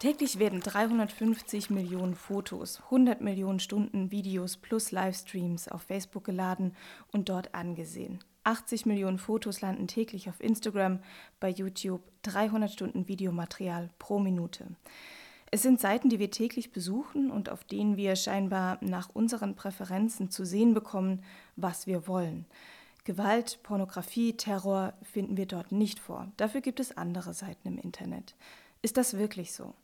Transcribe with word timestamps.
Täglich 0.00 0.38
werden 0.38 0.60
350 0.60 1.68
Millionen 1.68 2.14
Fotos, 2.14 2.80
100 2.84 3.20
Millionen 3.20 3.60
Stunden 3.60 4.10
Videos 4.10 4.56
plus 4.56 4.92
Livestreams 4.92 5.68
auf 5.68 5.82
Facebook 5.82 6.24
geladen 6.24 6.74
und 7.12 7.28
dort 7.28 7.54
angesehen. 7.54 8.18
80 8.44 8.86
Millionen 8.86 9.18
Fotos 9.18 9.60
landen 9.60 9.88
täglich 9.88 10.30
auf 10.30 10.40
Instagram, 10.40 11.00
bei 11.38 11.50
YouTube 11.50 12.00
300 12.22 12.70
Stunden 12.70 13.08
Videomaterial 13.08 13.90
pro 13.98 14.18
Minute. 14.18 14.68
Es 15.50 15.60
sind 15.60 15.80
Seiten, 15.80 16.08
die 16.08 16.18
wir 16.18 16.30
täglich 16.30 16.72
besuchen 16.72 17.30
und 17.30 17.50
auf 17.50 17.62
denen 17.64 17.98
wir 17.98 18.16
scheinbar 18.16 18.78
nach 18.80 19.10
unseren 19.12 19.54
Präferenzen 19.54 20.30
zu 20.30 20.46
sehen 20.46 20.72
bekommen, 20.72 21.22
was 21.56 21.86
wir 21.86 22.08
wollen. 22.08 22.46
Gewalt, 23.04 23.62
Pornografie, 23.62 24.32
Terror 24.32 24.94
finden 25.02 25.36
wir 25.36 25.46
dort 25.46 25.72
nicht 25.72 25.98
vor. 26.00 26.32
Dafür 26.38 26.62
gibt 26.62 26.80
es 26.80 26.96
andere 26.96 27.34
Seiten 27.34 27.68
im 27.68 27.76
Internet. 27.76 28.34
Ist 28.80 28.96
das 28.96 29.18
wirklich 29.18 29.52
so? 29.52 29.74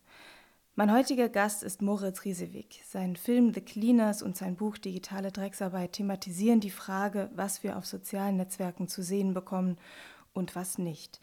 Mein 0.78 0.92
heutiger 0.92 1.30
Gast 1.30 1.62
ist 1.62 1.80
Moritz 1.80 2.26
Riesewig. 2.26 2.82
Sein 2.86 3.16
Film 3.16 3.54
The 3.54 3.62
Cleaners 3.62 4.20
und 4.20 4.36
sein 4.36 4.56
Buch 4.56 4.76
Digitale 4.76 5.32
Drecksarbeit 5.32 5.94
thematisieren 5.94 6.60
die 6.60 6.68
Frage, 6.68 7.30
was 7.34 7.62
wir 7.62 7.78
auf 7.78 7.86
sozialen 7.86 8.36
Netzwerken 8.36 8.86
zu 8.86 9.02
sehen 9.02 9.32
bekommen 9.32 9.78
und 10.34 10.54
was 10.54 10.76
nicht. 10.76 11.18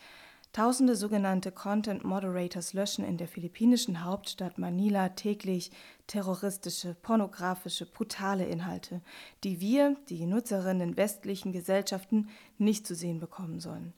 Tausende 0.53 0.95
sogenannte 0.95 1.51
Content 1.51 2.03
Moderators 2.03 2.73
löschen 2.73 3.05
in 3.05 3.17
der 3.17 3.27
philippinischen 3.27 4.03
Hauptstadt 4.03 4.57
Manila 4.57 5.09
täglich 5.09 5.69
terroristische, 6.07 6.95
pornografische, 6.95 7.85
brutale 7.85 8.45
Inhalte, 8.45 9.01
die 9.43 9.61
wir, 9.61 9.95
die 10.09 10.25
Nutzerinnen 10.25 10.89
in 10.89 10.97
westlichen 10.97 11.51
Gesellschaften, 11.51 12.27
nicht 12.57 12.87
zu 12.87 12.95
sehen 12.95 13.19
bekommen 13.19 13.59
sollen. 13.59 13.93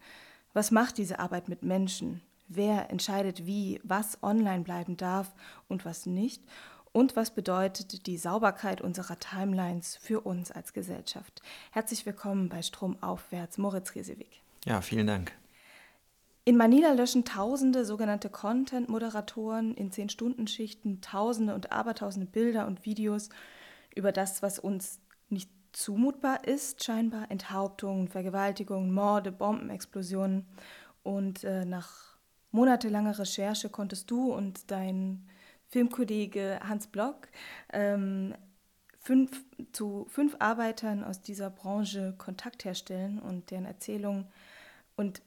Was 0.51 0.71
macht 0.71 0.97
diese 0.97 1.19
Arbeit 1.19 1.47
mit 1.47 1.63
Menschen? 1.63 2.19
Wer 2.47 2.89
entscheidet 2.89 3.45
wie, 3.45 3.79
was 3.83 4.21
online 4.23 4.63
bleiben 4.63 4.97
darf 4.97 5.33
und 5.67 5.85
was 5.85 6.05
nicht 6.05 6.43
und 6.91 7.15
was 7.15 7.31
bedeutet 7.31 8.07
die 8.07 8.17
Sauberkeit 8.17 8.81
unserer 8.81 9.19
Timelines 9.19 9.97
für 9.97 10.21
uns 10.21 10.51
als 10.51 10.73
Gesellschaft. 10.73 11.41
Herzlich 11.71 12.05
willkommen 12.05 12.47
bei 12.47 12.61
Stromaufwärts, 12.61 13.57
Moritz 13.57 13.95
Riesewig. 13.95 14.41
Ja, 14.65 14.81
vielen 14.81 15.07
Dank. 15.07 15.33
In 16.45 16.57
Manila 16.57 16.93
löschen 16.93 17.25
tausende 17.25 17.85
sogenannte 17.85 18.29
Content-Moderatoren 18.29 19.73
in 19.73 19.91
zehn 19.91 20.09
stunden 20.09 20.47
schichten 20.47 21.01
tausende 21.01 21.55
und 21.55 21.71
abertausende 21.71 22.27
Bilder 22.27 22.67
und 22.67 22.85
Videos 22.85 23.29
über 23.95 24.11
das, 24.11 24.43
was 24.43 24.59
uns 24.59 24.99
nicht 25.29 25.49
zumutbar 25.71 26.47
ist, 26.47 26.83
scheinbar 26.83 27.31
Enthauptungen, 27.31 28.07
Vergewaltigungen, 28.07 28.93
Morde, 28.93 29.31
Bombenexplosionen. 29.31 30.45
Und 31.01 31.43
äh, 31.43 31.65
nach 31.65 32.14
monatelange 32.55 33.19
Recherche 33.19 33.69
konntest 33.69 34.09
du 34.09 34.33
und 34.33 34.71
dein 34.71 35.27
Filmkollege 35.67 36.59
Hans 36.63 36.87
Block 36.87 37.27
ähm, 37.73 38.33
fünf, 38.99 39.43
zu 39.73 40.07
fünf 40.09 40.37
Arbeitern 40.39 41.03
aus 41.03 41.21
dieser 41.21 41.49
Branche 41.49 42.15
Kontakt 42.17 42.65
herstellen 42.65 43.19
und 43.19 43.51
deren 43.51 43.65
Erzählung 43.65 44.27
und 44.95 45.21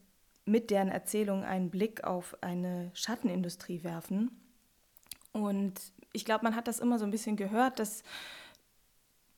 mit 0.47 0.71
deren 0.71 0.89
Erzählung 0.89 1.45
einen 1.45 1.71
Blick 1.71 2.03
auf 2.03 2.37
eine 2.41 2.91
Schattenindustrie 2.95 3.85
werfen. 3.85 4.31
Und 5.33 5.75
ich 6.15 6.25
glaube, 6.25 6.45
man 6.45 6.57
hat 6.57 6.67
das 6.67 6.81
immer 6.81 6.99
so 6.99 7.05
ein 7.05 7.11
bisschen 7.11 7.37
gehört, 7.37 7.79
dass 7.79 8.03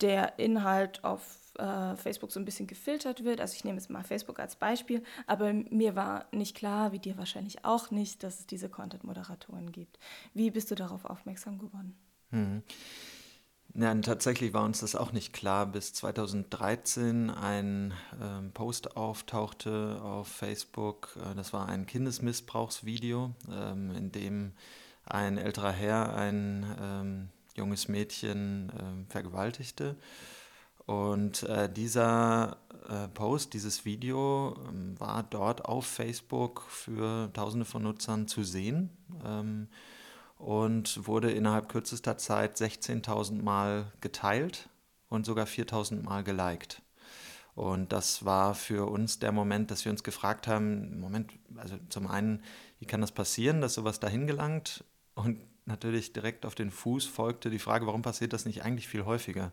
der 0.00 0.38
Inhalt 0.38 1.02
auf 1.02 1.39
äh, 1.58 1.96
Facebook 1.96 2.32
so 2.32 2.40
ein 2.40 2.44
bisschen 2.44 2.66
gefiltert 2.66 3.24
wird. 3.24 3.40
Also 3.40 3.54
ich 3.54 3.64
nehme 3.64 3.78
jetzt 3.78 3.90
mal 3.90 4.04
Facebook 4.04 4.38
als 4.38 4.56
Beispiel, 4.56 5.02
aber 5.26 5.52
mir 5.52 5.96
war 5.96 6.26
nicht 6.32 6.56
klar, 6.56 6.92
wie 6.92 6.98
dir 6.98 7.16
wahrscheinlich 7.18 7.64
auch 7.64 7.90
nicht, 7.90 8.22
dass 8.22 8.40
es 8.40 8.46
diese 8.46 8.68
Content-Moderatoren 8.68 9.72
gibt. 9.72 9.98
Wie 10.34 10.50
bist 10.50 10.70
du 10.70 10.74
darauf 10.74 11.04
aufmerksam 11.04 11.58
geworden? 11.58 11.96
Hm. 12.30 12.62
Ja, 13.74 13.94
tatsächlich 13.94 14.52
war 14.52 14.64
uns 14.64 14.80
das 14.80 14.96
auch 14.96 15.12
nicht 15.12 15.32
klar, 15.32 15.66
bis 15.66 15.92
2013 15.92 17.30
ein 17.30 17.94
ähm, 18.20 18.50
Post 18.52 18.96
auftauchte 18.96 20.00
auf 20.02 20.26
Facebook. 20.26 21.16
Äh, 21.16 21.36
das 21.36 21.52
war 21.52 21.68
ein 21.68 21.86
Kindesmissbrauchsvideo, 21.86 23.32
ähm, 23.50 23.92
in 23.92 24.10
dem 24.10 24.52
ein 25.04 25.38
älterer 25.38 25.70
Herr 25.70 26.14
ein 26.16 26.66
ähm, 26.80 27.28
junges 27.56 27.86
Mädchen 27.88 28.70
äh, 28.70 29.10
vergewaltigte. 29.10 29.96
Und 30.90 31.44
äh, 31.44 31.72
dieser 31.72 32.56
äh, 32.88 33.06
Post, 33.06 33.54
dieses 33.54 33.84
Video 33.84 34.56
ähm, 34.68 34.98
war 34.98 35.22
dort 35.22 35.64
auf 35.64 35.86
Facebook 35.86 36.62
für 36.68 37.32
Tausende 37.32 37.64
von 37.64 37.84
Nutzern 37.84 38.26
zu 38.26 38.42
sehen 38.42 38.90
ähm, 39.24 39.68
und 40.36 41.06
wurde 41.06 41.30
innerhalb 41.30 41.68
kürzester 41.68 42.18
Zeit 42.18 42.56
16.000 42.56 43.40
Mal 43.40 43.92
geteilt 44.00 44.68
und 45.08 45.26
sogar 45.26 45.46
4.000 45.46 46.02
Mal 46.02 46.24
geliked. 46.24 46.82
Und 47.54 47.92
das 47.92 48.24
war 48.24 48.56
für 48.56 48.90
uns 48.90 49.20
der 49.20 49.30
Moment, 49.30 49.70
dass 49.70 49.84
wir 49.84 49.92
uns 49.92 50.02
gefragt 50.02 50.48
haben, 50.48 50.98
Moment, 50.98 51.30
also 51.56 51.76
zum 51.88 52.08
einen, 52.08 52.42
wie 52.80 52.86
kann 52.86 53.00
das 53.00 53.12
passieren, 53.12 53.60
dass 53.60 53.74
sowas 53.74 54.00
dahin 54.00 54.26
gelangt? 54.26 54.82
Und 55.14 55.40
natürlich 55.70 56.12
direkt 56.12 56.44
auf 56.44 56.54
den 56.54 56.70
Fuß 56.70 57.06
folgte 57.06 57.50
die 57.50 57.58
Frage, 57.58 57.86
warum 57.86 58.02
passiert 58.02 58.32
das 58.32 58.44
nicht 58.44 58.64
eigentlich 58.64 58.88
viel 58.88 59.04
häufiger? 59.04 59.52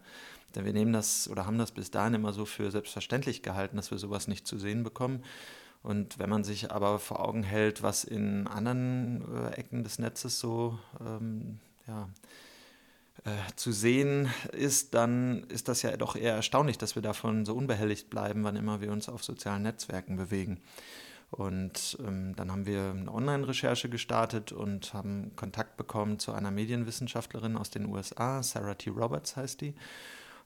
Denn 0.55 0.65
wir 0.65 0.73
nehmen 0.73 0.93
das 0.93 1.29
oder 1.29 1.45
haben 1.45 1.57
das 1.57 1.71
bis 1.71 1.91
dahin 1.91 2.15
immer 2.15 2.33
so 2.33 2.45
für 2.45 2.71
selbstverständlich 2.71 3.43
gehalten, 3.43 3.77
dass 3.77 3.91
wir 3.91 3.97
sowas 3.97 4.27
nicht 4.27 4.47
zu 4.47 4.57
sehen 4.57 4.83
bekommen. 4.83 5.23
Und 5.83 6.19
wenn 6.19 6.29
man 6.29 6.43
sich 6.43 6.71
aber 6.71 6.99
vor 6.99 7.23
Augen 7.23 7.43
hält, 7.43 7.83
was 7.83 8.03
in 8.03 8.47
anderen 8.47 9.23
äh, 9.33 9.55
Ecken 9.55 9.83
des 9.83 9.99
Netzes 9.99 10.39
so 10.39 10.77
ähm, 10.99 11.59
ja, 11.87 12.09
äh, 13.23 13.29
zu 13.55 13.71
sehen 13.71 14.29
ist, 14.51 14.93
dann 14.93 15.43
ist 15.49 15.67
das 15.67 15.81
ja 15.81 15.95
doch 15.95 16.15
eher 16.15 16.33
erstaunlich, 16.33 16.77
dass 16.77 16.95
wir 16.95 17.01
davon 17.01 17.45
so 17.45 17.55
unbehelligt 17.55 18.09
bleiben, 18.09 18.43
wann 18.43 18.55
immer 18.55 18.81
wir 18.81 18.91
uns 18.91 19.09
auf 19.09 19.23
sozialen 19.23 19.63
Netzwerken 19.63 20.17
bewegen. 20.17 20.59
Und 21.29 21.97
ähm, 22.05 22.35
dann 22.35 22.51
haben 22.51 22.65
wir 22.65 22.91
eine 22.91 23.13
Online-Recherche 23.13 23.89
gestartet 23.89 24.51
und 24.51 24.93
haben 24.93 25.35
Kontakt 25.35 25.75
bekommen 25.75 26.19
zu 26.19 26.31
einer 26.31 26.51
Medienwissenschaftlerin 26.51 27.57
aus 27.57 27.69
den 27.69 27.85
USA, 27.87 28.41
Sarah 28.43 28.75
T. 28.75 28.89
Roberts 28.89 29.35
heißt 29.35 29.61
die. 29.61 29.75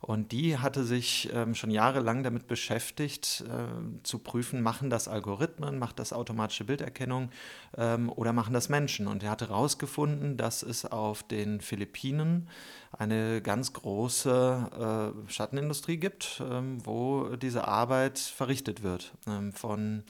Und 0.01 0.31
die 0.31 0.57
hatte 0.57 0.83
sich 0.83 1.29
ähm, 1.31 1.53
schon 1.53 1.69
jahrelang 1.69 2.23
damit 2.23 2.47
beschäftigt, 2.47 3.43
äh, 3.47 4.01
zu 4.01 4.17
prüfen, 4.17 4.63
machen 4.63 4.89
das 4.89 5.07
Algorithmen, 5.07 5.77
macht 5.77 5.99
das 5.99 6.11
automatische 6.11 6.63
Bilderkennung 6.63 7.29
ähm, 7.77 8.09
oder 8.09 8.33
machen 8.33 8.55
das 8.55 8.67
Menschen. 8.67 9.05
Und 9.05 9.21
er 9.21 9.29
hatte 9.29 9.49
herausgefunden, 9.49 10.37
dass 10.37 10.63
es 10.63 10.85
auf 10.85 11.21
den 11.21 11.61
Philippinen 11.61 12.49
eine 12.97 13.43
ganz 13.43 13.73
große 13.73 15.13
äh, 15.27 15.31
Schattenindustrie 15.31 15.97
gibt, 15.97 16.41
ähm, 16.49 16.83
wo 16.83 17.35
diese 17.35 17.67
Arbeit 17.67 18.17
verrichtet 18.17 18.81
wird 18.81 19.13
ähm, 19.27 19.53
von 19.53 20.03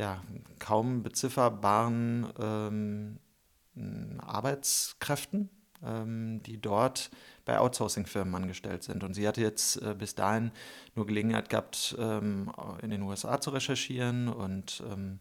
ja, 0.00 0.22
kaum 0.58 1.02
bezifferbaren 1.02 2.32
ähm, 2.40 3.18
Arbeitskräften, 4.18 5.50
ähm, 5.84 6.42
die 6.42 6.58
dort 6.58 7.10
bei 7.44 7.58
Outsourcing-Firmen 7.58 8.34
angestellt 8.34 8.82
sind. 8.82 9.04
Und 9.04 9.12
sie 9.12 9.28
hatte 9.28 9.42
jetzt 9.42 9.76
äh, 9.82 9.94
bis 9.94 10.14
dahin 10.14 10.52
nur 10.94 11.06
Gelegenheit 11.06 11.50
gehabt, 11.50 11.94
ähm, 11.98 12.50
in 12.80 12.88
den 12.88 13.02
USA 13.02 13.42
zu 13.42 13.50
recherchieren 13.50 14.28
und 14.28 14.82
ähm, 14.90 15.18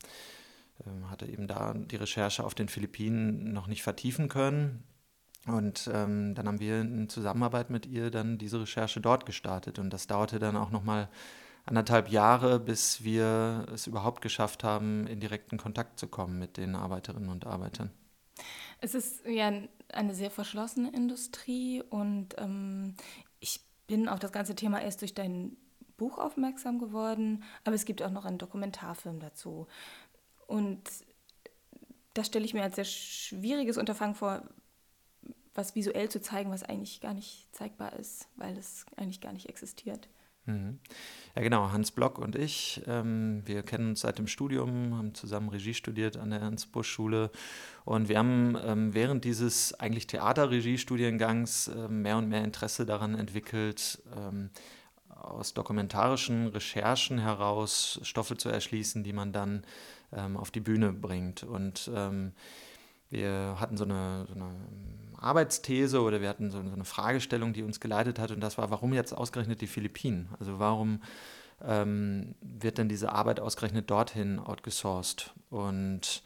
ähm, 0.88 1.12
hatte 1.12 1.26
eben 1.26 1.48
da 1.48 1.74
die 1.74 1.98
Recherche 1.98 2.46
auf 2.46 2.56
den 2.56 2.70
Philippinen 2.70 3.52
noch 3.52 3.68
nicht 3.68 3.84
vertiefen 3.84 4.30
können. 4.30 4.86
Und 5.46 5.90
ähm, 5.94 6.36
dann 6.36 6.48
haben 6.48 6.62
wir 6.62 6.80
in 6.80 7.10
Zusammenarbeit 7.10 7.70
mit 7.70 7.86
ihr 7.86 8.12
dann 8.12 8.38
diese 8.38 8.62
Recherche 8.62 9.02
dort 9.02 9.26
gestartet. 9.26 9.78
Und 9.78 9.90
das 9.90 10.08
dauerte 10.08 10.40
dann 10.40 10.56
auch 10.56 10.72
nochmal 10.72 11.10
anderthalb 11.66 12.10
Jahre, 12.10 12.60
bis 12.60 13.04
wir 13.04 13.66
es 13.74 13.88
überhaupt 13.88 14.22
geschafft 14.22 14.64
haben, 14.64 15.08
in 15.08 15.20
direkten 15.20 15.58
Kontakt 15.58 16.00
zu 16.00 16.08
kommen 16.08 16.40
mit 16.40 16.58
den 16.58 16.76
Arbeiterinnen 16.76 17.30
und 17.30 17.46
Arbeitern. 17.46 17.92
Es 18.82 18.96
ist 18.96 19.26
ja 19.26 19.52
eine 19.92 20.16
sehr 20.16 20.32
verschlossene 20.32 20.92
Industrie 20.92 21.84
und 21.90 22.36
ähm, 22.38 22.96
ich 23.40 23.62
bin 23.88 24.08
auf 24.08 24.20
das 24.20 24.32
ganze 24.32 24.56
Thema 24.56 24.82
erst 24.82 25.02
durch 25.02 25.14
dein 25.14 25.58
Buch 25.98 26.18
aufmerksam 26.18 26.80
geworden, 26.80 27.44
aber 27.66 27.76
es 27.76 27.86
gibt 27.86 28.02
auch 28.02 28.12
noch 28.12 28.26
einen 28.26 28.38
Dokumentarfilm 28.38 29.20
dazu. 29.20 29.68
Und 30.48 30.82
das 32.14 32.28
stelle 32.28 32.46
ich 32.46 32.54
mir 32.54 32.64
als 32.64 32.76
sehr 32.76 32.86
schwieriges 32.86 33.78
Unterfangen 33.78 34.16
vor, 34.16 34.44
was 35.54 35.76
visuell 35.76 36.10
zu 36.10 36.22
zeigen, 36.22 36.52
was 36.52 36.64
eigentlich 36.64 37.02
gar 37.02 37.14
nicht 37.14 37.48
zeigbar 37.52 37.94
ist, 37.94 38.28
weil 38.36 38.58
es 38.58 38.86
eigentlich 38.96 39.22
gar 39.22 39.34
nicht 39.34 39.50
existiert. 39.50 40.08
Mhm. 40.50 40.80
Ja, 41.36 41.44
genau. 41.44 41.72
Hans 41.72 41.92
Block 41.92 42.18
und 42.18 42.36
ich, 42.36 42.82
ähm, 42.88 43.44
wir 43.46 43.64
kennen 43.64 43.90
uns 43.90 44.02
seit 44.02 44.18
dem 44.18 44.28
Studium, 44.28 44.98
haben 44.98 45.14
zusammen 45.14 45.50
Regie 45.50 45.74
studiert 45.74 46.18
an 46.18 46.32
der 46.32 46.40
Ernst-Busch-Schule. 46.40 47.30
Und 47.86 48.10
wir 48.10 48.18
haben 48.18 48.58
ähm, 48.64 48.94
während 48.94 49.24
dieses 49.26 49.74
eigentlich 49.80 50.08
Theaterregie-Studiengangs 50.08 51.68
äh, 51.70 51.88
mehr 51.88 52.18
und 52.18 52.30
mehr 52.30 52.44
Interesse 52.44 52.86
daran 52.86 53.16
entwickelt, 53.16 54.02
ähm, 54.18 54.50
aus 55.10 55.54
dokumentarischen 55.54 56.48
Recherchen 56.48 57.20
heraus 57.20 58.00
Stoffe 58.04 58.38
zu 58.38 58.50
erschließen, 58.50 59.04
die 59.04 59.14
man 59.14 59.32
dann 59.32 59.64
ähm, 60.12 60.36
auf 60.36 60.50
die 60.50 60.62
Bühne 60.62 60.94
bringt. 60.94 61.44
Und 61.44 61.92
ähm, 61.94 62.32
wir 63.10 63.58
hatten 63.60 63.78
so 63.78 63.84
eine, 63.84 64.26
so 64.28 64.34
eine 64.34 64.52
Arbeitsthese 65.22 66.02
oder 66.02 66.22
wir 66.22 66.30
hatten 66.30 66.52
so, 66.52 66.62
so, 66.64 66.74
eine 66.74 66.86
Fragestellung, 66.86 67.54
die 67.54 67.64
uns 67.64 67.80
geleitet 67.80 68.20
hat 68.20 68.32
und 68.32 68.42
das 68.42 68.58
war, 68.58 68.72
warum 68.72 68.94
jetzt 68.94 69.14
ausgerechnet 69.14 69.62
die 69.62 69.68
Philippinen? 69.68 70.30
Also 70.40 70.60
warum 70.60 71.02
ähm, 71.66 72.36
wird 72.42 72.78
denn 72.78 72.90
diese 72.90 73.12
Arbeit 73.12 73.40
ausgerechnet 73.40 73.90
dorthin 73.90 74.40
outgesourced? 74.40 75.34
Und 75.50 76.24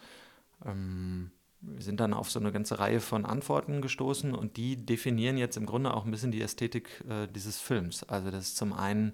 ähm, 0.66 1.31
wir 1.62 1.81
sind 1.81 2.00
dann 2.00 2.13
auf 2.13 2.30
so 2.30 2.40
eine 2.40 2.51
ganze 2.51 2.80
Reihe 2.80 3.00
von 3.00 3.25
Antworten 3.25 3.81
gestoßen 3.81 4.36
und 4.36 4.57
die 4.57 4.86
definieren 4.86 5.38
jetzt 5.38 5.57
im 5.57 5.66
Grunde 5.66 5.94
auch 5.94 6.06
ein 6.06 6.12
bisschen 6.12 6.31
die 6.31 6.42
Ästhetik 6.42 7.04
äh, 7.10 7.28
dieses 7.28 7.60
Films. 7.60 8.04
Also 8.04 8.31
das 8.31 8.48
ist 8.48 8.57
zum 8.57 8.74
einen 8.74 9.13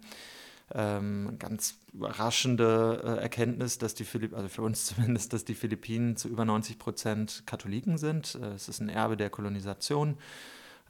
ähm, 0.73 1.35
ganz 1.39 1.79
überraschende 1.93 3.01
äh, 3.03 3.21
Erkenntnis, 3.21 3.77
dass 3.77 3.95
die 3.95 4.03
Philipp 4.03 4.35
also 4.35 4.47
für 4.47 4.61
uns 4.61 4.85
zumindest, 4.95 5.33
dass 5.33 5.45
die 5.45 5.55
Philippinen 5.55 6.15
zu 6.15 6.27
über 6.27 6.45
90 6.45 6.77
Prozent 6.79 7.43
Katholiken 7.45 7.97
sind. 7.97 8.35
Äh, 8.35 8.53
es 8.53 8.69
ist 8.69 8.79
ein 8.79 8.89
Erbe 8.89 9.17
der 9.17 9.29
Kolonisation. 9.29 10.17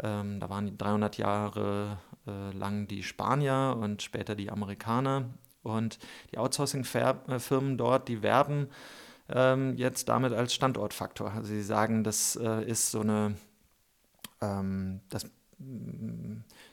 Ähm, 0.01 0.39
da 0.39 0.49
waren 0.49 0.77
300 0.77 1.17
Jahre 1.17 1.97
äh, 2.27 2.51
lang 2.51 2.87
die 2.87 3.03
Spanier 3.03 3.77
und 3.79 4.01
später 4.01 4.35
die 4.35 4.49
Amerikaner. 4.49 5.25
Und 5.61 5.99
die 6.31 6.37
Outsourcing-Firmen 6.37 7.77
dort, 7.77 8.07
die 8.07 8.23
werben 8.23 8.69
ähm, 9.29 9.75
jetzt 9.75 10.09
damit 10.09 10.33
als 10.33 10.53
Standortfaktor. 10.53 11.31
Also 11.31 11.49
sie 11.49 11.61
sagen, 11.61 12.03
das 12.03 12.35
äh, 12.37 12.63
ist 12.63 12.91
so 12.91 13.01
eine, 13.01 13.35
ähm, 14.41 15.01
das 15.09 15.25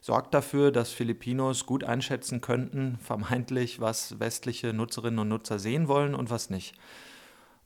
sorgt 0.01 0.35
dafür, 0.35 0.71
dass 0.71 0.93
Filipinos 0.93 1.67
gut 1.67 1.85
einschätzen 1.85 2.41
könnten, 2.41 2.99
vermeintlich, 3.01 3.81
was 3.81 4.21
westliche 4.21 4.73
Nutzerinnen 4.73 5.19
und 5.19 5.29
Nutzer 5.29 5.59
sehen 5.59 5.89
wollen 5.89 6.15
und 6.15 6.31
was 6.31 6.51
nicht. 6.51 6.75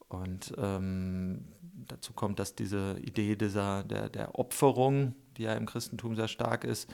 Und 0.09 0.55
ähm, 0.59 1.45
dazu 1.87 2.13
kommt, 2.13 2.39
dass 2.39 2.55
diese 2.55 2.97
Idee 3.01 3.37
dieser, 3.37 3.85
der, 3.85 4.09
der 4.09 4.39
Opferung, 4.39 5.15
die 5.37 5.43
ja 5.43 5.55
im 5.55 5.67
Christentum 5.67 6.17
sehr 6.17 6.29
stark 6.29 6.65
ist, 6.65 6.93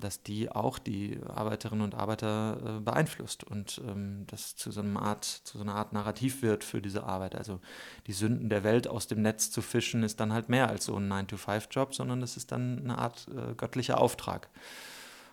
dass 0.00 0.22
die 0.22 0.50
auch 0.50 0.78
die 0.78 1.20
Arbeiterinnen 1.26 1.84
und 1.84 1.94
Arbeiter 1.94 2.58
äh, 2.78 2.80
beeinflusst 2.80 3.44
und 3.44 3.80
ähm, 3.86 4.24
das 4.26 4.56
zu 4.56 4.70
so, 4.70 4.80
einer 4.80 5.00
Art, 5.00 5.24
zu 5.24 5.58
so 5.58 5.64
einer 5.64 5.76
Art 5.76 5.92
Narrativ 5.92 6.42
wird 6.42 6.64
für 6.64 6.82
diese 6.82 7.04
Arbeit. 7.04 7.36
Also 7.36 7.60
die 8.06 8.12
Sünden 8.12 8.48
der 8.48 8.64
Welt 8.64 8.88
aus 8.88 9.06
dem 9.06 9.22
Netz 9.22 9.50
zu 9.50 9.62
fischen, 9.62 10.02
ist 10.02 10.18
dann 10.18 10.32
halt 10.32 10.48
mehr 10.48 10.68
als 10.68 10.86
so 10.86 10.96
ein 10.96 11.10
9-to-5-Job, 11.10 11.94
sondern 11.94 12.22
es 12.22 12.36
ist 12.36 12.50
dann 12.50 12.80
eine 12.80 12.98
Art 12.98 13.28
äh, 13.28 13.54
göttlicher 13.54 13.98
Auftrag. 13.98 14.48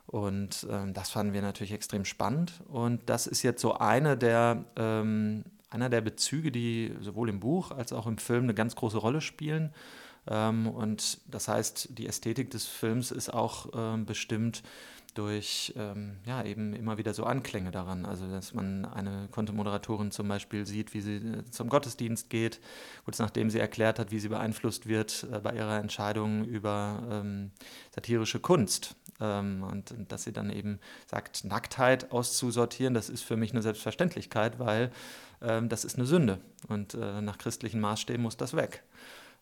Und 0.05 0.67
ähm, 0.69 0.93
das 0.93 1.09
fanden 1.09 1.33
wir 1.33 1.41
natürlich 1.41 1.71
extrem 1.71 2.05
spannend. 2.05 2.61
Und 2.67 3.01
das 3.07 3.27
ist 3.27 3.43
jetzt 3.43 3.61
so 3.61 3.75
eine 3.77 4.17
der, 4.17 4.65
ähm, 4.75 5.45
einer 5.69 5.89
der 5.89 6.01
Bezüge, 6.01 6.51
die 6.51 6.93
sowohl 6.99 7.29
im 7.29 7.39
Buch 7.39 7.71
als 7.71 7.93
auch 7.93 8.07
im 8.07 8.17
Film 8.17 8.43
eine 8.43 8.53
ganz 8.53 8.75
große 8.75 8.97
Rolle 8.97 9.21
spielen. 9.21 9.73
Ähm, 10.27 10.67
und 10.67 11.19
das 11.27 11.47
heißt, 11.47 11.97
die 11.97 12.07
Ästhetik 12.07 12.51
des 12.51 12.65
Films 12.65 13.11
ist 13.11 13.33
auch 13.33 13.69
ähm, 13.73 14.05
bestimmt 14.05 14.63
durch 15.13 15.73
ähm, 15.75 16.19
ja, 16.25 16.43
eben 16.43 16.73
immer 16.73 16.97
wieder 16.97 17.13
so 17.13 17.25
Anklänge 17.25 17.71
daran. 17.71 18.05
Also, 18.05 18.29
dass 18.29 18.53
man 18.53 18.85
eine 18.85 19.27
Kontomoderatorin 19.31 20.11
zum 20.11 20.27
Beispiel 20.27 20.65
sieht, 20.65 20.93
wie 20.93 21.01
sie 21.01 21.17
äh, 21.17 21.43
zum 21.49 21.69
Gottesdienst 21.69 22.29
geht, 22.29 22.59
kurz 23.03 23.19
nachdem 23.19 23.49
sie 23.49 23.59
erklärt 23.59 23.99
hat, 23.99 24.11
wie 24.11 24.19
sie 24.19 24.29
beeinflusst 24.29 24.87
wird 24.87 25.27
äh, 25.31 25.39
bei 25.39 25.53
ihrer 25.53 25.79
Entscheidung 25.79 26.45
über 26.45 27.03
ähm, 27.11 27.51
satirische 27.93 28.39
Kunst. 28.39 28.95
Ähm, 29.19 29.63
und, 29.63 29.91
und, 29.91 30.11
dass 30.11 30.23
sie 30.23 30.33
dann 30.33 30.49
eben 30.49 30.79
sagt, 31.07 31.43
Nacktheit 31.43 32.11
auszusortieren, 32.11 32.93
das 32.93 33.09
ist 33.09 33.23
für 33.23 33.35
mich 33.35 33.51
eine 33.51 33.61
Selbstverständlichkeit, 33.61 34.59
weil 34.59 34.91
ähm, 35.41 35.67
das 35.67 35.83
ist 35.83 35.97
eine 35.97 36.05
Sünde. 36.05 36.39
Und 36.69 36.93
äh, 36.93 37.21
nach 37.21 37.37
christlichen 37.37 37.81
Maßstäben 37.81 38.21
muss 38.21 38.37
das 38.37 38.55
weg. 38.55 38.83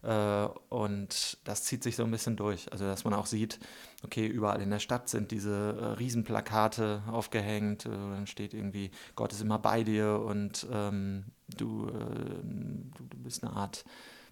Äh, 0.01 0.48
und 0.69 1.38
das 1.44 1.63
zieht 1.63 1.84
sich 1.84 1.96
so 1.96 2.04
ein 2.04 2.12
bisschen 2.12 2.36
durch. 2.36 2.72
Also, 2.72 2.86
dass 2.86 3.04
man 3.04 3.13
auch 3.13 3.25
sieht, 3.25 3.60
okay, 4.04 4.28
überall 4.28 4.62
in 4.62 4.69
der 4.69 4.80
Stadt 4.80 5.10
sind 5.10 5.31
diese 5.31 5.78
äh, 5.80 5.86
Riesenplakate 5.94 7.04
aufgehängt. 7.07 7.86
Äh, 7.86 7.90
dann 7.90 8.28
steht 8.28 8.54
irgendwie, 8.54 8.92
Gott 9.16 9.34
ist 9.34 9.42
immer 9.42 9.60
bei 9.60 9.84
dir 9.84 10.22
und 10.25 10.68
ähm, 10.72 11.25
du, 11.57 11.88
äh, 11.88 12.44
du, 12.44 13.18
bist 13.18 13.44
eine 13.44 13.54
Art, 13.54 13.84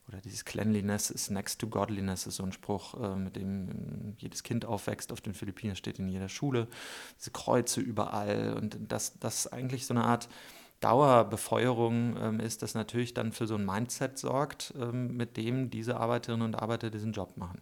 oder 0.07 0.21
dieses 0.21 0.45
Cleanliness 0.45 1.09
is 1.09 1.29
next 1.29 1.59
to 1.59 1.67
godliness 1.67 2.27
ist 2.27 2.37
so 2.37 2.43
ein 2.43 2.53
Spruch, 2.53 2.93
äh, 3.01 3.15
mit 3.17 3.35
dem 3.35 4.15
jedes 4.17 4.43
Kind 4.43 4.63
aufwächst. 4.63 5.11
Auf 5.11 5.19
den 5.19 5.33
Philippinen 5.33 5.75
steht 5.75 5.99
in 5.99 6.07
jeder 6.07 6.29
Schule. 6.29 6.67
Diese 7.19 7.31
Kreuze 7.31 7.81
überall. 7.81 8.53
Und 8.53 8.77
das, 8.87 9.19
das 9.19 9.39
ist 9.39 9.47
eigentlich 9.47 9.85
so 9.85 9.93
eine 9.93 10.05
Art 10.05 10.29
Dauerbefeuerung 10.79 12.17
ähm, 12.21 12.39
ist, 12.39 12.61
das 12.61 12.75
natürlich 12.75 13.13
dann 13.13 13.31
für 13.31 13.47
so 13.47 13.55
ein 13.55 13.65
Mindset 13.65 14.17
sorgt, 14.17 14.73
ähm, 14.79 15.17
mit 15.17 15.37
dem 15.37 15.69
diese 15.69 15.97
Arbeiterinnen 15.97 16.45
und 16.45 16.55
Arbeiter 16.55 16.89
diesen 16.89 17.13
Job 17.13 17.37
machen. 17.37 17.61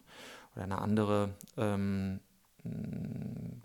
Oder 0.53 0.63
eine 0.63 0.79
andere 0.79 1.35
ähm, 1.57 2.19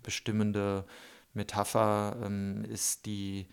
bestimmende 0.03 0.85
Metapher 1.33 2.17
ähm, 2.23 2.65
ist 2.65 3.05
die, 3.05 3.47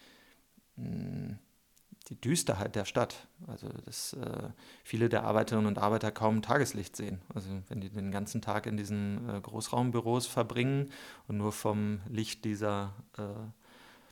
die 0.77 2.21
Düsterheit 2.21 2.75
der 2.75 2.85
Stadt. 2.85 3.29
Also, 3.47 3.69
dass 3.87 4.15
äh, 4.15 4.51
viele 4.85 5.09
der 5.09 5.25
Arbeiterinnen 5.25 5.67
und 5.67 5.79
Arbeiter 5.79 6.11
kaum 6.11 6.43
Tageslicht 6.43 6.97
sehen. 6.97 7.21
Also, 7.35 7.49
wenn 7.69 7.81
die 7.81 7.89
den 7.89 8.11
ganzen 8.11 8.43
Tag 8.43 8.67
in 8.67 8.77
diesen 8.77 9.29
äh, 9.29 9.41
Großraumbüros 9.41 10.27
verbringen 10.27 10.91
und 11.29 11.39
nur 11.39 11.53
vom 11.53 12.01
Licht 12.09 12.45
dieser 12.45 12.95
äh, 13.17 13.23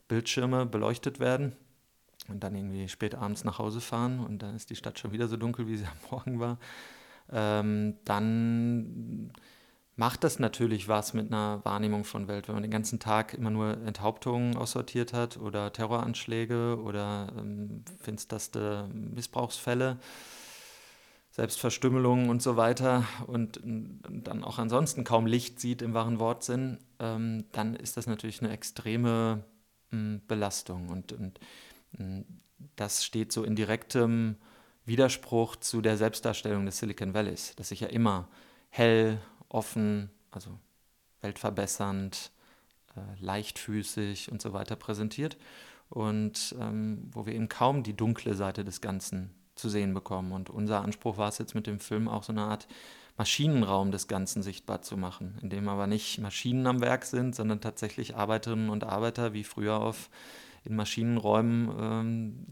Bildschirme 0.08 0.66
beleuchtet 0.66 1.18
werden, 1.18 1.56
und 2.28 2.42
dann 2.44 2.54
irgendwie 2.54 2.88
spät 2.88 3.14
abends 3.14 3.44
nach 3.44 3.58
Hause 3.58 3.80
fahren 3.80 4.20
und 4.20 4.42
dann 4.42 4.54
ist 4.54 4.70
die 4.70 4.76
Stadt 4.76 4.98
schon 4.98 5.12
wieder 5.12 5.28
so 5.28 5.36
dunkel, 5.36 5.66
wie 5.68 5.76
sie 5.76 5.84
am 5.84 5.98
Morgen 6.10 6.40
war, 6.40 6.58
ähm, 7.32 7.96
dann 8.04 9.32
macht 9.96 10.24
das 10.24 10.38
natürlich 10.38 10.88
was 10.88 11.14
mit 11.14 11.32
einer 11.32 11.64
Wahrnehmung 11.64 12.04
von 12.04 12.28
Welt, 12.28 12.48
wenn 12.48 12.54
man 12.54 12.62
den 12.62 12.70
ganzen 12.70 13.00
Tag 13.00 13.34
immer 13.34 13.50
nur 13.50 13.78
Enthauptungen 13.86 14.56
aussortiert 14.56 15.12
hat 15.12 15.38
oder 15.38 15.72
Terroranschläge 15.72 16.78
oder 16.82 17.32
ähm, 17.38 17.84
finsterste 18.00 18.88
Missbrauchsfälle. 18.92 19.98
Selbstverstümmelungen 21.36 22.30
und 22.30 22.40
so 22.40 22.56
weiter 22.56 23.04
und, 23.26 23.58
und, 23.58 24.00
dann 24.26 24.42
auch 24.42 24.58
ansonsten 24.58 25.04
kaum 25.04 25.26
Licht 25.26 25.60
sieht 25.60 25.82
im 25.82 25.92
wahren 25.92 26.18
Wortsinn, 26.18 26.78
ähm, 26.98 27.44
dann 27.52 27.76
ist 27.76 27.98
das 27.98 28.06
natürlich 28.06 28.40
eine 28.40 28.52
extreme 28.52 29.44
ähm, 29.92 30.22
Belastung. 30.26 30.88
Und, 30.88 31.12
und 31.12 31.38
das 32.76 33.04
steht 33.04 33.32
so 33.32 33.44
in 33.44 33.56
direktem 33.56 34.36
Widerspruch 34.84 35.56
zu 35.56 35.80
der 35.80 35.96
Selbstdarstellung 35.96 36.64
des 36.66 36.78
Silicon 36.78 37.14
Valleys, 37.14 37.54
das 37.56 37.68
sich 37.68 37.80
ja 37.80 37.88
immer 37.88 38.28
hell, 38.70 39.18
offen, 39.48 40.10
also 40.30 40.58
weltverbessernd, 41.22 42.30
äh, 42.94 43.00
leichtfüßig 43.20 44.30
und 44.30 44.40
so 44.40 44.52
weiter 44.52 44.76
präsentiert 44.76 45.36
und 45.88 46.54
ähm, 46.60 47.08
wo 47.12 47.26
wir 47.26 47.34
eben 47.34 47.48
kaum 47.48 47.82
die 47.82 47.96
dunkle 47.96 48.34
Seite 48.34 48.64
des 48.64 48.80
Ganzen 48.80 49.30
zu 49.54 49.68
sehen 49.68 49.94
bekommen. 49.94 50.32
Und 50.32 50.50
unser 50.50 50.82
Anspruch 50.82 51.16
war 51.16 51.28
es 51.28 51.38
jetzt 51.38 51.54
mit 51.54 51.66
dem 51.66 51.80
Film 51.80 52.08
auch 52.08 52.22
so 52.22 52.32
eine 52.32 52.42
Art 52.42 52.68
Maschinenraum 53.16 53.92
des 53.92 54.08
Ganzen 54.08 54.42
sichtbar 54.42 54.82
zu 54.82 54.96
machen, 54.96 55.38
in 55.40 55.48
dem 55.48 55.68
aber 55.68 55.86
nicht 55.86 56.18
Maschinen 56.18 56.66
am 56.66 56.80
Werk 56.80 57.04
sind, 57.04 57.34
sondern 57.34 57.60
tatsächlich 57.60 58.14
Arbeiterinnen 58.14 58.68
und 58.68 58.84
Arbeiter 58.84 59.32
wie 59.32 59.44
früher 59.44 59.80
auf 59.80 60.10
in 60.66 60.76
Maschinenräumen, 60.76 61.70
ähm, 61.78 62.46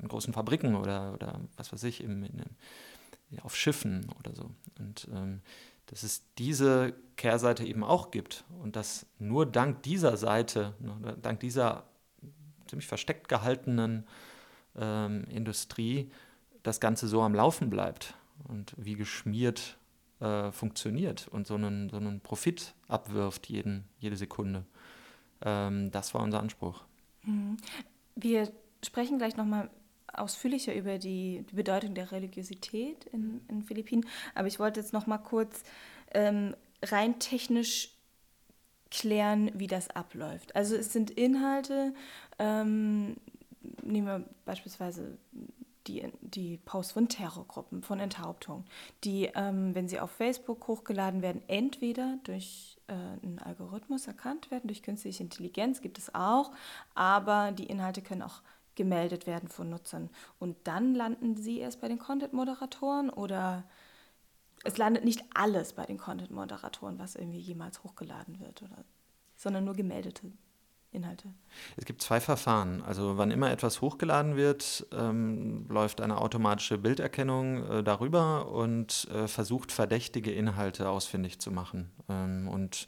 in 0.00 0.08
großen 0.08 0.32
Fabriken 0.32 0.74
oder, 0.74 1.12
oder 1.12 1.40
was 1.56 1.72
weiß 1.72 1.84
ich, 1.84 2.02
im, 2.02 2.24
in, 2.24 2.42
auf 3.42 3.56
Schiffen 3.56 4.06
oder 4.18 4.34
so. 4.34 4.50
Und 4.78 5.08
ähm, 5.12 5.40
dass 5.86 6.02
es 6.02 6.22
diese 6.38 6.94
Kehrseite 7.16 7.64
eben 7.64 7.84
auch 7.84 8.10
gibt 8.10 8.44
und 8.62 8.76
dass 8.76 9.06
nur 9.18 9.46
dank 9.46 9.82
dieser 9.82 10.16
Seite, 10.16 10.74
ne, 10.78 11.16
dank 11.20 11.40
dieser 11.40 11.84
ziemlich 12.66 12.86
versteckt 12.86 13.28
gehaltenen 13.28 14.06
ähm, 14.76 15.24
Industrie 15.24 16.10
das 16.62 16.80
Ganze 16.80 17.08
so 17.08 17.22
am 17.22 17.34
Laufen 17.34 17.70
bleibt 17.70 18.14
und 18.48 18.74
wie 18.76 18.94
geschmiert 18.94 19.76
äh, 20.20 20.50
funktioniert 20.52 21.28
und 21.28 21.46
so 21.46 21.54
einen, 21.54 21.90
so 21.90 21.96
einen 21.96 22.20
Profit 22.20 22.74
abwirft 22.88 23.46
jeden, 23.48 23.84
jede 23.98 24.16
Sekunde. 24.16 24.64
Ähm, 25.44 25.90
das 25.90 26.14
war 26.14 26.22
unser 26.22 26.40
Anspruch. 26.40 26.84
Mhm. 27.22 27.56
Wir 28.16 28.50
sprechen 28.84 29.18
gleich 29.18 29.36
nochmal 29.36 29.70
ausführlicher 30.12 30.74
über 30.74 30.98
die, 30.98 31.44
die, 31.50 31.56
Bedeutung 31.56 31.94
der 31.94 32.12
Religiosität 32.12 33.04
in, 33.06 33.40
in 33.48 33.64
Philippinen, 33.64 34.06
aber 34.34 34.46
ich 34.46 34.58
wollte 34.58 34.80
jetzt 34.80 34.92
nochmal 34.92 35.20
kurz 35.20 35.64
ähm, 36.12 36.54
rein 36.82 37.18
technisch 37.18 37.90
klären, 38.90 39.50
wie 39.54 39.66
das 39.66 39.90
abläuft. 39.90 40.54
Also 40.54 40.76
es 40.76 40.92
sind 40.92 41.10
Inhalte, 41.10 41.94
ähm, 42.38 43.16
nehmen 43.82 44.06
wir 44.06 44.24
beispielsweise 44.44 45.18
die, 45.86 46.10
die 46.20 46.58
Posts 46.58 46.92
von 46.92 47.08
Terrorgruppen, 47.08 47.82
von 47.82 48.00
Enthauptungen, 48.00 48.64
die, 49.04 49.30
ähm, 49.34 49.74
wenn 49.74 49.88
sie 49.88 50.00
auf 50.00 50.10
Facebook 50.10 50.66
hochgeladen 50.66 51.22
werden, 51.22 51.42
entweder 51.46 52.18
durch 52.24 52.78
äh, 52.86 52.92
einen 52.92 53.38
Algorithmus 53.38 54.06
erkannt 54.06 54.50
werden, 54.50 54.68
durch 54.68 54.82
künstliche 54.82 55.22
Intelligenz 55.22 55.80
gibt 55.80 55.98
es 55.98 56.14
auch, 56.14 56.52
aber 56.94 57.52
die 57.52 57.66
Inhalte 57.66 58.02
können 58.02 58.22
auch 58.22 58.42
gemeldet 58.74 59.26
werden 59.26 59.48
von 59.48 59.70
Nutzern. 59.70 60.10
Und 60.38 60.56
dann 60.64 60.94
landen 60.94 61.36
sie 61.36 61.58
erst 61.58 61.80
bei 61.80 61.88
den 61.88 61.98
Content-Moderatoren 61.98 63.10
oder 63.10 63.64
es 64.64 64.78
landet 64.78 65.04
nicht 65.04 65.22
alles 65.34 65.74
bei 65.74 65.84
den 65.84 65.98
Content-Moderatoren, 65.98 66.98
was 66.98 67.14
irgendwie 67.14 67.38
jemals 67.38 67.84
hochgeladen 67.84 68.40
wird, 68.40 68.62
oder, 68.62 68.84
sondern 69.36 69.64
nur 69.64 69.74
gemeldete 69.74 70.32
Inhalte. 70.94 71.28
Es 71.76 71.84
gibt 71.84 72.02
zwei 72.02 72.20
Verfahren. 72.20 72.82
Also 72.82 73.18
wann 73.18 73.30
immer 73.30 73.50
etwas 73.50 73.80
hochgeladen 73.80 74.36
wird, 74.36 74.86
ähm, 74.92 75.66
läuft 75.68 76.00
eine 76.00 76.18
automatische 76.18 76.78
Bilderkennung 76.78 77.68
äh, 77.68 77.82
darüber 77.82 78.50
und 78.50 79.08
äh, 79.12 79.28
versucht 79.28 79.72
verdächtige 79.72 80.32
Inhalte 80.32 80.88
ausfindig 80.88 81.40
zu 81.40 81.50
machen. 81.50 81.90
Ähm, 82.08 82.48
und 82.48 82.86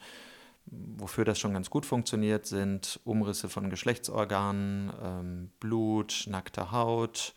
wofür 0.66 1.24
das 1.24 1.38
schon 1.38 1.52
ganz 1.52 1.70
gut 1.70 1.86
funktioniert, 1.86 2.46
sind 2.46 3.00
Umrisse 3.04 3.48
von 3.48 3.70
Geschlechtsorganen, 3.70 4.92
ähm, 5.02 5.50
Blut, 5.60 6.26
nackte 6.28 6.72
Haut, 6.72 7.34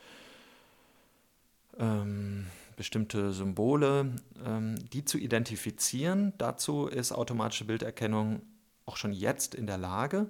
ähm, 1.77 2.47
bestimmte 2.75 3.33
Symbole, 3.33 4.15
ähm, 4.45 4.75
die 4.93 5.03
zu 5.03 5.17
identifizieren. 5.17 6.33
Dazu 6.37 6.87
ist 6.87 7.11
automatische 7.11 7.65
Bilderkennung 7.65 8.41
auch 8.85 8.97
schon 8.97 9.11
jetzt 9.11 9.53
in 9.53 9.67
der 9.67 9.77
Lage. 9.77 10.29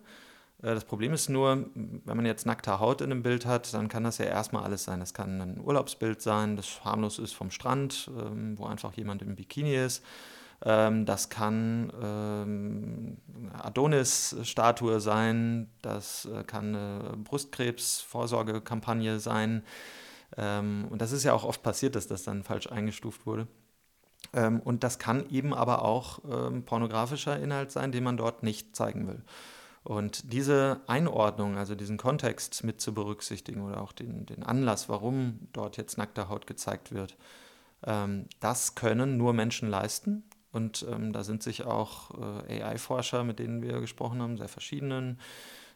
Äh, 0.61 0.73
das 0.75 0.85
Problem 0.85 1.13
ist 1.13 1.29
nur, 1.29 1.65
wenn 1.73 2.17
man 2.17 2.25
jetzt 2.25 2.45
nackte 2.45 2.79
Haut 2.79 3.01
in 3.01 3.11
einem 3.11 3.23
Bild 3.23 3.45
hat, 3.45 3.73
dann 3.73 3.87
kann 3.87 4.03
das 4.03 4.17
ja 4.17 4.25
erstmal 4.25 4.63
alles 4.63 4.83
sein. 4.83 4.99
Das 4.99 5.13
kann 5.13 5.41
ein 5.41 5.61
Urlaubsbild 5.61 6.21
sein, 6.21 6.55
das 6.55 6.83
harmlos 6.83 7.19
ist 7.19 7.33
vom 7.33 7.51
Strand, 7.51 8.09
ähm, 8.17 8.57
wo 8.57 8.65
einfach 8.65 8.93
jemand 8.93 9.21
im 9.21 9.35
Bikini 9.35 9.75
ist. 9.75 10.03
Ähm, 10.65 11.05
das 11.05 11.29
kann 11.29 11.91
ähm, 12.01 13.17
Adonis-Statue 13.53 14.99
sein, 14.99 15.69
das 15.81 16.25
äh, 16.25 16.43
kann 16.43 16.75
eine 16.75 17.17
Brustkrebs-Vorsorgekampagne 17.23 19.19
sein. 19.19 19.63
und 20.37 20.97
das 20.99 21.11
ist 21.11 21.23
ja 21.23 21.33
auch 21.33 21.43
oft 21.43 21.63
passiert, 21.63 21.95
dass 21.95 22.05
das 22.05 22.21
dann 22.23 22.43
falsch 22.43 22.67
eingestuft 22.71 23.25
wurde. 23.25 23.47
und 24.63 24.83
das 24.83 24.99
kann 24.99 25.27
eben 25.31 25.55
aber 25.55 25.83
auch 25.83 26.19
pornografischer 26.65 27.39
Inhalt 27.39 27.71
sein, 27.71 27.91
den 27.91 28.03
man 28.03 28.15
dort 28.15 28.43
nicht 28.43 28.75
zeigen 28.75 29.07
will. 29.07 29.23
Und 29.83 30.33
diese 30.33 30.81
Einordnung, 30.87 31.57
also 31.57 31.75
diesen 31.75 31.97
Kontext 31.97 32.63
mit 32.63 32.81
zu 32.81 32.93
berücksichtigen 32.93 33.61
oder 33.61 33.81
auch 33.81 33.91
den, 33.91 34.25
den 34.25 34.43
Anlass, 34.43 34.89
warum 34.89 35.47
dort 35.53 35.77
jetzt 35.77 35.97
nackte 35.97 36.29
Haut 36.29 36.47
gezeigt 36.47 36.91
wird, 36.91 37.17
ähm, 37.85 38.25
das 38.39 38.75
können 38.75 39.17
nur 39.17 39.33
Menschen 39.33 39.69
leisten. 39.69 40.23
Und 40.51 40.85
ähm, 40.89 41.13
da 41.13 41.23
sind 41.23 41.43
sich 41.43 41.63
auch 41.63 42.11
äh, 42.47 42.63
AI-Forscher, 42.63 43.23
mit 43.23 43.39
denen 43.39 43.61
wir 43.61 43.79
gesprochen 43.79 44.21
haben, 44.21 44.37
sehr 44.37 44.47
verschiedenen, 44.47 45.19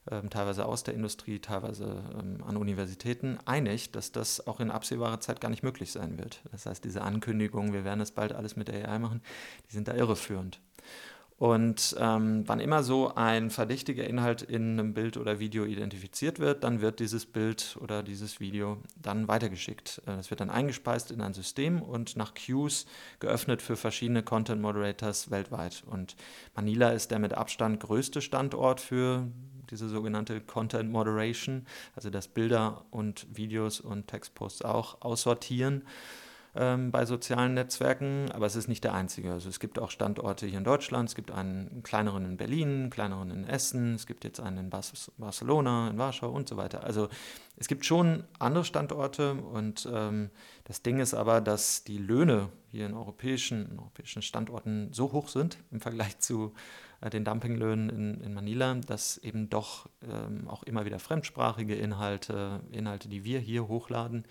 ähm, 0.09 0.29
teilweise 0.29 0.65
aus 0.65 0.83
der 0.83 0.95
Industrie, 0.95 1.39
teilweise 1.39 2.03
ähm, 2.19 2.43
an 2.43 2.57
Universitäten, 2.57 3.37
einig, 3.45 3.91
dass 3.91 4.11
das 4.11 4.45
auch 4.47 4.59
in 4.59 4.71
absehbarer 4.71 5.19
Zeit 5.19 5.41
gar 5.41 5.49
nicht 5.49 5.63
möglich 5.63 5.91
sein 5.91 6.17
wird. 6.17 6.41
Das 6.51 6.65
heißt, 6.65 6.83
diese 6.83 7.03
Ankündigungen, 7.03 7.71
wir 7.71 7.85
werden 7.85 8.01
es 8.01 8.11
bald 8.11 8.33
alles 8.33 8.55
mit 8.55 8.69
AI 8.69 8.97
machen, 8.97 9.21
die 9.69 9.73
sind 9.73 9.87
da 9.87 9.93
irreführend. 9.93 10.59
Und 11.37 11.95
ähm, 11.99 12.43
wann 12.45 12.59
immer 12.59 12.83
so 12.83 13.15
ein 13.15 13.49
verdächtiger 13.49 14.05
Inhalt 14.05 14.43
in 14.43 14.79
einem 14.79 14.93
Bild 14.93 15.17
oder 15.17 15.39
Video 15.39 15.65
identifiziert 15.65 16.39
wird, 16.39 16.63
dann 16.63 16.79
wird 16.79 16.99
dieses 16.99 17.25
Bild 17.25 17.77
oder 17.81 18.03
dieses 18.03 18.39
Video 18.39 18.77
dann 18.95 19.27
weitergeschickt. 19.27 20.01
Es 20.05 20.27
äh, 20.27 20.29
wird 20.29 20.39
dann 20.39 20.49
eingespeist 20.49 21.11
in 21.11 21.21
ein 21.21 21.33
System 21.33 21.81
und 21.81 22.15
nach 22.15 22.33
Queues 22.33 22.85
geöffnet 23.19 23.61
für 23.61 23.75
verschiedene 23.75 24.23
Content 24.23 24.61
Moderators 24.61 25.31
weltweit. 25.31 25.83
Und 25.87 26.15
Manila 26.55 26.89
ist 26.91 27.11
der 27.11 27.19
mit 27.19 27.33
Abstand 27.33 27.79
größte 27.79 28.21
Standort 28.21 28.79
für 28.79 29.27
diese 29.69 29.89
sogenannte 29.89 30.39
Content 30.39 30.91
Moderation, 30.91 31.65
also 31.95 32.09
dass 32.09 32.27
Bilder 32.27 32.85
und 32.91 33.25
Videos 33.33 33.79
und 33.79 34.07
Textposts 34.07 34.61
auch 34.61 35.01
aussortieren 35.01 35.83
ähm, 36.55 36.91
bei 36.91 37.05
sozialen 37.05 37.55
Netzwerken, 37.55 38.31
aber 38.31 38.45
es 38.45 38.55
ist 38.55 38.67
nicht 38.67 38.83
der 38.83 38.93
einzige. 38.93 39.31
Also 39.31 39.49
es 39.49 39.59
gibt 39.59 39.79
auch 39.79 39.89
Standorte 39.89 40.45
hier 40.45 40.59
in 40.59 40.63
Deutschland, 40.63 41.09
es 41.09 41.15
gibt 41.15 41.31
einen 41.31 41.81
kleineren 41.83 42.25
in 42.25 42.37
Berlin, 42.37 42.69
einen 42.69 42.89
kleineren 42.89 43.31
in 43.31 43.47
Essen, 43.47 43.95
es 43.95 44.05
gibt 44.05 44.23
jetzt 44.23 44.39
einen 44.39 44.57
in 44.57 44.69
Bas 44.69 45.11
Barcelona, 45.17 45.89
in 45.89 45.97
Warschau 45.97 46.29
und 46.29 46.47
so 46.47 46.57
weiter. 46.57 46.83
Also 46.83 47.09
es 47.57 47.67
gibt 47.67 47.85
schon 47.85 48.23
andere 48.37 48.65
Standorte 48.65 49.33
und 49.33 49.89
ähm, 49.91 50.29
das 50.65 50.83
Ding 50.83 50.99
ist 50.99 51.13
aber, 51.13 51.41
dass 51.41 51.83
die 51.83 51.97
Löhne 51.97 52.49
hier 52.69 52.85
in 52.85 52.93
europäischen, 52.93 53.71
in 53.71 53.79
europäischen 53.79 54.21
Standorten 54.21 54.93
so 54.93 55.11
hoch 55.11 55.29
sind 55.29 55.57
im 55.71 55.81
Vergleich 55.81 56.19
zu 56.19 56.53
äh, 57.01 57.09
den 57.09 57.25
Dumpinglöhnen 57.25 57.89
in, 57.89 58.21
in 58.21 58.33
Manila, 58.33 58.75
dass 58.75 59.17
eben 59.17 59.49
doch 59.49 59.89
ähm, 60.07 60.47
auch 60.47 60.63
immer 60.63 60.85
wieder 60.85 60.99
fremdsprachige 60.99 61.75
Inhalte, 61.75 62.61
Inhalte, 62.71 63.09
die 63.09 63.23
wir 63.23 63.39
hier 63.39 63.67
hochladen, 63.67 64.25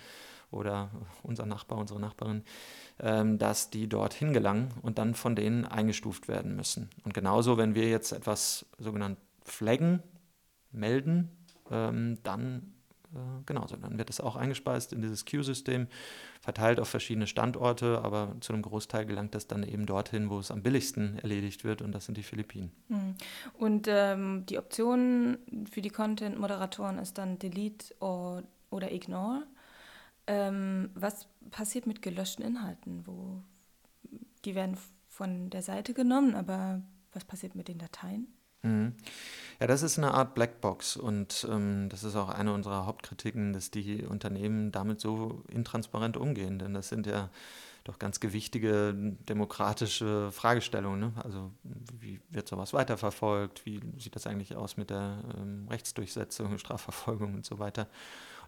oder 0.52 0.90
unser 1.22 1.46
Nachbar, 1.46 1.78
unsere 1.78 2.00
Nachbarin, 2.00 2.44
ähm, 3.00 3.38
dass 3.38 3.70
die 3.70 3.88
dorthin 3.88 4.32
gelangen 4.32 4.72
und 4.82 4.98
dann 4.98 5.14
von 5.14 5.34
denen 5.34 5.64
eingestuft 5.64 6.28
werden 6.28 6.56
müssen. 6.56 6.90
Und 7.04 7.14
genauso, 7.14 7.56
wenn 7.58 7.74
wir 7.74 7.88
jetzt 7.88 8.12
etwas 8.12 8.66
sogenannt 8.78 9.18
flaggen, 9.44 10.02
melden, 10.70 11.30
ähm, 11.70 12.18
dann 12.22 12.72
äh, 13.14 13.42
genauso. 13.44 13.76
Dann 13.76 13.98
wird 13.98 14.10
es 14.10 14.20
auch 14.20 14.36
eingespeist 14.36 14.92
in 14.92 15.02
dieses 15.02 15.24
Queue-System, 15.24 15.86
verteilt 16.40 16.80
auf 16.80 16.88
verschiedene 16.88 17.26
Standorte, 17.26 18.00
aber 18.02 18.36
zu 18.40 18.52
einem 18.52 18.62
Großteil 18.62 19.04
gelangt 19.04 19.34
das 19.34 19.46
dann 19.46 19.62
eben 19.62 19.86
dorthin, 19.86 20.30
wo 20.30 20.38
es 20.38 20.50
am 20.50 20.62
billigsten 20.62 21.18
erledigt 21.18 21.64
wird, 21.64 21.82
und 21.82 21.92
das 21.92 22.06
sind 22.06 22.16
die 22.16 22.22
Philippinen. 22.22 22.72
Hm. 22.88 23.14
Und 23.58 23.86
ähm, 23.88 24.46
die 24.46 24.58
Option 24.58 25.38
für 25.70 25.82
die 25.82 25.90
Content-Moderatoren 25.90 26.98
ist 26.98 27.18
dann 27.18 27.38
Delete 27.38 27.94
oder 28.00 28.90
Ignore. 28.90 29.44
Ähm, 30.26 30.90
was 30.94 31.26
passiert 31.50 31.86
mit 31.86 32.02
gelöschten 32.02 32.44
Inhalten? 32.44 33.06
Wo, 33.06 33.42
die 34.44 34.54
werden 34.54 34.76
von 35.08 35.50
der 35.50 35.62
Seite 35.62 35.94
genommen, 35.94 36.34
aber 36.34 36.82
was 37.12 37.24
passiert 37.24 37.54
mit 37.54 37.68
den 37.68 37.78
Dateien? 37.78 38.28
Mhm. 38.62 38.94
Ja, 39.60 39.66
das 39.66 39.82
ist 39.82 39.98
eine 39.98 40.14
Art 40.14 40.34
Blackbox 40.34 40.96
und 40.96 41.46
ähm, 41.50 41.88
das 41.88 42.04
ist 42.04 42.16
auch 42.16 42.28
eine 42.28 42.52
unserer 42.52 42.86
Hauptkritiken, 42.86 43.52
dass 43.52 43.70
die 43.70 44.04
Unternehmen 44.04 44.72
damit 44.72 45.00
so 45.00 45.44
intransparent 45.50 46.16
umgehen, 46.16 46.58
denn 46.58 46.74
das 46.74 46.88
sind 46.88 47.06
ja 47.06 47.30
doch 47.84 47.98
ganz 47.98 48.20
gewichtige 48.20 48.94
demokratische 48.94 50.30
Fragestellungen. 50.30 51.00
Ne? 51.00 51.12
Also 51.22 51.50
wie 51.64 52.20
wird 52.30 52.48
sowas 52.48 52.72
weiterverfolgt? 52.72 53.66
Wie 53.66 53.80
sieht 53.98 54.14
das 54.14 54.28
eigentlich 54.28 54.54
aus 54.54 54.76
mit 54.76 54.90
der 54.90 55.18
ähm, 55.36 55.66
Rechtsdurchsetzung, 55.68 56.58
Strafverfolgung 56.58 57.34
und 57.34 57.44
so 57.44 57.58
weiter? 57.58 57.88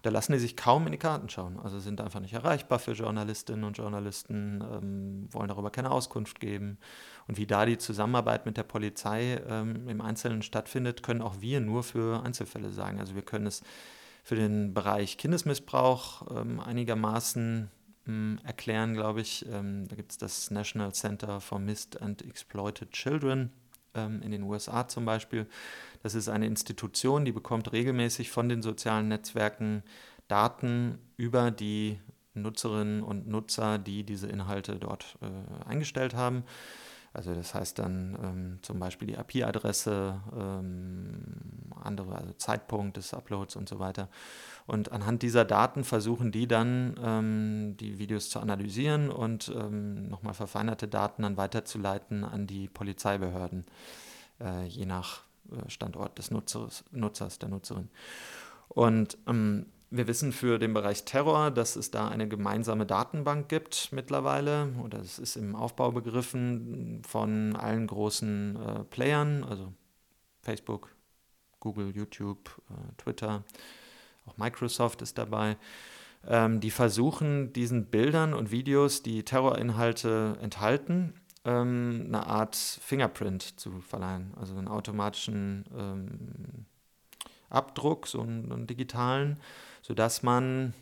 Da 0.05 0.11
lassen 0.11 0.33
die 0.33 0.39
sich 0.39 0.55
kaum 0.55 0.85
in 0.85 0.91
die 0.91 0.99
Karten 0.99 1.29
schauen. 1.29 1.59
Also 1.59 1.79
sind 1.79 1.99
einfach 1.99 2.19
nicht 2.19 2.33
erreichbar 2.33 2.77
für 2.77 2.91
Journalistinnen 2.91 3.63
und 3.63 3.75
Journalisten, 3.75 4.61
ähm, 4.61 5.27
wollen 5.31 5.47
darüber 5.47 5.71
keine 5.71 5.89
Auskunft 5.89 6.39
geben. 6.39 6.77
Und 7.27 7.37
wie 7.37 7.47
da 7.47 7.65
die 7.65 7.79
Zusammenarbeit 7.79 8.45
mit 8.45 8.55
der 8.55 8.63
Polizei 8.63 9.41
ähm, 9.47 9.89
im 9.89 10.01
Einzelnen 10.01 10.43
stattfindet, 10.43 11.01
können 11.01 11.23
auch 11.23 11.41
wir 11.41 11.59
nur 11.59 11.81
für 11.81 12.23
Einzelfälle 12.23 12.69
sagen. 12.69 12.99
Also 12.99 13.15
wir 13.15 13.23
können 13.23 13.47
es 13.47 13.63
für 14.23 14.35
den 14.35 14.75
Bereich 14.75 15.17
Kindesmissbrauch 15.17 16.39
ähm, 16.39 16.59
einigermaßen 16.59 17.71
ähm, 18.07 18.39
erklären, 18.43 18.93
glaube 18.93 19.21
ich. 19.21 19.43
Ähm, 19.51 19.87
da 19.87 19.95
gibt 19.95 20.11
es 20.11 20.19
das 20.19 20.51
National 20.51 20.93
Center 20.93 21.41
for 21.41 21.57
Missed 21.57 21.99
and 21.99 22.21
Exploited 22.21 22.91
Children 22.91 23.49
ähm, 23.95 24.21
in 24.21 24.31
den 24.31 24.43
USA 24.43 24.87
zum 24.87 25.05
Beispiel. 25.05 25.47
Das 26.03 26.15
ist 26.15 26.29
eine 26.29 26.45
Institution, 26.45 27.25
die 27.25 27.31
bekommt 27.31 27.71
regelmäßig 27.71 28.29
von 28.29 28.49
den 28.49 28.61
sozialen 28.61 29.07
Netzwerken 29.07 29.83
Daten 30.27 30.99
über 31.17 31.51
die 31.51 31.99
Nutzerinnen 32.33 33.01
und 33.01 33.27
Nutzer, 33.27 33.77
die 33.77 34.03
diese 34.03 34.27
Inhalte 34.27 34.75
dort 34.75 35.17
äh, 35.21 35.67
eingestellt 35.67 36.15
haben. 36.15 36.43
Also 37.13 37.33
das 37.33 37.53
heißt 37.53 37.79
dann 37.79 38.17
ähm, 38.21 38.59
zum 38.61 38.77
Beispiel 38.77 39.07
die 39.07 39.13
IP-Adresse, 39.13 40.19
ähm, 40.37 41.71
andere, 41.81 42.17
also 42.17 42.33
Zeitpunkt 42.33 42.97
des 42.97 43.13
Uploads 43.13 43.55
und 43.55 43.69
so 43.69 43.79
weiter. 43.79 44.09
Und 44.67 44.91
anhand 44.91 45.21
dieser 45.21 45.45
Daten 45.45 45.83
versuchen 45.83 46.31
die 46.31 46.47
dann, 46.47 46.95
ähm, 47.03 47.77
die 47.77 47.99
Videos 47.99 48.29
zu 48.29 48.39
analysieren 48.39 49.11
und 49.11 49.53
ähm, 49.55 50.09
nochmal 50.09 50.33
verfeinerte 50.33 50.87
Daten 50.87 51.21
dann 51.21 51.37
weiterzuleiten 51.37 52.23
an 52.23 52.47
die 52.47 52.67
Polizeibehörden, 52.67 53.65
äh, 54.41 54.65
je 54.65 54.85
nach 54.85 55.21
äh, 55.51 55.69
Standort 55.69 56.17
des 56.17 56.31
Nutzers, 56.31 56.83
Nutzers 56.91 57.37
der 57.37 57.49
Nutzerin. 57.49 57.89
Und 58.69 59.17
ähm, 59.27 59.67
wir 59.91 60.07
wissen 60.07 60.31
für 60.31 60.57
den 60.57 60.73
Bereich 60.73 61.05
Terror, 61.05 61.51
dass 61.51 61.75
es 61.75 61.91
da 61.91 62.07
eine 62.07 62.27
gemeinsame 62.27 62.87
Datenbank 62.87 63.47
gibt 63.49 63.89
mittlerweile, 63.91 64.73
oder 64.83 64.99
es 64.99 65.19
ist 65.19 65.35
im 65.35 65.55
Aufbau 65.55 65.91
begriffen 65.91 67.03
von 67.07 67.55
allen 67.55 67.85
großen 67.85 68.55
äh, 68.55 68.83
Playern, 68.85 69.43
also 69.43 69.71
Facebook, 70.41 70.95
Google, 71.59 71.95
YouTube, 71.95 72.49
äh, 72.69 72.93
Twitter, 72.97 73.43
auch 74.25 74.37
Microsoft 74.37 75.01
ist 75.01 75.17
dabei. 75.17 75.57
Ähm, 76.27 76.59
die 76.59 76.71
versuchen 76.71 77.53
diesen 77.53 77.85
Bildern 77.85 78.33
und 78.33 78.51
Videos, 78.51 79.03
die 79.03 79.23
Terrorinhalte 79.23 80.37
enthalten, 80.41 81.13
ähm, 81.43 82.05
eine 82.07 82.25
Art 82.25 82.55
Fingerprint 82.55 83.59
zu 83.59 83.81
verleihen, 83.81 84.33
also 84.35 84.55
einen 84.55 84.67
automatischen 84.67 85.65
ähm, 85.77 86.65
Abdruck, 87.49 88.07
so 88.07 88.21
einen, 88.21 88.51
einen 88.51 88.67
digitalen, 88.67 89.39
sodass 89.81 90.23
man, 90.23 90.73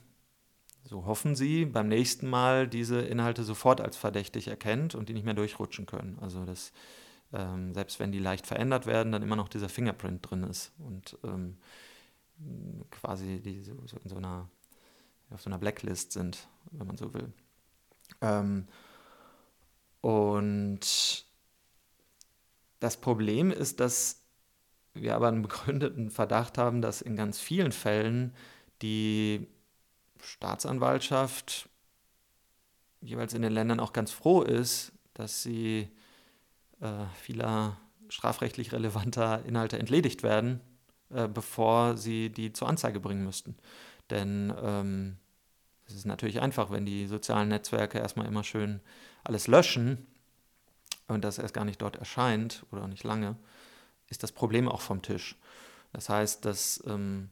so 0.86 1.06
hoffen 1.06 1.36
sie, 1.36 1.66
beim 1.66 1.90
nächsten 1.90 2.30
Mal 2.30 2.68
diese 2.68 3.02
Inhalte 3.02 3.44
sofort 3.44 3.82
als 3.82 3.98
verdächtig 3.98 4.48
erkennt 4.48 4.96
und 4.96 5.10
die 5.10 5.14
nicht 5.14 5.26
mehr 5.26 5.34
durchrutschen 5.34 5.86
können. 5.86 6.18
Also 6.22 6.46
dass 6.46 6.72
ähm, 7.34 7.74
selbst 7.74 8.00
wenn 8.00 8.12
die 8.12 8.20
leicht 8.20 8.48
verändert 8.48 8.86
werden, 8.86 9.12
dann 9.12 9.24
immer 9.24 9.36
noch 9.36 9.50
dieser 9.50 9.70
Fingerprint 9.70 10.30
drin 10.30 10.44
ist 10.44 10.72
und 10.78 11.18
ähm, 11.24 11.58
quasi 12.92 13.40
die 13.40 13.64
so, 13.64 13.74
so 13.86 13.98
in 13.98 14.10
so 14.10 14.18
einer 14.18 14.50
auf 15.34 15.42
so 15.42 15.50
einer 15.50 15.58
Blacklist 15.58 16.12
sind, 16.12 16.48
wenn 16.72 16.88
man 16.88 16.98
so 16.98 17.14
will. 17.14 17.32
Ähm, 18.22 18.68
und 20.02 21.26
das 22.80 22.98
Problem 22.98 23.52
ist, 23.52 23.80
dass 23.80 24.22
wir 24.94 25.16
aber 25.16 25.30
einen 25.30 25.42
begründeten 25.44 26.12
Verdacht 26.12 26.58
haben, 26.58 26.82
dass 26.82 27.02
in 27.02 27.16
ganz 27.16 27.40
vielen 27.40 27.72
Fällen 27.72 28.34
die 28.82 29.48
Staatsanwaltschaft 30.22 31.70
jeweils 33.02 33.34
in 33.34 33.42
den 33.42 33.52
Ländern 33.52 33.80
auch 33.80 33.94
ganz 33.94 34.12
froh 34.12 34.42
ist, 34.42 34.94
dass 35.14 35.44
sie 35.44 35.90
äh, 36.80 37.06
vieler 37.22 37.78
strafrechtlich 38.10 38.72
relevanter 38.72 39.44
Inhalte 39.46 39.80
entledigt 39.80 40.24
werden, 40.24 40.62
äh, 41.16 41.28
bevor 41.28 41.98
sie 41.98 42.30
die 42.30 42.54
zur 42.54 42.68
Anzeige 42.68 43.00
bringen 43.00 43.24
müssten. 43.24 43.56
Denn 44.10 44.54
ähm, 44.62 45.18
es 45.86 45.96
ist 45.96 46.06
natürlich 46.06 46.42
einfach, 46.42 46.72
wenn 46.72 46.86
die 46.86 47.08
sozialen 47.08 47.50
Netzwerke 47.50 48.00
erstmal 48.00 48.28
immer 48.28 48.44
schön 48.44 48.82
alles 49.24 49.48
löschen 49.48 50.06
und 51.08 51.24
das 51.24 51.38
erst 51.38 51.54
gar 51.54 51.66
nicht 51.66 51.82
dort 51.82 51.96
erscheint 51.96 52.66
oder 52.72 52.88
nicht 52.88 53.04
lange, 53.04 53.36
ist 54.10 54.24
das 54.24 54.32
Problem 54.32 54.68
auch 54.68 54.82
vom 54.82 55.02
Tisch. 55.02 55.38
Das 55.92 56.10
heißt, 56.10 56.46
dass 56.46 56.84
ähm, 56.88 57.30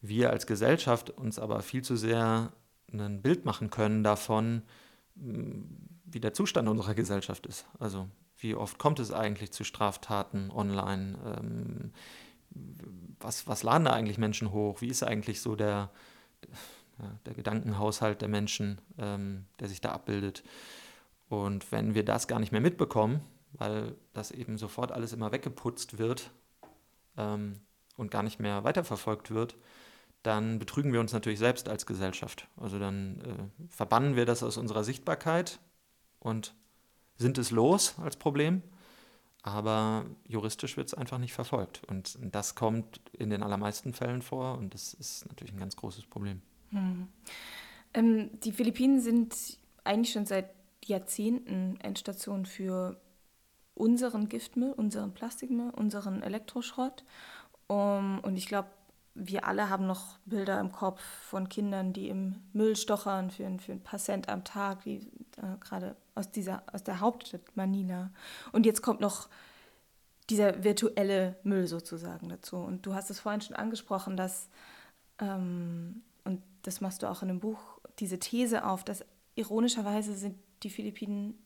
wir 0.00 0.30
als 0.30 0.46
Gesellschaft 0.46 1.10
uns 1.10 1.38
aber 1.38 1.62
viel 1.62 1.82
zu 1.82 1.96
sehr 1.96 2.52
ein 2.92 3.22
Bild 3.22 3.44
machen 3.44 3.70
können 3.70 4.04
davon, 4.04 4.62
wie 5.16 6.20
der 6.20 6.34
Zustand 6.34 6.68
unserer 6.68 6.94
Gesellschaft 6.94 7.46
ist. 7.46 7.66
Also 7.78 8.08
wie 8.38 8.54
oft 8.54 8.78
kommt 8.78 9.00
es 9.00 9.12
eigentlich 9.12 9.52
zu 9.52 9.64
Straftaten 9.64 10.50
online? 10.50 11.16
Ähm, 11.24 11.92
was, 13.20 13.46
was 13.46 13.62
laden 13.62 13.84
da 13.84 13.92
eigentlich 13.92 14.18
Menschen 14.18 14.52
hoch? 14.52 14.80
Wie 14.80 14.88
ist 14.88 15.02
eigentlich 15.02 15.40
so 15.40 15.56
der, 15.56 15.90
der 17.26 17.34
Gedankenhaushalt 17.34 18.20
der 18.20 18.28
Menschen, 18.28 18.80
ähm, 18.98 19.46
der 19.60 19.68
sich 19.68 19.80
da 19.80 19.92
abbildet? 19.92 20.42
Und 21.28 21.70
wenn 21.72 21.94
wir 21.94 22.04
das 22.04 22.28
gar 22.28 22.38
nicht 22.38 22.52
mehr 22.52 22.60
mitbekommen, 22.60 23.20
weil 23.52 23.94
das 24.12 24.30
eben 24.30 24.58
sofort 24.58 24.92
alles 24.92 25.12
immer 25.12 25.32
weggeputzt 25.32 25.98
wird 25.98 26.30
ähm, 27.16 27.60
und 27.96 28.10
gar 28.10 28.22
nicht 28.22 28.40
mehr 28.40 28.64
weiterverfolgt 28.64 29.30
wird, 29.30 29.56
dann 30.22 30.58
betrügen 30.58 30.92
wir 30.92 31.00
uns 31.00 31.12
natürlich 31.12 31.38
selbst 31.38 31.68
als 31.68 31.86
Gesellschaft. 31.86 32.48
Also 32.56 32.78
dann 32.78 33.20
äh, 33.20 33.66
verbannen 33.68 34.16
wir 34.16 34.26
das 34.26 34.42
aus 34.42 34.56
unserer 34.56 34.82
Sichtbarkeit 34.82 35.60
und 36.18 36.54
sind 37.16 37.38
es 37.38 37.50
los 37.50 37.94
als 37.98 38.16
Problem, 38.16 38.62
aber 39.44 40.06
juristisch 40.26 40.78
wird 40.78 40.88
es 40.88 40.94
einfach 40.94 41.18
nicht 41.18 41.34
verfolgt. 41.34 41.82
Und 41.86 42.18
das 42.32 42.54
kommt 42.54 43.00
in 43.12 43.28
den 43.28 43.42
allermeisten 43.42 43.92
Fällen 43.92 44.22
vor 44.22 44.56
und 44.56 44.72
das 44.72 44.94
ist 44.94 45.28
natürlich 45.28 45.52
ein 45.52 45.60
ganz 45.60 45.76
großes 45.76 46.06
Problem. 46.06 46.40
Hm. 46.70 47.08
Ähm, 47.92 48.30
die 48.40 48.52
Philippinen 48.52 49.00
sind 49.00 49.36
eigentlich 49.84 50.14
schon 50.14 50.24
seit 50.24 50.48
Jahrzehnten 50.82 51.78
Endstation 51.82 52.46
für 52.46 52.98
unseren 53.74 54.30
Giftmüll, 54.30 54.72
unseren 54.72 55.12
Plastikmüll, 55.12 55.70
unseren 55.70 56.22
Elektroschrott. 56.22 57.04
Um, 57.66 58.20
und 58.20 58.36
ich 58.36 58.46
glaube, 58.46 58.68
wir 59.14 59.46
alle 59.46 59.70
haben 59.70 59.86
noch 59.86 60.18
Bilder 60.24 60.58
im 60.58 60.72
Kopf 60.72 61.00
von 61.00 61.48
Kindern, 61.48 61.92
die 61.92 62.08
im 62.08 62.36
Müll 62.52 62.76
stochern 62.76 63.30
für, 63.30 63.58
für 63.58 63.72
ein 63.72 63.82
paar 63.82 64.00
Cent 64.00 64.28
am 64.28 64.44
Tag, 64.44 64.82
die 64.82 64.96
äh, 65.36 65.56
gerade 65.60 65.96
aus 66.14 66.28
aus 66.72 66.84
der 66.84 67.00
Hauptstadt 67.00 67.56
Manila. 67.56 68.10
Und 68.52 68.66
jetzt 68.66 68.82
kommt 68.82 69.00
noch 69.00 69.28
dieser 70.30 70.64
virtuelle 70.64 71.36
Müll 71.44 71.66
sozusagen 71.66 72.28
dazu. 72.28 72.56
Und 72.56 72.86
du 72.86 72.94
hast 72.94 73.10
es 73.10 73.20
vorhin 73.20 73.40
schon 73.40 73.56
angesprochen, 73.56 74.16
dass, 74.16 74.48
ähm, 75.20 76.02
und 76.24 76.42
das 76.62 76.80
machst 76.80 77.02
du 77.02 77.10
auch 77.10 77.22
in 77.22 77.28
dem 77.28 77.40
Buch, 77.40 77.58
diese 77.98 78.18
These 78.18 78.64
auf, 78.64 78.84
dass 78.84 79.04
ironischerweise 79.36 80.14
sind 80.14 80.38
die 80.62 80.70
Philippinen 80.70 81.38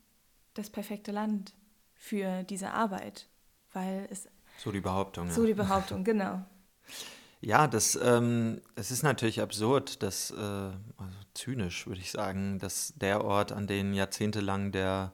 das 0.55 0.71
perfekte 0.71 1.13
Land 1.13 1.53
für 1.95 2.45
diese 2.45 2.73
Arbeit, 2.73 3.29
weil 3.73 4.07
es. 4.11 4.29
So 4.59 4.73
die 4.73 4.81
Behauptung. 4.81 5.31
So 5.31 5.43
ja. 5.43 5.49
die 5.49 5.55
Behauptung, 5.55 6.05
genau. 6.05 6.45
Ja, 7.41 7.69
das, 7.69 7.97
ähm, 8.03 8.61
das 8.75 8.91
ist 8.91 9.05
natürlich 9.05 9.41
absurd, 9.41 10.03
dass, 10.03 10.33
äh, 10.33 10.35
also 10.35 11.19
zynisch 11.35 11.87
würde 11.87 12.01
ich 12.01 12.11
sagen, 12.11 12.59
dass 12.59 12.95
der 12.97 13.25
Ort, 13.25 13.53
an 13.53 13.69
den 13.69 13.95
jahrzehntelang 13.95 14.73
der 14.73 15.13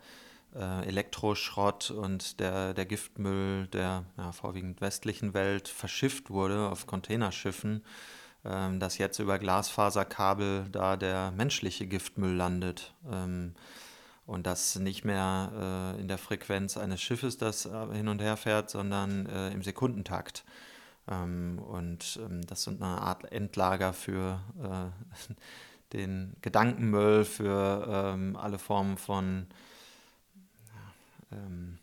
äh, 0.54 0.86
Elektroschrott 0.86 1.90
und 1.90 2.40
der, 2.40 2.72
der 2.72 2.86
Giftmüll 2.86 3.66
der 3.66 4.04
ja, 4.16 4.32
vorwiegend 4.32 4.80
westlichen 4.80 5.34
Welt 5.34 5.68
verschifft 5.68 6.30
wurde 6.30 6.68
auf 6.70 6.86
Containerschiffen, 6.86 7.84
ähm, 8.46 8.80
dass 8.80 8.96
jetzt 8.96 9.18
über 9.18 9.38
Glasfaserkabel 9.38 10.66
da 10.72 10.96
der 10.96 11.30
menschliche 11.32 11.86
Giftmüll 11.86 12.34
landet. 12.34 12.94
Ähm, 13.10 13.54
und 14.26 14.46
das 14.46 14.76
nicht 14.76 15.04
mehr 15.04 15.94
äh, 15.98 16.00
in 16.00 16.08
der 16.08 16.16
Frequenz 16.16 16.78
eines 16.78 17.02
Schiffes, 17.02 17.36
das 17.36 17.66
äh, 17.66 17.86
hin 17.92 18.08
und 18.08 18.22
her 18.22 18.38
fährt, 18.38 18.70
sondern 18.70 19.26
äh, 19.26 19.50
im 19.50 19.62
Sekundentakt. 19.62 20.44
Ähm, 21.08 21.58
und 21.58 22.18
ähm, 22.22 22.46
das 22.46 22.64
sind 22.64 22.82
eine 22.82 23.00
Art 23.00 23.30
Endlager 23.32 23.92
für 23.92 24.40
äh, 24.62 25.32
den 25.92 26.34
Gedankenmüll, 26.40 27.24
für 27.24 27.86
ähm, 27.88 28.36
alle 28.36 28.58
Formen 28.58 28.96
von 28.96 29.46
ähm, 31.30 31.78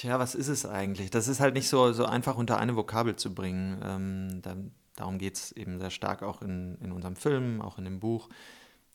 Tja, 0.00 0.18
was 0.18 0.34
ist 0.34 0.48
es 0.48 0.64
eigentlich? 0.64 1.10
Das 1.10 1.28
ist 1.28 1.40
halt 1.40 1.52
nicht 1.52 1.68
so, 1.68 1.92
so 1.92 2.06
einfach 2.06 2.36
unter 2.36 2.56
eine 2.58 2.74
Vokabel 2.74 3.16
zu 3.16 3.34
bringen. 3.34 3.78
Ähm, 3.84 4.40
da, 4.40 4.56
darum 4.96 5.18
geht 5.18 5.36
es 5.36 5.52
eben 5.52 5.78
sehr 5.78 5.90
stark 5.90 6.22
auch 6.22 6.40
in, 6.40 6.78
in 6.80 6.90
unserem 6.90 7.16
Film, 7.16 7.60
auch 7.60 7.76
in 7.76 7.84
dem 7.84 8.00
Buch. 8.00 8.30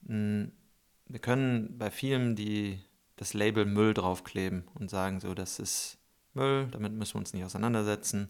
Hm, 0.07 0.51
wir 1.05 1.19
können 1.19 1.77
bei 1.77 1.91
Filmen 1.91 2.35
die, 2.35 2.79
das 3.17 3.35
Label 3.35 3.65
Müll 3.65 3.93
draufkleben 3.93 4.63
und 4.73 4.89
sagen 4.89 5.19
so, 5.19 5.35
das 5.35 5.59
ist 5.59 5.99
Müll, 6.35 6.67
damit 6.71 6.93
müssen 6.93 7.15
wir 7.15 7.19
uns 7.19 7.33
nicht 7.33 7.43
auseinandersetzen, 7.43 8.29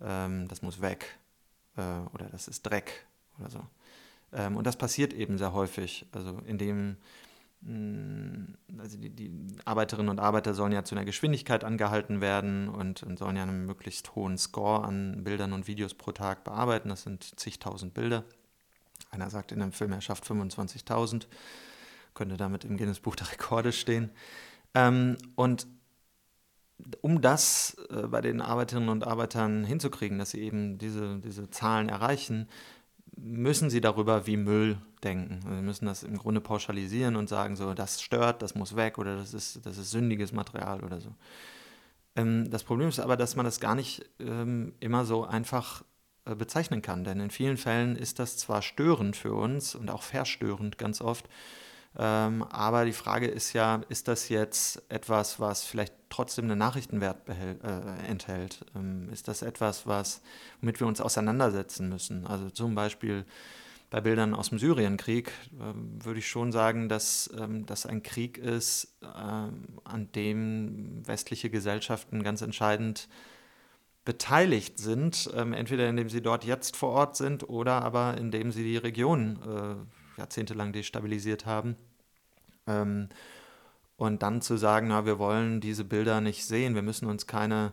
ähm, 0.00 0.48
das 0.48 0.62
muss 0.62 0.80
weg 0.80 1.18
äh, 1.76 2.00
oder 2.12 2.26
das 2.30 2.48
ist 2.48 2.62
Dreck 2.62 3.06
oder 3.38 3.50
so. 3.50 3.60
Ähm, 4.32 4.56
und 4.56 4.66
das 4.66 4.76
passiert 4.76 5.12
eben 5.12 5.38
sehr 5.38 5.52
häufig, 5.52 6.06
also 6.12 6.40
indem 6.46 6.96
mm, 7.62 8.54
also 8.78 8.96
die, 8.96 9.10
die, 9.10 9.30
Arbeiterinnen 9.64 10.08
und 10.08 10.20
Arbeiter 10.20 10.54
sollen 10.54 10.72
ja 10.72 10.84
zu 10.84 10.94
einer 10.94 11.04
Geschwindigkeit 11.04 11.64
angehalten 11.64 12.20
werden 12.20 12.68
und, 12.68 13.02
und, 13.02 13.18
sollen 13.18 13.36
ja 13.36 13.42
einen 13.42 13.66
möglichst 13.66 14.14
hohen 14.14 14.38
Score 14.38 14.84
an 14.84 15.24
Bildern 15.24 15.52
und 15.52 15.66
Videos 15.66 15.94
pro 15.94 16.12
Tag 16.12 16.44
bearbeiten. 16.44 16.88
Das 16.88 17.02
sind 17.02 17.38
zigtausend 17.38 17.94
Bilder. 17.94 18.24
Einer 19.10 19.30
sagt 19.30 19.52
in 19.52 19.60
einem 19.60 19.72
Film, 19.72 19.92
er 19.92 20.00
schafft 20.00 20.24
25.000, 20.24 21.26
könnte 22.14 22.36
damit 22.36 22.64
im 22.64 22.76
Guinness 22.76 23.00
Buch 23.00 23.16
der 23.16 23.30
Rekorde 23.32 23.72
stehen. 23.72 24.10
Ähm, 24.74 25.16
und 25.34 25.66
um 27.00 27.20
das 27.20 27.76
äh, 27.90 28.06
bei 28.06 28.20
den 28.20 28.40
Arbeiterinnen 28.40 28.88
und 28.88 29.06
Arbeitern 29.06 29.64
hinzukriegen, 29.64 30.18
dass 30.18 30.30
sie 30.30 30.40
eben 30.40 30.78
diese, 30.78 31.18
diese 31.18 31.50
Zahlen 31.50 31.88
erreichen, 31.88 32.48
müssen 33.16 33.70
sie 33.70 33.80
darüber 33.80 34.26
wie 34.26 34.36
Müll 34.36 34.78
denken. 35.02 35.40
Also 35.44 35.56
sie 35.56 35.62
müssen 35.62 35.86
das 35.86 36.02
im 36.02 36.18
Grunde 36.18 36.40
pauschalisieren 36.40 37.16
und 37.16 37.28
sagen, 37.28 37.56
so, 37.56 37.74
das 37.74 38.00
stört, 38.00 38.42
das 38.42 38.54
muss 38.54 38.76
weg 38.76 38.98
oder 38.98 39.16
das 39.16 39.34
ist, 39.34 39.64
das 39.64 39.78
ist 39.78 39.90
sündiges 39.90 40.32
Material 40.32 40.82
oder 40.82 41.00
so. 41.00 41.14
Ähm, 42.16 42.50
das 42.50 42.64
Problem 42.64 42.88
ist 42.88 43.00
aber, 43.00 43.16
dass 43.16 43.36
man 43.36 43.44
das 43.44 43.60
gar 43.60 43.74
nicht 43.74 44.04
ähm, 44.18 44.74
immer 44.80 45.04
so 45.04 45.24
einfach 45.24 45.84
äh, 46.24 46.34
bezeichnen 46.34 46.82
kann, 46.82 47.04
denn 47.04 47.20
in 47.20 47.30
vielen 47.30 47.56
Fällen 47.56 47.96
ist 47.96 48.18
das 48.18 48.36
zwar 48.36 48.62
störend 48.62 49.16
für 49.16 49.34
uns 49.34 49.74
und 49.74 49.90
auch 49.90 50.02
verstörend 50.02 50.78
ganz 50.78 51.00
oft, 51.00 51.28
ähm, 51.98 52.44
aber 52.44 52.84
die 52.84 52.92
Frage 52.92 53.26
ist 53.26 53.52
ja, 53.52 53.82
ist 53.88 54.06
das 54.06 54.28
jetzt 54.28 54.82
etwas, 54.88 55.40
was 55.40 55.64
vielleicht 55.64 55.94
trotzdem 56.08 56.44
einen 56.44 56.58
Nachrichtenwert 56.58 57.24
behält, 57.24 57.62
äh, 57.64 58.08
enthält? 58.08 58.64
Ähm, 58.76 59.08
ist 59.12 59.28
das 59.28 59.42
etwas, 59.42 59.86
was, 59.86 60.22
womit 60.60 60.78
wir 60.80 60.86
uns 60.86 61.00
auseinandersetzen 61.00 61.88
müssen? 61.88 62.26
Also 62.26 62.50
zum 62.50 62.74
Beispiel 62.74 63.24
bei 63.90 64.00
Bildern 64.00 64.34
aus 64.34 64.50
dem 64.50 64.60
Syrienkrieg 64.60 65.32
äh, 65.58 66.04
würde 66.04 66.20
ich 66.20 66.28
schon 66.28 66.52
sagen, 66.52 66.88
dass 66.88 67.28
ähm, 67.36 67.66
das 67.66 67.86
ein 67.86 68.04
Krieg 68.04 68.38
ist, 68.38 68.96
äh, 69.02 69.06
an 69.06 70.08
dem 70.14 71.06
westliche 71.06 71.50
Gesellschaften 71.50 72.22
ganz 72.22 72.40
entscheidend 72.40 73.08
beteiligt 74.04 74.78
sind, 74.78 75.28
ähm, 75.34 75.52
entweder 75.52 75.88
indem 75.88 76.08
sie 76.08 76.22
dort 76.22 76.44
jetzt 76.44 76.76
vor 76.76 76.90
Ort 76.90 77.16
sind 77.16 77.48
oder 77.48 77.82
aber 77.82 78.16
indem 78.16 78.52
sie 78.52 78.62
die 78.62 78.76
Region 78.76 79.38
äh, 79.42 79.99
jahrzehntelang 80.20 80.72
destabilisiert 80.72 81.46
haben. 81.46 81.76
Ähm, 82.66 83.08
und 83.96 84.22
dann 84.22 84.40
zu 84.40 84.56
sagen, 84.56 84.88
na, 84.88 85.04
wir 85.04 85.18
wollen 85.18 85.60
diese 85.60 85.84
Bilder 85.84 86.20
nicht 86.20 86.46
sehen, 86.46 86.74
wir 86.74 86.82
müssen 86.82 87.06
uns 87.06 87.26
keine 87.26 87.72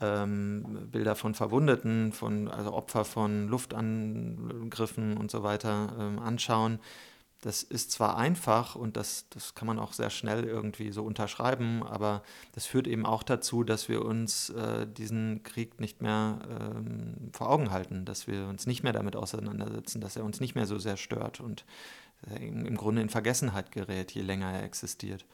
ähm, 0.00 0.88
Bilder 0.90 1.14
von 1.14 1.34
Verwundeten, 1.34 2.12
von, 2.12 2.48
also 2.48 2.72
Opfer 2.72 3.04
von 3.04 3.48
Luftangriffen 3.48 5.16
und 5.16 5.30
so 5.30 5.42
weiter 5.42 5.94
ähm, 5.98 6.18
anschauen. 6.18 6.80
Das 7.44 7.62
ist 7.62 7.92
zwar 7.92 8.16
einfach 8.16 8.74
und 8.74 8.96
das, 8.96 9.26
das 9.28 9.54
kann 9.54 9.66
man 9.66 9.78
auch 9.78 9.92
sehr 9.92 10.08
schnell 10.08 10.44
irgendwie 10.44 10.90
so 10.92 11.04
unterschreiben, 11.04 11.82
aber 11.82 12.22
das 12.52 12.64
führt 12.64 12.86
eben 12.86 13.04
auch 13.04 13.22
dazu, 13.22 13.64
dass 13.64 13.86
wir 13.86 14.02
uns 14.02 14.48
äh, 14.48 14.86
diesen 14.86 15.42
Krieg 15.42 15.78
nicht 15.78 16.00
mehr 16.00 16.38
ähm, 16.48 17.28
vor 17.34 17.50
Augen 17.50 17.70
halten, 17.70 18.06
dass 18.06 18.26
wir 18.26 18.46
uns 18.46 18.66
nicht 18.66 18.82
mehr 18.82 18.94
damit 18.94 19.14
auseinandersetzen, 19.14 20.00
dass 20.00 20.16
er 20.16 20.24
uns 20.24 20.40
nicht 20.40 20.54
mehr 20.54 20.64
so 20.64 20.78
sehr 20.78 20.96
stört 20.96 21.40
und 21.40 21.66
äh, 22.30 22.46
im 22.46 22.78
Grunde 22.78 23.02
in 23.02 23.10
Vergessenheit 23.10 23.72
gerät, 23.72 24.12
je 24.12 24.22
länger 24.22 24.50
er 24.50 24.62
existiert. 24.62 25.26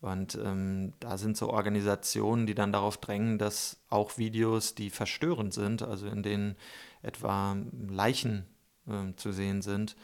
Und 0.00 0.36
ähm, 0.36 0.92
da 1.00 1.18
sind 1.18 1.36
so 1.36 1.50
Organisationen, 1.50 2.46
die 2.46 2.54
dann 2.54 2.70
darauf 2.70 2.98
drängen, 2.98 3.38
dass 3.38 3.78
auch 3.88 4.16
Videos, 4.16 4.76
die 4.76 4.90
verstörend 4.90 5.54
sind, 5.54 5.82
also 5.82 6.06
in 6.06 6.22
denen 6.22 6.54
etwa 7.02 7.56
Leichen 7.88 8.46
äh, 8.86 9.16
zu 9.16 9.32
sehen 9.32 9.60
sind, 9.60 9.96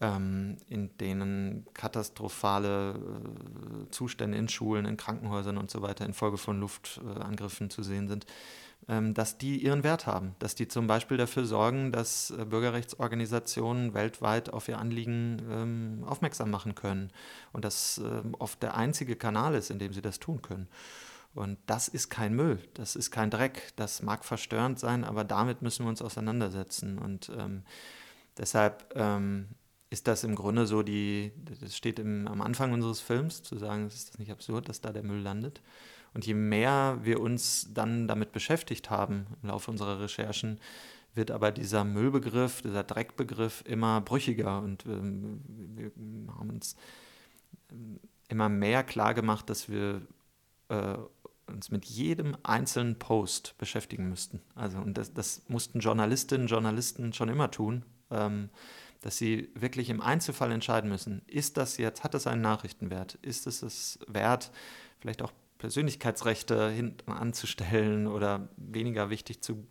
ähm, 0.00 0.56
in 0.68 0.96
denen 0.98 1.66
katastrophale 1.74 2.94
äh, 2.94 3.90
Zustände 3.90 4.38
in 4.38 4.48
Schulen, 4.48 4.86
in 4.86 4.96
Krankenhäusern 4.96 5.58
und 5.58 5.70
so 5.70 5.82
weiter 5.82 6.04
infolge 6.04 6.38
von 6.38 6.60
Luftangriffen 6.60 7.70
zu 7.70 7.82
sehen 7.82 8.08
sind, 8.08 8.26
ähm, 8.88 9.14
dass 9.14 9.38
die 9.38 9.62
ihren 9.62 9.82
Wert 9.82 10.06
haben, 10.06 10.34
dass 10.38 10.54
die 10.54 10.68
zum 10.68 10.86
Beispiel 10.86 11.16
dafür 11.16 11.46
sorgen, 11.46 11.92
dass 11.92 12.30
äh, 12.30 12.44
Bürgerrechtsorganisationen 12.44 13.94
weltweit 13.94 14.50
auf 14.50 14.68
ihr 14.68 14.78
Anliegen 14.78 15.42
ähm, 15.50 16.04
aufmerksam 16.06 16.50
machen 16.50 16.74
können 16.74 17.10
und 17.52 17.64
das 17.64 17.98
ähm, 17.98 18.34
oft 18.38 18.62
der 18.62 18.76
einzige 18.76 19.16
Kanal 19.16 19.54
ist, 19.54 19.70
in 19.70 19.78
dem 19.78 19.92
sie 19.92 20.02
das 20.02 20.18
tun 20.18 20.42
können. 20.42 20.68
Und 21.34 21.58
das 21.66 21.88
ist 21.88 22.10
kein 22.10 22.34
Müll, 22.34 22.58
das 22.74 22.94
ist 22.94 23.10
kein 23.10 23.30
Dreck, 23.30 23.72
das 23.74 24.02
mag 24.02 24.24
verstörend 24.24 24.78
sein, 24.78 25.02
aber 25.02 25.24
damit 25.24 25.62
müssen 25.62 25.84
wir 25.84 25.88
uns 25.88 26.00
auseinandersetzen. 26.00 26.98
Und 26.98 27.32
ähm, 27.36 27.64
deshalb 28.38 28.92
ähm, 28.94 29.48
ist 29.94 30.08
das 30.08 30.24
im 30.24 30.34
Grunde 30.34 30.66
so 30.66 30.82
die, 30.82 31.30
das 31.60 31.76
steht 31.76 32.00
im, 32.00 32.26
am 32.26 32.42
Anfang 32.42 32.72
unseres 32.72 33.00
Films, 33.00 33.44
zu 33.44 33.56
sagen, 33.56 33.86
ist 33.86 34.10
das 34.10 34.18
nicht 34.18 34.32
absurd, 34.32 34.68
dass 34.68 34.80
da 34.80 34.92
der 34.92 35.04
Müll 35.04 35.20
landet. 35.20 35.62
Und 36.12 36.26
je 36.26 36.34
mehr 36.34 36.98
wir 37.02 37.20
uns 37.20 37.68
dann 37.72 38.08
damit 38.08 38.32
beschäftigt 38.32 38.90
haben 38.90 39.26
im 39.40 39.50
Laufe 39.50 39.70
unserer 39.70 40.00
Recherchen, 40.00 40.60
wird 41.14 41.30
aber 41.30 41.52
dieser 41.52 41.84
Müllbegriff, 41.84 42.60
dieser 42.62 42.82
Dreckbegriff 42.82 43.62
immer 43.66 44.00
brüchiger 44.00 44.60
und 44.60 44.84
ähm, 44.86 45.40
wir 45.76 45.92
haben 46.34 46.50
uns 46.50 46.74
ähm, 47.70 48.00
immer 48.28 48.48
mehr 48.48 48.82
klar 48.82 49.14
gemacht, 49.14 49.48
dass 49.48 49.68
wir 49.68 50.02
äh, 50.70 50.96
uns 51.46 51.70
mit 51.70 51.84
jedem 51.84 52.36
einzelnen 52.42 52.98
Post 52.98 53.54
beschäftigen 53.58 54.08
müssten. 54.08 54.40
Also 54.56 54.78
und 54.78 54.98
das, 54.98 55.14
das 55.14 55.42
mussten 55.46 55.78
Journalistinnen 55.78 56.46
und 56.46 56.50
Journalisten 56.50 57.12
schon 57.12 57.28
immer 57.28 57.52
tun, 57.52 57.84
ähm, 58.10 58.50
dass 59.04 59.18
sie 59.18 59.50
wirklich 59.54 59.90
im 59.90 60.00
Einzelfall 60.00 60.50
entscheiden 60.50 60.88
müssen, 60.88 61.20
ist 61.26 61.58
das 61.58 61.76
jetzt, 61.76 62.04
hat 62.04 62.14
das 62.14 62.26
einen 62.26 62.40
Nachrichtenwert? 62.40 63.18
Ist 63.20 63.46
es 63.46 63.62
es 63.62 63.98
wert, 64.08 64.50
vielleicht 64.98 65.20
auch 65.20 65.30
Persönlichkeitsrechte 65.58 66.70
hinten 66.70 67.12
anzustellen 67.12 68.06
oder 68.06 68.48
weniger 68.56 69.10
wichtig 69.10 69.42
zu, 69.42 69.66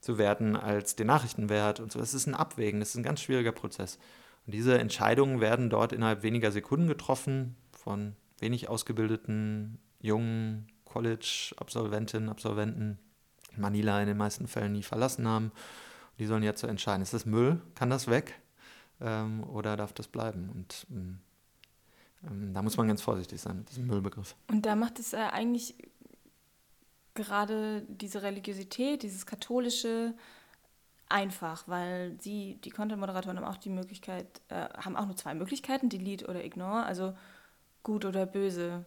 zu 0.00 0.18
werden 0.18 0.56
als 0.56 0.96
den 0.96 1.06
Nachrichtenwert 1.06 1.78
und 1.78 1.92
so. 1.92 2.00
Das 2.00 2.12
ist 2.12 2.26
ein 2.26 2.34
Abwägen, 2.34 2.80
das 2.80 2.88
ist 2.88 2.96
ein 2.96 3.04
ganz 3.04 3.20
schwieriger 3.20 3.52
Prozess. 3.52 4.00
Und 4.46 4.54
diese 4.54 4.80
Entscheidungen 4.80 5.40
werden 5.40 5.70
dort 5.70 5.92
innerhalb 5.92 6.24
weniger 6.24 6.50
Sekunden 6.50 6.88
getroffen 6.88 7.54
von 7.70 8.16
wenig 8.40 8.68
ausgebildeten 8.68 9.78
jungen 10.00 10.66
College-Absolventinnen, 10.86 12.28
Absolventen, 12.28 12.98
Manila 13.56 14.00
in 14.00 14.08
den 14.08 14.16
meisten 14.16 14.48
Fällen 14.48 14.72
nie 14.72 14.82
verlassen 14.82 15.28
haben. 15.28 15.52
Die 16.18 16.26
sollen 16.26 16.42
jetzt 16.42 16.60
so 16.60 16.66
entscheiden, 16.66 17.02
ist 17.02 17.14
das 17.14 17.26
Müll, 17.26 17.60
kann 17.74 17.90
das 17.90 18.08
weg 18.08 18.40
ähm, 19.00 19.44
oder 19.44 19.76
darf 19.76 19.92
das 19.92 20.08
bleiben? 20.08 20.50
Und 20.50 20.86
ähm, 20.90 21.18
ähm, 22.26 22.54
da 22.54 22.62
muss 22.62 22.76
man 22.76 22.88
ganz 22.88 23.02
vorsichtig 23.02 23.40
sein 23.40 23.58
mit 23.58 23.70
diesem 23.70 23.86
Müllbegriff. 23.86 24.36
Und 24.48 24.66
da 24.66 24.76
macht 24.76 24.98
es 24.98 25.12
äh, 25.12 25.16
eigentlich 25.16 25.74
gerade 27.14 27.82
diese 27.88 28.22
Religiosität, 28.22 29.02
dieses 29.02 29.26
katholische 29.26 30.14
einfach, 31.08 31.68
weil 31.68 32.16
sie, 32.20 32.58
die 32.64 32.70
Content-Moderatoren 32.70 33.36
haben 33.36 33.44
auch 33.44 33.58
die 33.58 33.68
Möglichkeit, 33.68 34.40
äh, 34.48 34.68
haben 34.78 34.96
auch 34.96 35.04
nur 35.04 35.16
zwei 35.16 35.34
Möglichkeiten, 35.34 35.90
Delete 35.90 36.26
oder 36.26 36.42
Ignore, 36.42 36.84
also 36.84 37.14
gut 37.82 38.04
oder 38.04 38.24
böse, 38.24 38.86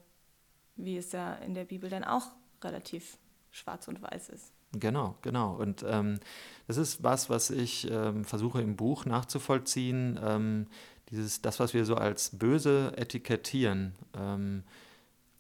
wie 0.76 0.98
es 0.98 1.12
ja 1.12 1.36
in 1.36 1.54
der 1.54 1.66
Bibel 1.66 1.90
dann 1.90 2.04
auch 2.04 2.32
relativ 2.64 3.18
schwarz 3.52 3.88
und 3.88 4.02
weiß 4.02 4.30
ist. 4.30 4.52
Genau, 4.80 5.16
genau. 5.22 5.54
Und 5.54 5.86
ähm, 5.88 6.20
das 6.68 6.78
ist 6.78 7.04
was, 7.04 7.30
was 7.30 7.50
ich 7.50 7.90
ähm, 7.90 8.26
versuche 8.26 8.62
im 8.62 8.76
Buch 8.76 9.06
nachzuvollziehen. 9.06 10.20
Ähm, 10.24 10.68
dieses, 11.10 11.42
das, 11.42 11.60
was 11.60 11.74
wir 11.74 11.86
so 11.86 11.96
als 11.96 12.32
böse 12.32 12.94
etikettieren, 12.98 13.94
ähm, 14.18 14.64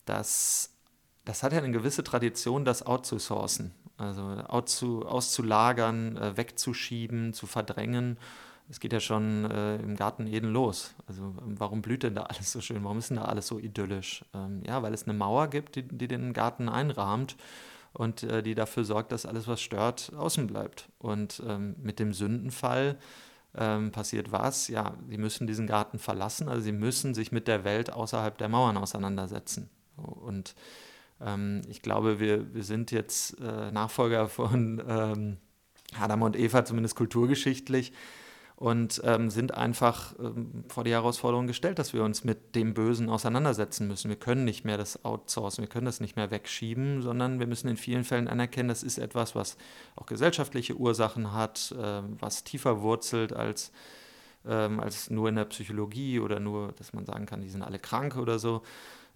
das, 0.06 0.72
das 1.26 1.42
hat 1.44 1.54
ja 1.54 1.60
eine 1.60 1.72
gewisse 1.72 2.04
Tradition, 2.04 2.66
das 2.66 2.86
outzusourcen, 2.86 3.72
also 3.98 4.22
outzu, 4.22 5.06
auszulagern, 5.06 6.18
äh, 6.18 6.38
wegzuschieben, 6.38 7.34
zu 7.34 7.48
verdrängen. 7.48 8.18
Es 8.70 8.80
geht 8.80 8.94
ja 8.94 9.00
schon 9.00 9.50
äh, 9.50 9.78
im 9.78 9.96
Garten 9.96 10.28
Eden 10.28 10.52
los. 10.52 10.96
Also 11.08 11.34
warum 11.38 11.82
blüht 11.82 12.04
denn 12.04 12.16
da 12.16 12.24
alles 12.24 12.52
so 12.52 12.62
schön? 12.62 12.84
Warum 12.84 12.98
ist 12.98 13.10
denn 13.10 13.18
da 13.18 13.26
alles 13.26 13.48
so 13.48 13.60
idyllisch? 13.60 14.26
Ähm, 14.34 14.64
ja, 14.66 14.82
weil 14.82 14.94
es 14.94 15.04
eine 15.04 15.14
Mauer 15.14 15.48
gibt, 15.50 15.76
die, 15.76 15.84
die 15.84 16.08
den 16.08 16.34
Garten 16.34 16.70
einrahmt 16.70 17.36
und 17.96 18.24
äh, 18.24 18.44
die 18.44 18.56
dafür 18.56 18.84
sorgt, 18.84 19.12
dass 19.12 19.26
alles, 19.26 19.48
was 19.48 19.62
stört, 19.62 20.12
außen 20.16 20.48
bleibt. 20.48 20.90
Und 21.00 21.42
ähm, 21.48 21.76
mit 21.82 22.00
dem 22.00 22.14
Sündenfall 22.14 22.98
ähm, 23.58 23.92
passiert 23.92 24.32
was? 24.32 24.68
Ja, 24.68 24.96
sie 25.10 25.18
müssen 25.18 25.48
diesen 25.48 25.66
Garten 25.66 25.98
verlassen, 25.98 26.50
also 26.50 26.62
sie 26.62 26.74
müssen 26.74 27.14
sich 27.14 27.32
mit 27.32 27.48
der 27.48 27.64
Welt 27.64 27.92
außerhalb 27.94 28.38
der 28.38 28.50
Mauern 28.50 28.78
auseinandersetzen. 28.78 29.70
Und 29.96 30.56
ähm, 31.22 31.62
ich 31.70 31.82
glaube, 31.82 32.20
wir, 32.20 32.54
wir 32.54 32.64
sind 32.64 32.92
jetzt 32.92 33.40
äh, 33.40 33.72
Nachfolger 33.72 34.28
von 34.28 34.84
ähm, 34.88 35.38
Adam 35.98 36.24
und 36.24 36.36
Eva, 36.36 36.66
zumindest 36.66 36.96
kulturgeschichtlich 36.96 37.94
und 38.58 39.02
ähm, 39.04 39.30
sind 39.30 39.54
einfach 39.54 40.16
ähm, 40.18 40.64
vor 40.70 40.86
die 40.86 40.92
Herausforderung 40.92 41.46
gestellt, 41.46 41.78
dass 41.78 41.94
wir 41.94 42.04
uns 42.04 42.24
mit 42.24 42.56
dem 42.56 42.74
Bösen 42.74 43.10
auseinandersetzen 43.10 43.88
müssen. 43.88 44.08
Wir 44.08 44.16
können 44.16 44.46
nicht 44.46 44.64
mehr 44.64 44.78
das 44.78 45.04
outsourcen, 45.04 45.64
wir 45.64 45.70
können 45.70 45.86
das 45.86 46.00
nicht 46.00 46.16
mehr 46.16 46.32
wegschieben, 46.32 47.02
sondern 47.02 47.40
wir 47.40 47.48
müssen 47.48 47.68
in 47.68 47.76
vielen 47.76 48.06
Fällen 48.06 48.30
anerkennen, 48.30 48.70
das 48.70 48.84
ist 48.84 48.98
etwas, 48.98 49.36
was 49.36 49.58
auch 49.96 50.06
gesellschaftliche 50.06 50.76
Ursachen 50.76 51.34
hat, 51.34 51.74
äh, 51.78 52.02
was 52.20 52.46
tiefer 52.46 52.82
wurzelt 52.82 53.34
als, 53.34 53.74
ähm, 54.48 54.80
als 54.80 55.10
nur 55.10 55.28
in 55.28 55.36
der 55.36 55.46
Psychologie 55.46 56.20
oder 56.22 56.40
nur, 56.40 56.72
dass 56.78 56.94
man 56.94 57.06
sagen 57.06 57.26
kann, 57.26 57.42
die 57.42 57.50
sind 57.50 57.62
alle 57.62 57.80
krank 57.80 58.16
oder 58.16 58.40
so 58.40 58.62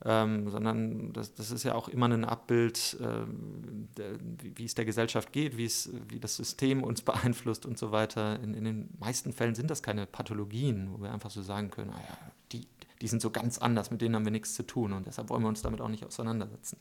ähm, 0.05 0.49
sondern 0.49 1.11
das, 1.11 1.33
das, 1.33 1.51
ist 1.51 1.63
ja 1.63 1.75
auch 1.75 1.89
immer 1.89 2.07
ein 2.07 2.23
Abbild, 2.23 2.97
ähm, 3.01 3.89
der, 3.97 4.11
wie, 4.55 4.63
es 4.63 4.73
der 4.73 4.85
Gesellschaft 4.85 5.33
geht, 5.33 5.57
wie, 5.57 5.69
das 6.19 6.37
System 6.37 6.83
uns 6.83 7.01
beeinflusst 7.01 7.65
und 7.65 7.77
so 7.77 7.91
weiter. 7.91 8.39
In, 8.41 8.53
in, 8.53 8.63
den 8.63 8.89
meisten 8.99 9.33
Fällen 9.33 9.55
sind 9.55 9.69
das 9.69 9.83
keine 9.83 10.05
Pathologien, 10.05 10.93
wo 10.93 11.03
wir 11.03 11.11
einfach 11.11 11.29
so 11.29 11.41
sagen 11.41 11.69
können, 11.69 11.91
naja, 11.91 12.03
ah 12.09 12.31
die, 12.51 12.67
die 13.01 13.07
sind 13.07 13.21
so 13.21 13.29
ganz 13.29 13.57
anders, 13.57 13.91
mit 13.91 14.01
denen 14.01 14.15
haben 14.15 14.25
wir 14.25 14.31
nichts 14.31 14.55
zu 14.55 14.63
tun 14.63 14.93
und 14.93 15.05
deshalb 15.05 15.29
wollen 15.29 15.43
wir 15.43 15.49
uns 15.49 15.61
damit 15.61 15.81
auch 15.81 15.89
nicht 15.89 16.05
auseinandersetzen. 16.05 16.77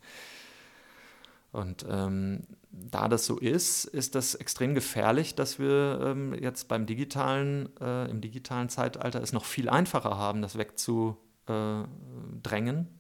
Und 1.51 1.85
ähm, 1.89 2.43
da 2.71 3.09
das 3.09 3.27
so 3.27 3.39
ist, 3.39 3.87
ist 3.87 4.15
das 4.15 4.35
extrem 4.35 4.75
gefährlich, 4.75 5.35
dass 5.35 5.59
wir 5.59 6.01
ähm, 6.05 6.35
jetzt 6.35 6.69
beim 6.69 6.87
digitalen, 6.87 7.71
äh, 7.81 8.11
im 8.11 8.21
digitalen 8.21 8.69
Zeitalter 8.69 9.23
es 9.23 9.33
noch 9.33 9.47
viel 9.47 9.69
einfacher 9.69 10.19
haben, 10.19 10.43
das 10.43 10.59
wegzudrängen 10.59 12.98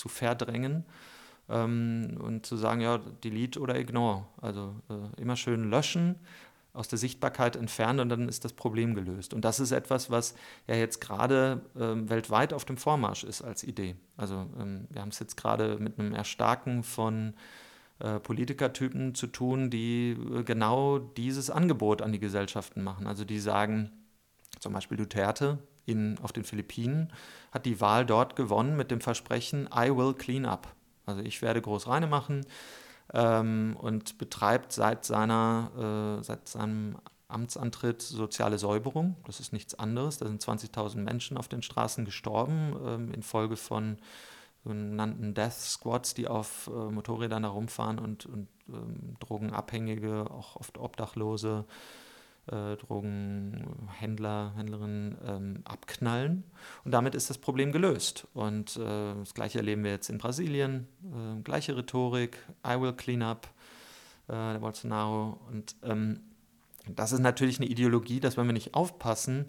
zu 0.00 0.08
verdrängen 0.08 0.84
ähm, 1.48 2.16
und 2.20 2.46
zu 2.46 2.56
sagen, 2.56 2.80
ja, 2.80 2.98
delete 2.98 3.60
oder 3.60 3.78
ignore. 3.78 4.26
Also 4.40 4.74
äh, 4.88 5.20
immer 5.20 5.36
schön 5.36 5.70
löschen, 5.70 6.16
aus 6.72 6.88
der 6.88 6.98
Sichtbarkeit 6.98 7.56
entfernen 7.56 8.00
und 8.00 8.08
dann 8.08 8.28
ist 8.28 8.44
das 8.44 8.52
Problem 8.52 8.94
gelöst. 8.94 9.34
Und 9.34 9.44
das 9.44 9.58
ist 9.58 9.72
etwas, 9.72 10.10
was 10.10 10.34
ja 10.68 10.76
jetzt 10.76 11.00
gerade 11.00 11.62
ähm, 11.78 12.08
weltweit 12.08 12.52
auf 12.52 12.64
dem 12.64 12.76
Vormarsch 12.76 13.24
ist 13.24 13.42
als 13.42 13.64
Idee. 13.64 13.96
Also 14.16 14.46
ähm, 14.58 14.86
wir 14.90 15.02
haben 15.02 15.08
es 15.08 15.18
jetzt 15.18 15.36
gerade 15.36 15.78
mit 15.78 15.98
einem 15.98 16.14
Erstarken 16.14 16.84
von 16.84 17.34
äh, 17.98 18.20
Politikertypen 18.20 19.14
zu 19.16 19.26
tun, 19.26 19.68
die 19.68 20.12
äh, 20.12 20.44
genau 20.44 20.98
dieses 20.98 21.50
Angebot 21.50 22.02
an 22.02 22.12
die 22.12 22.20
Gesellschaften 22.20 22.82
machen. 22.82 23.08
Also 23.08 23.24
die 23.24 23.40
sagen, 23.40 23.90
zum 24.60 24.72
Beispiel 24.72 24.96
Duterte, 24.96 25.58
in, 25.86 26.18
auf 26.22 26.32
den 26.32 26.44
Philippinen, 26.44 27.12
hat 27.52 27.66
die 27.66 27.80
Wahl 27.80 28.06
dort 28.06 28.36
gewonnen 28.36 28.76
mit 28.76 28.90
dem 28.90 29.00
Versprechen, 29.00 29.68
I 29.74 29.90
will 29.96 30.14
clean 30.14 30.44
up. 30.44 30.68
Also 31.06 31.22
ich 31.22 31.42
werde 31.42 31.60
groß 31.60 31.88
reine 31.88 32.06
machen 32.06 32.46
ähm, 33.12 33.76
und 33.78 34.18
betreibt 34.18 34.72
seit, 34.72 35.04
seiner, 35.04 36.18
äh, 36.20 36.24
seit 36.24 36.48
seinem 36.48 36.96
Amtsantritt 37.28 38.02
soziale 38.02 38.58
Säuberung. 38.58 39.16
Das 39.24 39.40
ist 39.40 39.52
nichts 39.52 39.74
anderes. 39.74 40.18
Da 40.18 40.26
sind 40.26 40.42
20.000 40.42 40.98
Menschen 40.98 41.36
auf 41.36 41.48
den 41.48 41.62
Straßen 41.62 42.04
gestorben 42.04 42.76
ähm, 42.84 43.12
infolge 43.12 43.56
von 43.56 43.98
sogenannten 44.64 45.34
Death 45.34 45.52
Squads, 45.52 46.14
die 46.14 46.28
auf 46.28 46.68
äh, 46.72 46.90
Motorrädern 46.90 47.44
herumfahren 47.44 47.98
und, 47.98 48.26
und 48.26 48.48
ähm, 48.68 49.16
Drogenabhängige, 49.20 50.26
auch 50.30 50.56
oft 50.56 50.78
Obdachlose, 50.78 51.64
äh, 52.46 52.76
Drogenhändler, 52.76 54.52
Händlerinnen 54.56 55.18
ähm, 55.26 55.60
abknallen. 55.64 56.44
Und 56.84 56.92
damit 56.92 57.14
ist 57.14 57.30
das 57.30 57.38
Problem 57.38 57.72
gelöst. 57.72 58.26
Und 58.34 58.76
äh, 58.76 59.14
das 59.18 59.34
Gleiche 59.34 59.58
erleben 59.58 59.84
wir 59.84 59.90
jetzt 59.90 60.10
in 60.10 60.18
Brasilien. 60.18 60.86
Äh, 61.04 61.42
gleiche 61.42 61.76
Rhetorik, 61.76 62.38
I 62.66 62.80
will 62.80 62.92
clean 62.92 63.22
up, 63.22 63.48
äh, 64.28 64.32
der 64.32 64.58
Bolsonaro. 64.58 65.40
Und 65.50 65.76
ähm, 65.82 66.20
das 66.88 67.12
ist 67.12 67.20
natürlich 67.20 67.58
eine 67.58 67.68
Ideologie, 67.68 68.20
dass 68.20 68.36
wenn 68.36 68.46
wir 68.46 68.52
nicht 68.52 68.74
aufpassen, 68.74 69.46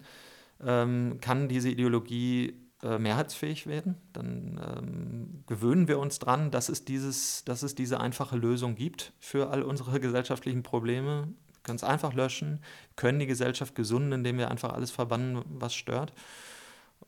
ähm, 0.64 1.18
kann 1.20 1.48
diese 1.48 1.70
Ideologie 1.70 2.54
äh, 2.82 2.98
mehrheitsfähig 2.98 3.66
werden. 3.66 3.96
Dann 4.12 4.60
ähm, 4.60 5.44
gewöhnen 5.46 5.88
wir 5.88 5.98
uns 5.98 6.18
dran, 6.18 6.50
dass 6.50 6.66
dass 6.66 7.62
es 7.62 7.74
diese 7.74 8.00
einfache 8.00 8.36
Lösung 8.36 8.74
gibt 8.74 9.12
für 9.20 9.50
all 9.50 9.62
unsere 9.62 10.00
gesellschaftlichen 10.00 10.62
Probleme. 10.62 11.28
Ganz 11.62 11.84
einfach 11.84 12.12
löschen, 12.12 12.62
können 12.96 13.18
die 13.18 13.26
Gesellschaft 13.26 13.74
gesunden, 13.74 14.12
indem 14.12 14.38
wir 14.38 14.50
einfach 14.50 14.72
alles 14.72 14.90
verbannen, 14.90 15.42
was 15.46 15.74
stört. 15.74 16.12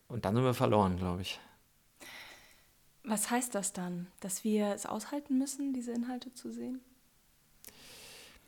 Und 0.09 0.25
dann 0.25 0.35
sind 0.35 0.45
wir 0.45 0.55
verloren, 0.55 0.97
glaube 0.97 1.23
ich. 1.23 1.41
Was 3.03 3.31
heißt 3.31 3.55
das 3.55 3.73
dann? 3.73 4.07
Dass 4.21 4.45
wir 4.45 4.69
es 4.69 4.87
aushalten 4.87 5.39
müssen, 5.39 5.73
diese 5.73 5.93
Inhalte 5.93 6.33
zu 6.33 6.53
sehen? 6.53 6.81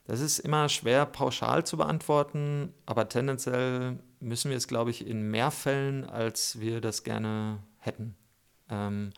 Das 0.06 0.20
ist 0.20 0.38
immer 0.38 0.68
schwer 0.68 1.04
pauschal 1.04 1.66
zu 1.66 1.76
beantworten, 1.76 2.72
aber 2.86 3.08
tendenziell 3.08 3.98
müssen 4.20 4.50
wir 4.50 4.56
es, 4.56 4.68
glaube 4.68 4.90
ich, 4.90 5.06
in 5.06 5.30
mehr 5.30 5.50
Fällen, 5.50 6.04
als 6.04 6.60
wir 6.60 6.80
das 6.80 7.02
gerne 7.02 7.58
hätten. 7.78 8.14
Ähm, 8.70 9.12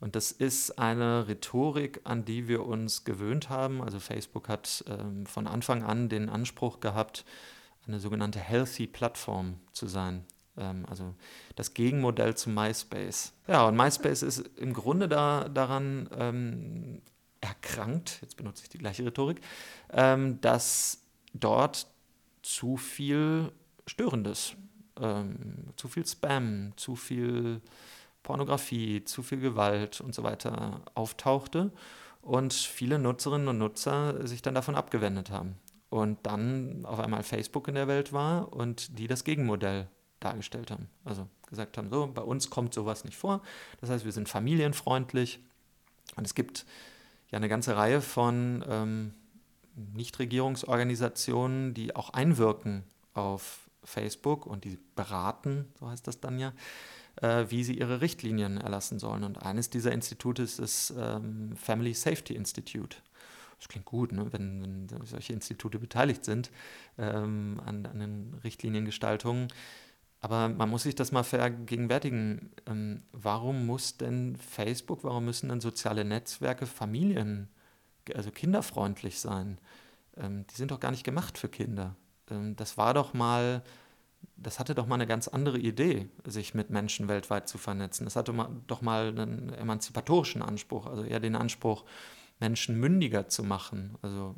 und 0.00 0.16
das 0.16 0.32
ist 0.32 0.78
eine 0.78 1.28
Rhetorik, 1.28 2.00
an 2.04 2.24
die 2.24 2.48
wir 2.48 2.64
uns 2.64 3.04
gewöhnt 3.04 3.50
haben. 3.50 3.82
Also 3.82 4.00
Facebook 4.00 4.48
hat 4.48 4.84
ähm, 4.88 5.26
von 5.26 5.46
Anfang 5.46 5.82
an 5.82 6.08
den 6.08 6.28
Anspruch 6.28 6.80
gehabt, 6.80 7.24
eine 7.86 8.00
sogenannte 8.00 8.40
Healthy 8.40 8.86
Plattform 8.86 9.60
zu 9.72 9.86
sein. 9.86 10.24
Ähm, 10.56 10.86
also 10.88 11.14
das 11.54 11.74
Gegenmodell 11.74 12.34
zu 12.34 12.48
MySpace. 12.48 13.34
Ja, 13.46 13.66
und 13.66 13.76
MySpace 13.76 14.22
ist 14.22 14.38
im 14.56 14.72
Grunde 14.72 15.06
da, 15.06 15.48
daran 15.48 16.08
ähm, 16.16 17.02
erkrankt, 17.42 18.18
jetzt 18.22 18.36
benutze 18.36 18.62
ich 18.62 18.68
die 18.70 18.78
gleiche 18.78 19.04
Rhetorik, 19.04 19.40
ähm, 19.92 20.40
dass 20.40 21.02
dort 21.34 21.86
zu 22.42 22.76
viel 22.78 23.52
Störendes, 23.86 24.54
ähm, 24.98 25.74
zu 25.76 25.88
viel 25.88 26.06
Spam, 26.06 26.72
zu 26.76 26.96
viel 26.96 27.60
Pornografie, 28.22 29.04
zu 29.04 29.22
viel 29.22 29.40
Gewalt 29.40 30.00
und 30.00 30.14
so 30.14 30.22
weiter 30.22 30.82
auftauchte 30.94 31.72
und 32.22 32.52
viele 32.52 32.98
Nutzerinnen 32.98 33.48
und 33.48 33.58
Nutzer 33.58 34.26
sich 34.26 34.42
dann 34.42 34.54
davon 34.54 34.74
abgewendet 34.74 35.30
haben. 35.30 35.56
Und 35.88 36.18
dann 36.22 36.84
auf 36.84 37.00
einmal 37.00 37.24
Facebook 37.24 37.66
in 37.66 37.74
der 37.74 37.88
Welt 37.88 38.12
war 38.12 38.52
und 38.52 38.98
die 38.98 39.08
das 39.08 39.24
Gegenmodell 39.24 39.88
dargestellt 40.20 40.70
haben. 40.70 40.88
Also 41.04 41.26
gesagt 41.48 41.78
haben, 41.78 41.90
so, 41.90 42.06
bei 42.06 42.22
uns 42.22 42.50
kommt 42.50 42.74
sowas 42.74 43.04
nicht 43.04 43.16
vor. 43.16 43.42
Das 43.80 43.90
heißt, 43.90 44.04
wir 44.04 44.12
sind 44.12 44.28
familienfreundlich 44.28 45.40
und 46.16 46.26
es 46.26 46.34
gibt 46.34 46.66
ja 47.30 47.38
eine 47.38 47.48
ganze 47.48 47.76
Reihe 47.76 48.00
von 48.00 48.64
ähm, 48.68 49.14
Nichtregierungsorganisationen, 49.94 51.74
die 51.74 51.96
auch 51.96 52.10
einwirken 52.10 52.84
auf 53.14 53.68
Facebook 53.82 54.46
und 54.46 54.64
die 54.64 54.78
beraten, 54.94 55.66
so 55.78 55.88
heißt 55.88 56.06
das 56.06 56.20
dann 56.20 56.38
ja, 56.38 56.52
äh, 57.16 57.46
wie 57.48 57.64
sie 57.64 57.78
ihre 57.78 58.00
Richtlinien 58.00 58.58
erlassen 58.58 58.98
sollen. 58.98 59.24
Und 59.24 59.42
eines 59.42 59.70
dieser 59.70 59.92
Institute 59.92 60.42
ist 60.42 60.58
das 60.58 60.92
ähm, 60.96 61.56
Family 61.56 61.94
Safety 61.94 62.34
Institute. 62.34 62.96
Das 63.58 63.68
klingt 63.68 63.84
gut, 63.84 64.12
ne? 64.12 64.32
wenn, 64.32 64.88
wenn, 64.90 65.06
solche 65.06 65.34
Institute 65.34 65.78
beteiligt 65.78 66.24
sind 66.24 66.50
ähm, 66.96 67.60
an, 67.64 67.84
an 67.86 67.98
den 67.98 68.34
Richtliniengestaltungen. 68.42 69.48
Aber 70.20 70.48
man 70.48 70.68
muss 70.68 70.82
sich 70.82 70.94
das 70.94 71.12
mal 71.12 71.22
vergegenwärtigen. 71.22 72.50
Ähm, 72.66 73.02
warum 73.12 73.66
muss 73.66 73.96
denn 73.96 74.36
Facebook, 74.36 75.04
warum 75.04 75.24
müssen 75.26 75.48
denn 75.48 75.60
soziale 75.60 76.04
Netzwerke 76.04 76.66
Familien, 76.66 77.48
also 78.14 78.30
kinderfreundlich 78.30 79.18
sein? 79.18 79.58
Ähm, 80.16 80.46
die 80.46 80.54
sind 80.54 80.70
doch 80.70 80.80
gar 80.80 80.90
nicht 80.90 81.04
gemacht 81.04 81.38
für 81.38 81.48
Kinder. 81.48 81.96
Ähm, 82.30 82.56
das 82.56 82.76
war 82.76 82.94
doch 82.94 83.14
mal, 83.14 83.62
das 84.36 84.58
hatte 84.58 84.74
doch 84.74 84.86
mal 84.86 84.94
eine 84.94 85.06
ganz 85.06 85.28
andere 85.28 85.58
Idee, 85.58 86.08
sich 86.24 86.54
mit 86.54 86.70
Menschen 86.70 87.08
weltweit 87.08 87.48
zu 87.48 87.58
vernetzen. 87.58 88.04
Das 88.04 88.16
hatte 88.16 88.32
doch 88.66 88.80
mal 88.80 89.08
einen 89.08 89.52
emanzipatorischen 89.52 90.42
Anspruch, 90.42 90.86
also 90.86 91.04
eher 91.04 91.20
den 91.20 91.36
Anspruch, 91.36 91.84
Menschen 92.40 92.80
mündiger 92.80 93.28
zu 93.28 93.44
machen, 93.44 93.98
also 94.00 94.34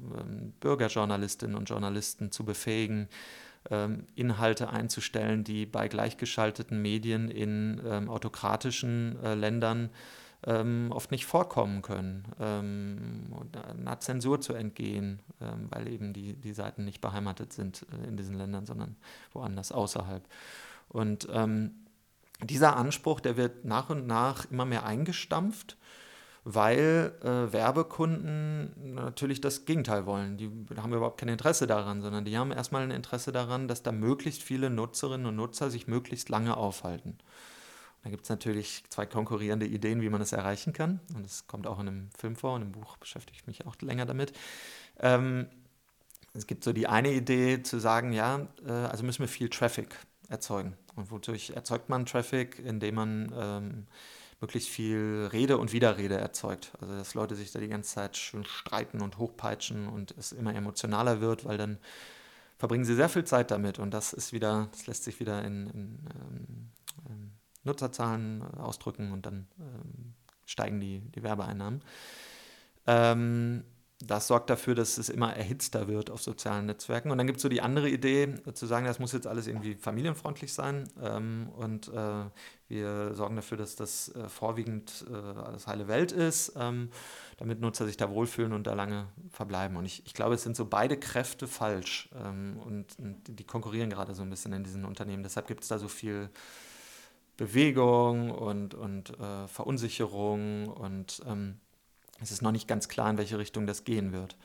Bürgerjournalistinnen 0.58 1.56
und 1.56 1.68
Journalisten 1.68 2.32
zu 2.32 2.44
befähigen, 2.44 3.08
ähm, 3.70 4.06
Inhalte 4.16 4.70
einzustellen, 4.70 5.44
die 5.44 5.66
bei 5.66 5.86
gleichgeschalteten 5.86 6.82
Medien 6.82 7.30
in 7.30 7.80
ähm, 7.86 8.10
autokratischen 8.10 9.22
äh, 9.22 9.34
Ländern 9.34 9.90
ähm, 10.46 10.88
oft 10.90 11.10
nicht 11.10 11.26
vorkommen 11.26 11.82
können, 11.82 12.24
ähm, 12.40 13.32
einer 13.78 14.00
Zensur 14.00 14.40
zu 14.40 14.54
entgehen, 14.54 15.20
ähm, 15.40 15.68
weil 15.70 15.88
eben 15.88 16.12
die, 16.12 16.34
die 16.34 16.52
Seiten 16.52 16.84
nicht 16.84 17.00
beheimatet 17.00 17.52
sind 17.52 17.86
äh, 17.92 18.08
in 18.08 18.16
diesen 18.16 18.36
Ländern, 18.36 18.66
sondern 18.66 18.96
woanders 19.32 19.72
außerhalb. 19.72 20.22
Und 20.88 21.28
ähm, 21.32 21.72
dieser 22.42 22.76
Anspruch, 22.76 23.20
der 23.20 23.36
wird 23.36 23.64
nach 23.64 23.90
und 23.90 24.06
nach 24.06 24.50
immer 24.50 24.64
mehr 24.64 24.84
eingestampft 24.84 25.76
weil 26.44 27.12
äh, 27.22 27.52
Werbekunden 27.52 28.94
natürlich 28.94 29.40
das 29.40 29.64
Gegenteil 29.64 30.06
wollen. 30.06 30.36
Die 30.36 30.50
haben 30.76 30.92
überhaupt 30.92 31.20
kein 31.20 31.28
Interesse 31.28 31.66
daran, 31.66 32.02
sondern 32.02 32.24
die 32.24 32.36
haben 32.36 32.50
erstmal 32.50 32.82
ein 32.82 32.90
Interesse 32.90 33.30
daran, 33.30 33.68
dass 33.68 33.82
da 33.82 33.92
möglichst 33.92 34.42
viele 34.42 34.68
Nutzerinnen 34.68 35.26
und 35.26 35.36
Nutzer 35.36 35.70
sich 35.70 35.86
möglichst 35.86 36.28
lange 36.30 36.56
aufhalten. 36.56 37.18
Da 38.02 38.10
gibt 38.10 38.24
es 38.24 38.28
natürlich 38.30 38.84
zwei 38.88 39.06
konkurrierende 39.06 39.66
Ideen, 39.66 40.00
wie 40.00 40.08
man 40.08 40.20
das 40.20 40.32
erreichen 40.32 40.72
kann. 40.72 41.00
Und 41.14 41.24
das 41.24 41.46
kommt 41.46 41.66
auch 41.66 41.78
in 41.78 41.88
einem 41.88 42.10
Film 42.18 42.36
vor 42.36 42.54
und 42.54 42.62
im 42.62 42.72
Buch 42.72 42.96
beschäftige 42.96 43.38
ich 43.38 43.46
mich 43.46 43.66
auch 43.66 43.76
länger 43.80 44.06
damit. 44.06 44.32
Ähm, 44.98 45.46
es 46.34 46.46
gibt 46.46 46.64
so 46.64 46.72
die 46.72 46.88
eine 46.88 47.12
Idee 47.12 47.62
zu 47.62 47.78
sagen, 47.78 48.12
ja, 48.12 48.48
äh, 48.66 48.72
also 48.72 49.04
müssen 49.04 49.20
wir 49.20 49.28
viel 49.28 49.48
Traffic 49.48 49.94
erzeugen. 50.28 50.76
Und 50.96 51.10
wodurch 51.10 51.50
erzeugt 51.50 51.88
man 51.88 52.04
Traffic? 52.04 52.58
Indem 52.58 52.96
man 52.96 53.32
ähm, 53.36 53.86
möglichst 54.42 54.68
viel 54.68 55.28
Rede 55.32 55.56
und 55.56 55.72
Widerrede 55.72 56.16
erzeugt. 56.16 56.72
Also 56.80 56.94
dass 56.96 57.14
Leute 57.14 57.36
sich 57.36 57.52
da 57.52 57.60
die 57.60 57.68
ganze 57.68 57.94
Zeit 57.94 58.16
schön 58.16 58.44
streiten 58.44 59.00
und 59.00 59.16
hochpeitschen 59.16 59.88
und 59.88 60.10
es 60.18 60.32
immer 60.32 60.54
emotionaler 60.54 61.20
wird, 61.20 61.44
weil 61.44 61.56
dann 61.56 61.78
verbringen 62.58 62.84
sie 62.84 62.96
sehr 62.96 63.08
viel 63.08 63.24
Zeit 63.24 63.52
damit 63.52 63.78
und 63.78 63.92
das 63.92 64.12
ist 64.12 64.32
wieder, 64.32 64.68
das 64.72 64.86
lässt 64.86 65.04
sich 65.04 65.20
wieder 65.20 65.44
in, 65.44 65.68
in 65.68 65.98
ähm, 66.14 66.70
ähm 67.08 67.41
Nutzerzahlen 67.64 68.42
ausdrücken 68.42 69.12
und 69.12 69.26
dann 69.26 69.46
ähm, 69.58 70.14
steigen 70.46 70.80
die, 70.80 71.00
die 71.00 71.22
Werbeeinnahmen. 71.22 71.82
Ähm, 72.86 73.64
das 74.04 74.26
sorgt 74.26 74.50
dafür, 74.50 74.74
dass 74.74 74.98
es 74.98 75.08
immer 75.08 75.34
erhitzter 75.34 75.86
wird 75.86 76.10
auf 76.10 76.22
sozialen 76.22 76.66
Netzwerken. 76.66 77.10
Und 77.10 77.18
dann 77.18 77.26
gibt 77.26 77.36
es 77.36 77.42
so 77.42 77.48
die 77.48 77.60
andere 77.60 77.88
Idee, 77.88 78.34
zu 78.52 78.66
sagen, 78.66 78.86
das 78.86 78.98
muss 78.98 79.12
jetzt 79.12 79.26
alles 79.26 79.46
irgendwie 79.46 79.74
familienfreundlich 79.74 80.52
sein. 80.52 80.88
Ähm, 81.00 81.48
und 81.56 81.88
äh, 81.88 82.24
wir 82.68 83.14
sorgen 83.14 83.36
dafür, 83.36 83.58
dass 83.58 83.76
das 83.76 84.14
äh, 84.14 84.28
vorwiegend 84.28 85.04
äh, 85.10 85.14
alles 85.14 85.66
heile 85.66 85.88
Welt 85.88 86.10
ist, 86.10 86.54
ähm, 86.56 86.90
damit 87.36 87.60
Nutzer 87.60 87.86
sich 87.86 87.96
da 87.96 88.10
wohlfühlen 88.10 88.52
und 88.52 88.66
da 88.66 88.74
lange 88.74 89.06
verbleiben. 89.30 89.76
Und 89.76 89.84
ich, 89.84 90.04
ich 90.04 90.14
glaube, 90.14 90.34
es 90.34 90.42
sind 90.42 90.56
so 90.56 90.64
beide 90.64 90.96
Kräfte 90.96 91.46
falsch. 91.46 92.08
Ähm, 92.24 92.58
und, 92.64 92.98
und, 92.98 93.38
die 93.38 93.44
konkurrieren 93.44 93.90
gerade 93.90 94.14
so 94.14 94.22
ein 94.22 94.30
bisschen 94.30 94.52
in 94.52 94.64
diesen 94.64 94.84
Unternehmen. 94.84 95.22
Deshalb 95.22 95.46
gibt 95.46 95.62
es 95.62 95.68
da 95.68 95.78
so 95.78 95.88
viel 95.88 96.28
Bewegung 97.36 98.30
und, 98.30 98.74
und 98.74 99.18
äh, 99.18 99.48
Verunsicherung 99.48 100.68
und 100.68 101.22
ähm, 101.26 101.60
es 102.20 102.30
ist 102.30 102.42
noch 102.42 102.52
nicht 102.52 102.68
ganz 102.68 102.88
klar, 102.88 103.10
in 103.10 103.18
welche 103.18 103.38
Richtung 103.38 103.66
das 103.66 103.84
gehen 103.84 104.12
wird. 104.12 104.36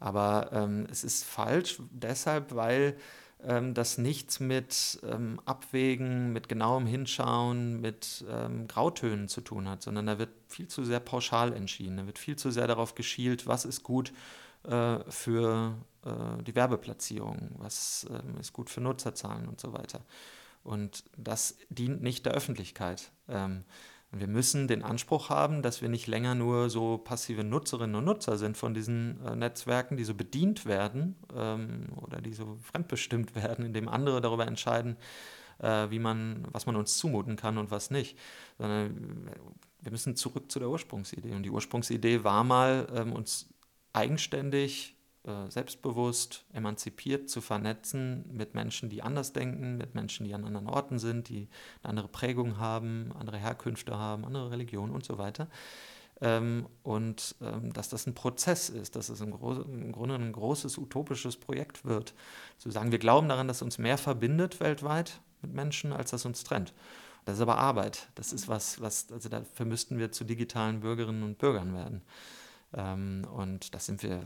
Aber 0.00 0.50
ähm, 0.52 0.86
es 0.90 1.04
ist 1.04 1.24
falsch 1.24 1.80
deshalb, 1.90 2.54
weil 2.54 2.96
ähm, 3.42 3.74
das 3.74 3.98
nichts 3.98 4.40
mit 4.40 5.00
ähm, 5.04 5.40
Abwägen, 5.44 6.32
mit 6.32 6.48
genauem 6.48 6.86
Hinschauen, 6.86 7.80
mit 7.80 8.24
ähm, 8.30 8.66
Grautönen 8.66 9.28
zu 9.28 9.40
tun 9.40 9.68
hat, 9.68 9.82
sondern 9.82 10.06
da 10.06 10.18
wird 10.18 10.30
viel 10.48 10.68
zu 10.68 10.84
sehr 10.84 11.00
pauschal 11.00 11.52
entschieden. 11.52 11.98
Da 11.98 12.06
wird 12.06 12.18
viel 12.18 12.36
zu 12.36 12.50
sehr 12.50 12.66
darauf 12.66 12.94
geschielt, 12.94 13.46
was 13.46 13.64
ist 13.64 13.82
gut 13.82 14.12
äh, 14.64 14.98
für 15.08 15.76
äh, 16.04 16.42
die 16.42 16.54
Werbeplatzierung, 16.54 17.50
was 17.58 18.06
äh, 18.10 18.40
ist 18.40 18.52
gut 18.52 18.70
für 18.70 18.80
Nutzerzahlen 18.80 19.48
und 19.48 19.60
so 19.60 19.72
weiter. 19.72 20.00
Und 20.68 21.04
das 21.16 21.56
dient 21.70 22.02
nicht 22.02 22.26
der 22.26 22.34
Öffentlichkeit. 22.34 23.10
Ähm, 23.26 23.64
wir 24.12 24.26
müssen 24.26 24.68
den 24.68 24.82
Anspruch 24.82 25.30
haben, 25.30 25.62
dass 25.62 25.80
wir 25.80 25.88
nicht 25.88 26.06
länger 26.06 26.34
nur 26.34 26.68
so 26.68 26.98
passive 26.98 27.42
Nutzerinnen 27.42 27.96
und 27.96 28.04
Nutzer 28.04 28.36
sind 28.36 28.54
von 28.58 28.74
diesen 28.74 29.18
äh, 29.24 29.34
Netzwerken, 29.34 29.96
die 29.96 30.04
so 30.04 30.12
bedient 30.12 30.66
werden 30.66 31.16
ähm, 31.34 31.86
oder 31.96 32.20
die 32.20 32.34
so 32.34 32.58
fremdbestimmt 32.62 33.34
werden, 33.42 33.64
indem 33.64 33.88
andere 33.88 34.20
darüber 34.20 34.46
entscheiden, 34.46 34.98
äh, 35.58 35.88
wie 35.88 35.98
man, 35.98 36.46
was 36.52 36.66
man 36.66 36.76
uns 36.76 36.98
zumuten 36.98 37.36
kann 37.36 37.56
und 37.56 37.70
was 37.70 37.90
nicht. 37.90 38.18
Sondern 38.58 39.30
wir 39.80 39.90
müssen 39.90 40.16
zurück 40.16 40.52
zu 40.52 40.58
der 40.58 40.68
Ursprungsidee. 40.68 41.34
Und 41.34 41.44
die 41.44 41.50
Ursprungsidee 41.50 42.24
war 42.24 42.44
mal, 42.44 42.86
ähm, 42.94 43.14
uns 43.14 43.48
eigenständig, 43.94 44.97
äh, 45.28 45.50
selbstbewusst, 45.50 46.46
emanzipiert 46.54 47.28
zu 47.28 47.42
vernetzen 47.42 48.24
mit 48.32 48.54
Menschen, 48.54 48.88
die 48.88 49.02
anders 49.02 49.34
denken, 49.34 49.76
mit 49.76 49.94
Menschen, 49.94 50.24
die 50.24 50.32
an 50.32 50.44
anderen 50.44 50.68
Orten 50.68 50.98
sind, 50.98 51.28
die 51.28 51.48
eine 51.82 51.90
andere 51.90 52.08
Prägung 52.08 52.58
haben, 52.58 53.12
andere 53.18 53.36
Herkünfte 53.36 53.98
haben, 53.98 54.24
andere 54.24 54.50
Religionen 54.50 54.94
und 54.94 55.04
so 55.04 55.18
weiter. 55.18 55.48
Ähm, 56.22 56.66
und 56.82 57.36
ähm, 57.42 57.74
dass 57.74 57.90
das 57.90 58.06
ein 58.06 58.14
Prozess 58.14 58.70
ist, 58.70 58.96
dass 58.96 59.10
es 59.10 59.20
im, 59.20 59.32
im, 59.32 59.92
Grunde 59.92 60.14
ein 60.14 60.32
großes 60.32 60.78
utopisches 60.78 61.36
Projekt 61.36 61.84
wird. 61.84 62.14
Zu 62.56 62.70
sagen, 62.70 62.90
wir 62.90 62.98
glauben 62.98 63.28
daran, 63.28 63.48
dass 63.48 63.60
uns 63.60 63.76
mehr 63.76 63.98
verbindet 63.98 64.60
weltweit 64.60 65.20
mit 65.42 65.52
Menschen, 65.52 65.92
als 65.92 66.10
das 66.10 66.24
uns 66.24 66.42
trennt. 66.42 66.72
Das 67.26 67.36
ist 67.36 67.42
aber 67.42 67.58
Arbeit. 67.58 68.08
Das 68.14 68.32
ist 68.32 68.48
was, 68.48 68.80
was, 68.80 69.12
also 69.12 69.28
dafür 69.28 69.66
müssten 69.66 69.98
wir 69.98 70.10
zu 70.10 70.24
digitalen 70.24 70.80
Bürgerinnen 70.80 71.22
und 71.22 71.36
Bürgern 71.36 71.74
werden. 71.74 72.02
Ähm, 72.72 73.26
und 73.32 73.74
das 73.74 73.86
sind 73.86 74.02
wir 74.02 74.22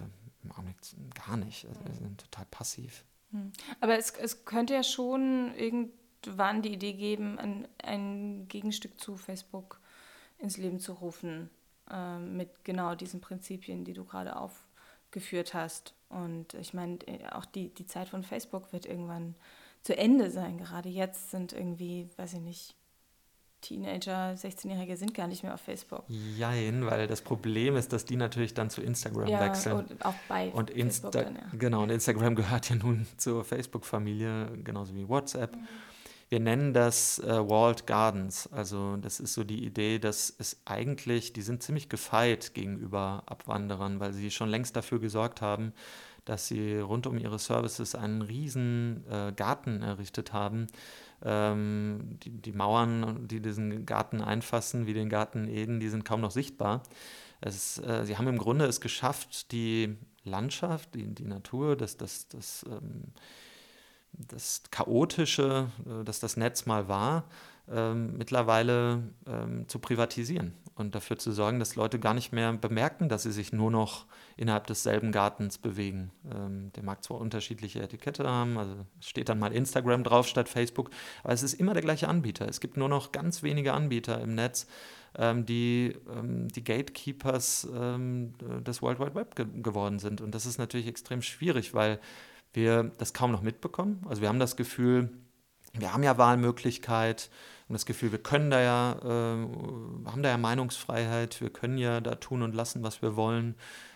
gar 1.14 1.36
nicht. 1.36 1.66
Also 1.66 1.80
sind 1.92 2.20
total 2.20 2.46
passiv. 2.46 3.04
Hm. 3.30 3.52
Aber 3.80 3.98
es, 3.98 4.10
es 4.10 4.44
könnte 4.44 4.74
ja 4.74 4.82
schon 4.82 5.54
irgendwann 5.54 6.62
die 6.62 6.72
Idee 6.72 6.92
geben, 6.92 7.38
ein, 7.38 7.68
ein 7.82 8.48
Gegenstück 8.48 9.00
zu 9.00 9.16
Facebook 9.16 9.80
ins 10.38 10.56
Leben 10.56 10.80
zu 10.80 10.92
rufen, 10.94 11.50
äh, 11.90 12.18
mit 12.18 12.64
genau 12.64 12.94
diesen 12.94 13.20
Prinzipien, 13.20 13.84
die 13.84 13.94
du 13.94 14.04
gerade 14.04 14.36
aufgeführt 14.36 15.54
hast. 15.54 15.94
Und 16.08 16.54
ich 16.54 16.74
meine, 16.74 16.98
äh, 17.06 17.28
auch 17.30 17.44
die, 17.44 17.72
die 17.72 17.86
Zeit 17.86 18.08
von 18.08 18.22
Facebook 18.22 18.72
wird 18.72 18.86
irgendwann 18.86 19.34
zu 19.82 19.96
Ende 19.96 20.30
sein. 20.30 20.58
Gerade 20.58 20.88
jetzt 20.88 21.30
sind 21.30 21.52
irgendwie, 21.52 22.08
weiß 22.16 22.34
ich 22.34 22.40
nicht, 22.40 22.74
Teenager, 23.62 24.34
16-Jährige 24.34 24.96
sind 24.96 25.14
gar 25.14 25.28
nicht 25.28 25.42
mehr 25.42 25.54
auf 25.54 25.60
Facebook. 25.60 26.04
Jein, 26.08 26.84
weil 26.84 27.06
das 27.06 27.22
Problem 27.22 27.76
ist, 27.76 27.92
dass 27.92 28.04
die 28.04 28.16
natürlich 28.16 28.52
dann 28.52 28.68
zu 28.68 28.82
Instagram 28.82 29.28
ja, 29.28 29.40
wechseln. 29.40 29.76
Und 29.76 30.04
auch 30.04 30.14
bei 30.28 30.50
und 30.50 30.68
Insta 30.68 31.10
dann, 31.10 31.36
ja. 31.36 31.42
Genau, 31.58 31.82
und 31.82 31.90
Instagram 31.90 32.34
gehört 32.36 32.68
ja 32.68 32.76
nun 32.76 33.06
zur 33.16 33.44
Facebook-Familie, 33.44 34.58
genauso 34.62 34.94
wie 34.94 35.08
WhatsApp. 35.08 35.56
Mhm. 35.56 35.68
Wir 36.28 36.40
nennen 36.40 36.72
das 36.72 37.18
äh, 37.18 37.26
Walled 37.26 37.86
Gardens. 37.86 38.48
Also 38.52 38.96
das 38.96 39.20
ist 39.20 39.34
so 39.34 39.44
die 39.44 39.66
Idee, 39.66 39.98
dass 39.98 40.34
es 40.38 40.62
eigentlich, 40.64 41.34
die 41.34 41.42
sind 41.42 41.62
ziemlich 41.62 41.90
gefeit 41.90 42.54
gegenüber 42.54 43.22
Abwanderern, 43.26 44.00
weil 44.00 44.14
sie 44.14 44.30
schon 44.30 44.48
längst 44.48 44.74
dafür 44.74 44.98
gesorgt 44.98 45.42
haben, 45.42 45.74
dass 46.24 46.48
sie 46.48 46.78
rund 46.78 47.06
um 47.06 47.18
ihre 47.18 47.38
Services 47.38 47.94
einen 47.94 48.22
riesen 48.22 49.04
äh, 49.10 49.32
Garten 49.36 49.82
errichtet 49.82 50.32
haben, 50.32 50.68
ähm, 51.24 52.18
die, 52.22 52.30
die, 52.30 52.52
Mauern, 52.52 53.26
die 53.28 53.40
diesen 53.40 53.86
Garten 53.86 54.20
einfassen, 54.20 54.86
wie 54.86 54.94
den 54.94 55.08
Garten 55.08 55.48
Eden, 55.48 55.80
die 55.80 55.88
sind 55.88 56.04
kaum 56.04 56.20
noch 56.20 56.30
sichtbar. 56.30 56.82
Es, 57.40 57.78
äh, 57.78 58.04
sie 58.04 58.16
haben 58.16 58.28
im 58.28 58.38
Grunde 58.38 58.66
es 58.66 58.80
geschafft, 58.80 59.52
die 59.52 59.96
Landschaft, 60.24 60.94
die, 60.94 61.06
die 61.14 61.24
Natur, 61.24 61.76
das, 61.76 61.96
das, 61.96 62.28
das, 62.28 62.64
ähm, 62.68 63.12
das 64.12 64.62
Chaotische, 64.70 65.68
äh, 65.86 66.04
das 66.04 66.20
das 66.20 66.36
Netz 66.36 66.66
mal 66.66 66.88
war, 66.88 67.24
ähm, 67.70 68.16
mittlerweile 68.16 69.02
ähm, 69.26 69.68
zu 69.68 69.78
privatisieren 69.78 70.52
und 70.74 70.94
dafür 70.94 71.18
zu 71.18 71.32
sorgen, 71.32 71.58
dass 71.58 71.76
Leute 71.76 71.98
gar 71.98 72.14
nicht 72.14 72.32
mehr 72.32 72.52
bemerken, 72.52 73.08
dass 73.08 73.22
sie 73.24 73.32
sich 73.32 73.52
nur 73.52 73.70
noch 73.70 74.06
innerhalb 74.36 74.66
desselben 74.66 75.12
Gartens 75.12 75.58
bewegen. 75.58 76.10
Ähm, 76.30 76.72
der 76.74 76.82
mag 76.82 77.02
zwar 77.04 77.18
unterschiedliche 77.18 77.82
Etikette 77.82 78.28
haben, 78.28 78.58
also 78.58 78.74
steht 79.00 79.28
dann 79.28 79.38
mal 79.38 79.52
Instagram 79.52 80.04
drauf 80.04 80.26
statt 80.26 80.48
Facebook, 80.48 80.90
aber 81.22 81.32
es 81.32 81.42
ist 81.42 81.54
immer 81.54 81.74
der 81.74 81.82
gleiche 81.82 82.08
Anbieter. 82.08 82.48
Es 82.48 82.60
gibt 82.60 82.76
nur 82.76 82.88
noch 82.88 83.12
ganz 83.12 83.42
wenige 83.42 83.72
Anbieter 83.72 84.20
im 84.20 84.34
Netz, 84.34 84.66
ähm, 85.16 85.44
die 85.46 85.96
ähm, 86.10 86.48
die 86.48 86.64
Gatekeepers 86.64 87.68
ähm, 87.74 88.34
des 88.64 88.82
World 88.82 89.00
Wide 89.00 89.14
Web 89.14 89.36
ge 89.36 89.46
geworden 89.62 89.98
sind. 89.98 90.20
Und 90.20 90.34
das 90.34 90.46
ist 90.46 90.58
natürlich 90.58 90.86
extrem 90.86 91.22
schwierig, 91.22 91.74
weil 91.74 91.98
wir 92.52 92.92
das 92.98 93.12
kaum 93.12 93.32
noch 93.32 93.42
mitbekommen. 93.42 94.04
Also 94.08 94.22
wir 94.22 94.28
haben 94.28 94.38
das 94.38 94.56
Gefühl, 94.56 95.10
wir 95.74 95.92
haben 95.92 96.02
ja 96.02 96.18
Wahlmöglichkeit 96.18 97.30
und 97.68 97.74
das 97.74 97.86
Gefühl, 97.86 98.12
wir 98.12 98.22
können 98.22 98.50
da 98.50 98.60
ja, 98.60 98.92
äh, 99.02 100.08
haben 100.10 100.22
da 100.22 100.28
ja 100.28 100.38
Meinungsfreiheit, 100.38 101.40
wir 101.40 101.50
können 101.50 101.78
ja 101.78 102.00
da 102.00 102.16
tun 102.16 102.42
und 102.42 102.54
lassen, 102.54 102.82
was 102.82 103.00
wir 103.00 103.16
wollen. 103.16 103.54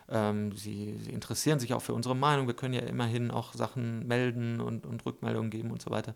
Ähm, 0.09 0.53
sie, 0.53 0.97
sie, 0.99 1.11
interessieren 1.11 1.59
sich 1.59 1.75
auch 1.75 1.83
für 1.83 1.95
unsere 1.95 2.15
Meinung, 2.15 2.47
wir 2.47 2.55
können 2.55 2.75
ja 2.75 2.83
immerhin 2.83 3.31
auch 3.31 3.55
Sachen 3.55 4.07
melden 4.07 4.61
und, 4.61 4.87
und 4.87 5.05
Rückmeldungen 5.05 5.51
geben 5.51 5.71
und 5.71 5.83
so 5.83 5.91
weiter. 5.91 6.15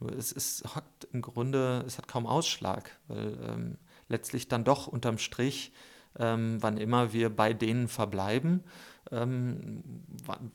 Nur 0.00 0.12
es, 0.12 0.32
es 0.32 0.64
hat 0.74 0.84
im 1.12 1.22
Grunde, 1.22 1.84
es 1.86 1.98
hat 1.98 2.08
kaum 2.08 2.26
Ausschlag, 2.26 2.90
weil 3.08 3.38
ähm, 3.46 3.78
letztlich 4.08 4.48
dann 4.48 4.64
doch 4.64 4.86
unterm 4.86 5.18
Strich, 5.18 5.72
ähm, 6.18 6.58
wann 6.60 6.76
immer 6.76 7.12
wir 7.12 7.34
bei 7.34 7.52
denen 7.52 7.88
verbleiben, 7.88 8.64
ähm, 9.10 9.82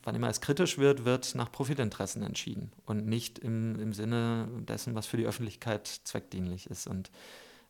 wann 0.03 0.15
immer 0.15 0.29
es 0.29 0.41
kritisch 0.41 0.77
wird, 0.77 1.05
wird 1.05 1.35
nach 1.35 1.51
Profitinteressen 1.51 2.23
entschieden 2.23 2.71
und 2.85 3.05
nicht 3.05 3.39
im, 3.39 3.79
im 3.79 3.93
Sinne 3.93 4.47
dessen, 4.67 4.95
was 4.95 5.05
für 5.05 5.17
die 5.17 5.25
Öffentlichkeit 5.25 5.87
zweckdienlich 5.87 6.69
ist. 6.69 6.87
Und 6.87 7.11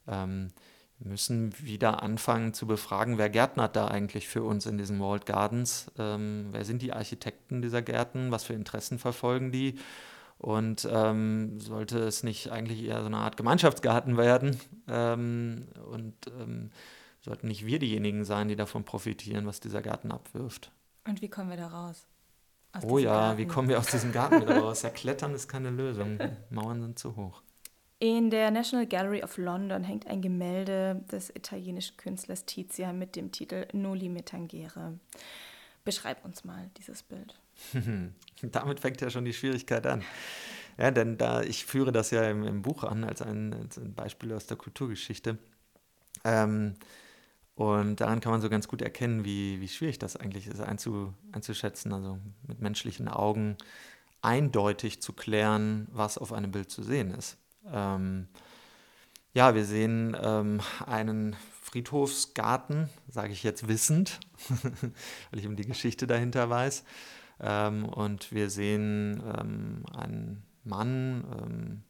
ähm, 0.08 0.52
müssen 0.99 1.53
wieder 1.60 2.01
anfangen 2.01 2.53
zu 2.53 2.65
befragen, 2.65 3.17
wer 3.17 3.29
gärtnert 3.29 3.75
da 3.75 3.88
eigentlich 3.88 4.27
für 4.27 4.43
uns 4.43 4.65
in 4.65 4.77
diesen 4.77 4.99
Walled 4.99 5.25
Gardens? 5.25 5.91
Ähm, 5.97 6.47
wer 6.51 6.65
sind 6.65 6.81
die 6.81 6.93
Architekten 6.93 7.62
dieser 7.62 7.81
Gärten? 7.81 8.31
Was 8.31 8.45
für 8.45 8.53
Interessen 8.53 8.97
verfolgen 8.97 9.51
die? 9.51 9.75
Und 10.39 10.88
ähm, 10.91 11.60
sollte 11.60 11.99
es 11.99 12.23
nicht 12.23 12.51
eigentlich 12.51 12.83
eher 12.83 13.01
so 13.01 13.07
eine 13.07 13.17
Art 13.17 13.38
Gemeinschaftsgarten 13.38 14.17
werden? 14.17 14.60
Ähm, 14.88 15.67
und 15.91 16.15
ähm, 16.39 16.71
sollten 17.21 17.47
nicht 17.47 17.65
wir 17.65 17.79
diejenigen 17.79 18.23
sein, 18.23 18.47
die 18.47 18.55
davon 18.55 18.83
profitieren, 18.83 19.45
was 19.45 19.60
dieser 19.60 19.81
Garten 19.81 20.12
abwirft? 20.12 20.71
Und 21.07 21.21
wie 21.21 21.29
kommen 21.29 21.49
wir 21.49 21.57
da 21.57 21.67
raus? 21.67 22.07
oh 22.83 22.97
ja, 22.97 23.12
Garten? 23.12 23.38
wie 23.39 23.47
kommen 23.47 23.69
wir 23.69 23.79
aus 23.79 23.88
diesem 23.88 24.12
Garten 24.12 24.41
wieder 24.41 24.60
raus? 24.60 24.81
Ja, 24.83 24.89
Klettern 24.89 25.33
ist 25.33 25.47
keine 25.47 25.69
Lösung. 25.69 26.19
Mauern 26.49 26.81
sind 26.81 26.99
zu 26.99 27.15
hoch. 27.15 27.41
In 27.99 28.29
der 28.29 28.51
National 28.51 28.86
Gallery 28.86 29.23
of 29.23 29.38
London 29.38 29.83
hängt 29.83 30.05
ein 30.05 30.21
Gemälde 30.21 31.03
des 31.12 31.31
italienischen 31.31 31.97
Künstlers 31.97 32.45
Tizian 32.45 32.99
mit 32.99 33.15
dem 33.15 33.31
Titel 33.31 33.67
Noli 33.73 34.07
me 34.07 34.23
tangere. 34.23 34.99
Beschreib 35.83 36.23
uns 36.23 36.43
mal 36.43 36.69
dieses 36.77 37.01
Bild. 37.01 37.39
Damit 38.43 38.79
fängt 38.79 39.01
ja 39.01 39.10
schon 39.10 39.25
die 39.25 39.33
Schwierigkeit 39.33 39.88
an. 39.88 40.03
Ja, 40.77 40.91
denn 40.91 41.17
da 41.17 41.41
ich 41.41 41.65
führe 41.65 41.91
das 41.91 42.12
ja 42.12 42.29
im, 42.29 42.43
im 42.43 42.62
Buch 42.62 42.83
an 42.83 43.03
als 43.03 43.23
ein, 43.23 43.51
als 43.53 43.79
ein, 43.79 43.95
Beispiel 43.95 44.31
aus 44.31 44.45
der 44.45 44.57
Kulturgeschichte. 44.57 45.39
Ähm, 46.23 46.75
und 47.55 47.99
daran 47.99 48.19
kann 48.19 48.31
man 48.31 48.41
so 48.41 48.49
ganz 48.49 48.67
gut 48.67 48.83
erkennen, 48.83 49.25
wie, 49.25 49.60
wie 49.60 49.67
schwierig 49.67 49.97
das 49.97 50.15
eigentlich 50.17 50.45
ist 50.45 50.60
einzu, 50.60 51.15
einzuschätzen, 51.31 51.91
also 51.91 52.19
mit 52.45 52.62
menschlichen 52.62 53.07
Augen 53.07 53.57
eindeutig 54.21 55.01
zu 55.01 55.13
klären, 55.13 55.88
was 55.91 56.19
auf 56.19 56.31
einem 56.31 56.51
Bild 56.51 56.69
zu 56.69 56.83
sehen 56.83 57.10
ist. 57.10 57.38
Ähm, 57.71 58.27
ja, 59.34 59.53
wir 59.53 59.65
sehen 59.65 60.17
ähm, 60.21 60.62
einen 60.86 61.36
Friedhofsgarten, 61.62 62.89
sage 63.10 63.34
ich 63.34 63.43
jetzt 63.43 63.67
wissend, 63.67 64.19
weil 65.32 65.39
ich 65.39 65.47
um 65.47 65.56
die 65.56 65.67
Geschichte 65.67 66.08
dahinter 66.08 66.49
weiß. 66.49 66.84
Ähm, 67.39 67.86
und 67.86 68.32
wir 68.32 68.49
sehen 68.49 69.21
ähm, 69.38 69.84
einen 69.95 70.43
Mann, 70.63 71.23
ähm, 71.39 71.84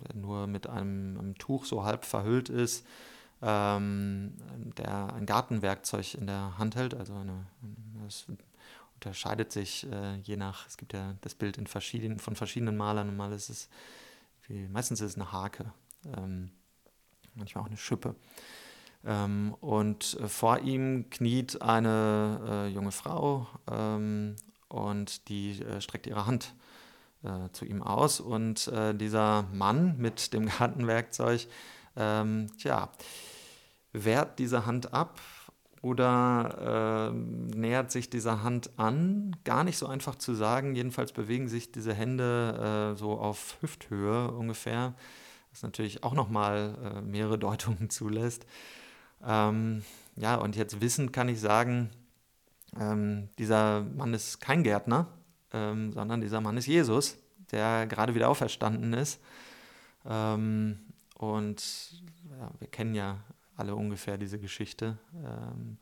der 0.00 0.16
nur 0.16 0.46
mit 0.46 0.68
einem, 0.68 1.18
einem, 1.18 1.38
Tuch 1.38 1.64
so 1.64 1.84
halb 1.84 2.04
verhüllt 2.04 2.48
ist, 2.48 2.86
ähm, 3.40 4.34
der 4.76 5.12
ein 5.14 5.26
Gartenwerkzeug 5.26 6.14
in 6.14 6.26
der 6.26 6.58
Hand 6.58 6.76
hält. 6.76 6.94
Also 6.94 7.14
eine, 7.14 7.46
das 8.04 8.26
unterscheidet 8.94 9.50
sich 9.50 9.90
äh, 9.90 10.16
je 10.18 10.36
nach, 10.36 10.68
es 10.68 10.76
gibt 10.76 10.92
ja 10.92 11.14
das 11.22 11.34
Bild 11.34 11.58
in 11.58 11.66
verschiedenen, 11.66 12.18
von 12.20 12.36
verschiedenen 12.36 12.76
Malern. 12.76 13.08
und 13.08 13.16
mal 13.16 13.32
ist 13.32 13.50
es 13.50 13.68
wie, 14.52 14.68
meistens 14.68 15.00
ist 15.00 15.12
es 15.12 15.16
eine 15.16 15.32
Hake, 15.32 15.72
ähm, 16.16 16.50
manchmal 17.34 17.64
auch 17.64 17.68
eine 17.68 17.76
Schippe. 17.76 18.14
Ähm, 19.04 19.56
und 19.60 20.18
äh, 20.20 20.28
vor 20.28 20.60
ihm 20.60 21.08
kniet 21.10 21.62
eine 21.62 22.40
äh, 22.48 22.68
junge 22.68 22.92
Frau 22.92 23.48
ähm, 23.70 24.36
und 24.68 25.28
die 25.28 25.60
äh, 25.60 25.80
streckt 25.80 26.06
ihre 26.06 26.26
Hand 26.26 26.54
äh, 27.24 27.48
zu 27.52 27.64
ihm 27.64 27.82
aus. 27.82 28.20
Und 28.20 28.68
äh, 28.68 28.94
dieser 28.94 29.44
Mann 29.52 29.96
mit 29.96 30.32
dem 30.34 30.46
Gartenwerkzeug, 30.58 31.48
ähm, 31.96 32.48
tja, 32.58 32.90
wehrt 33.92 34.38
diese 34.38 34.66
Hand 34.66 34.92
ab 34.92 35.20
oder 35.82 37.10
äh, 37.12 37.58
nähert 37.58 37.90
sich 37.90 38.08
dieser 38.08 38.44
Hand 38.44 38.70
an. 38.78 39.36
Gar 39.44 39.64
nicht 39.64 39.76
so 39.76 39.86
einfach 39.86 40.14
zu 40.14 40.32
sagen. 40.32 40.76
Jedenfalls 40.76 41.12
bewegen 41.12 41.48
sich 41.48 41.72
diese 41.72 41.92
Hände 41.92 42.92
äh, 42.94 42.98
so 42.98 43.18
auf 43.18 43.56
Hüfthöhe 43.60 44.30
ungefähr, 44.30 44.94
was 45.50 45.64
natürlich 45.64 46.04
auch 46.04 46.14
nochmal 46.14 46.76
äh, 46.84 47.00
mehrere 47.00 47.36
Deutungen 47.38 47.90
zulässt. 47.90 48.46
Ähm, 49.26 49.82
ja, 50.14 50.36
und 50.36 50.54
jetzt 50.54 50.80
wissend 50.80 51.12
kann 51.12 51.28
ich 51.28 51.40
sagen, 51.40 51.90
ähm, 52.78 53.28
dieser 53.38 53.82
Mann 53.82 54.14
ist 54.14 54.40
kein 54.40 54.62
Gärtner, 54.62 55.08
ähm, 55.52 55.92
sondern 55.92 56.20
dieser 56.20 56.40
Mann 56.40 56.56
ist 56.56 56.66
Jesus, 56.66 57.16
der 57.50 57.88
gerade 57.88 58.14
wieder 58.14 58.28
auferstanden 58.28 58.92
ist. 58.92 59.20
Ähm, 60.08 60.78
und 61.18 62.02
ja, 62.30 62.50
wir 62.60 62.68
kennen 62.68 62.94
ja 62.94 63.18
alle 63.56 63.74
ungefähr 63.74 64.18
diese 64.18 64.38
Geschichte. 64.38 64.98
Ähm, 65.14 65.78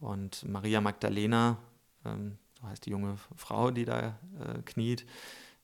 und 0.00 0.48
Maria 0.48 0.80
Magdalena, 0.80 1.58
ähm, 2.04 2.38
so 2.60 2.66
heißt 2.68 2.86
die 2.86 2.90
junge 2.90 3.16
Frau, 3.36 3.70
die 3.70 3.84
da 3.84 4.18
äh, 4.40 4.62
kniet, 4.64 5.06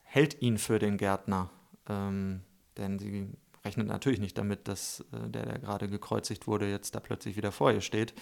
hält 0.03 0.41
ihn 0.41 0.59
für 0.59 0.79
den 0.79 0.97
Gärtner. 0.97 1.51
Ähm, 1.89 2.43
denn 2.77 2.99
sie 2.99 3.29
rechnet 3.65 3.89
natürlich 3.89 4.21
nicht 4.21 4.39
damit, 4.39 4.69
dass 4.69 5.05
äh, 5.13 5.29
der, 5.29 5.47
der 5.47 5.59
gerade 5.59 5.89
gekreuzigt 5.89 6.47
wurde, 6.47 6.71
jetzt 6.71 6.95
da 6.95 7.01
plötzlich 7.01 7.37
wieder 7.37 7.53
vor 7.53 7.73
ihr 7.73 7.81
steht. 7.81 8.15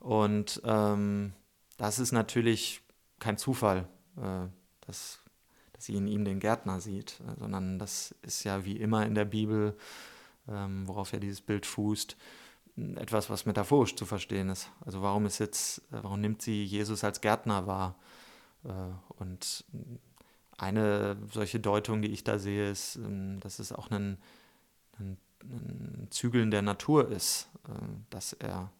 Und 0.00 0.60
ähm, 0.64 1.32
das 1.78 1.98
ist 1.98 2.12
natürlich 2.12 2.82
kein 3.18 3.38
Zufall, 3.38 3.88
äh, 4.16 4.48
dass, 4.82 5.20
dass 5.72 5.84
sie 5.84 5.94
in 5.94 6.06
ihm 6.06 6.24
den 6.24 6.40
Gärtner 6.40 6.80
sieht, 6.80 7.20
äh, 7.20 7.38
sondern 7.38 7.78
das 7.78 8.14
ist 8.22 8.44
ja 8.44 8.64
wie 8.64 8.76
immer 8.76 9.06
in 9.06 9.14
der 9.14 9.24
Bibel, 9.24 9.76
ähm, 10.48 10.86
worauf 10.86 11.12
ja 11.12 11.18
dieses 11.18 11.40
Bild 11.40 11.66
fußt, 11.66 12.16
etwas, 12.96 13.30
was 13.30 13.46
metaphorisch 13.46 13.96
zu 13.96 14.04
verstehen 14.04 14.50
ist. 14.50 14.70
Also 14.84 15.02
warum 15.02 15.26
ist 15.26 15.38
jetzt, 15.38 15.78
äh, 15.92 16.02
warum 16.02 16.20
nimmt 16.20 16.42
sie 16.42 16.64
Jesus 16.64 17.04
als 17.04 17.20
Gärtner 17.20 17.66
wahr? 17.66 17.96
Äh, 18.64 18.70
und 19.18 19.64
eine 20.58 21.16
solche 21.32 21.60
Deutung, 21.60 22.02
die 22.02 22.10
ich 22.10 22.24
da 22.24 22.38
sehe, 22.38 22.70
ist, 22.70 22.96
ähm, 22.96 23.40
dass 23.40 23.58
es 23.58 23.72
auch 23.72 23.90
ein, 23.90 24.18
ein, 24.98 25.16
ein 25.42 26.08
Zügeln 26.10 26.50
der 26.50 26.62
Natur 26.62 27.10
ist, 27.10 27.48
äh, 27.68 27.72
dass 28.10 28.32
er, 28.34 28.70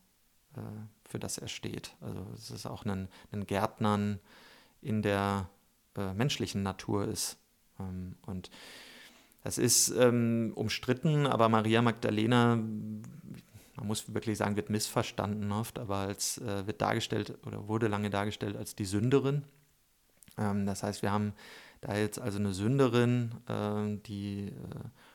für 1.04 1.18
das 1.18 1.36
er 1.36 1.48
steht. 1.48 1.94
Also 2.00 2.26
es 2.34 2.50
ist 2.50 2.64
auch 2.64 2.86
ein, 2.86 3.08
ein 3.30 3.44
Gärtnern 3.44 4.20
in 4.80 5.02
der 5.02 5.50
menschlichen 6.14 6.62
Natur 6.62 7.06
ist. 7.06 7.36
Ähm, 7.78 8.16
und 8.24 8.50
das 9.46 9.58
ist 9.58 9.90
ähm, 9.90 10.52
umstritten, 10.56 11.26
aber 11.26 11.48
Maria 11.48 11.80
Magdalena, 11.80 12.58
man 13.76 13.86
muss 13.86 14.12
wirklich 14.12 14.38
sagen, 14.38 14.56
wird 14.56 14.70
missverstanden 14.70 15.52
oft, 15.52 15.78
aber 15.78 15.96
als 15.96 16.38
äh, 16.38 16.66
wird 16.66 16.80
dargestellt 16.80 17.38
oder 17.46 17.68
wurde 17.68 17.88
lange 17.88 18.10
dargestellt 18.10 18.56
als 18.56 18.74
die 18.74 18.84
Sünderin. 18.84 19.42
Ähm, 20.38 20.66
das 20.66 20.82
heißt, 20.82 21.02
wir 21.02 21.12
haben 21.12 21.34
da 21.80 21.96
jetzt 21.96 22.18
also 22.18 22.38
eine 22.38 22.52
Sünderin, 22.52 23.32
äh, 23.48 23.96
die 24.06 24.48
äh, 24.48 24.52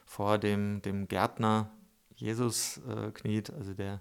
vor 0.05 0.37
dem, 0.37 0.81
dem 0.81 1.07
Gärtner 1.07 1.71
Jesus 2.15 2.79
äh, 2.87 3.11
kniet, 3.11 3.51
also 3.51 3.73
der 3.73 3.99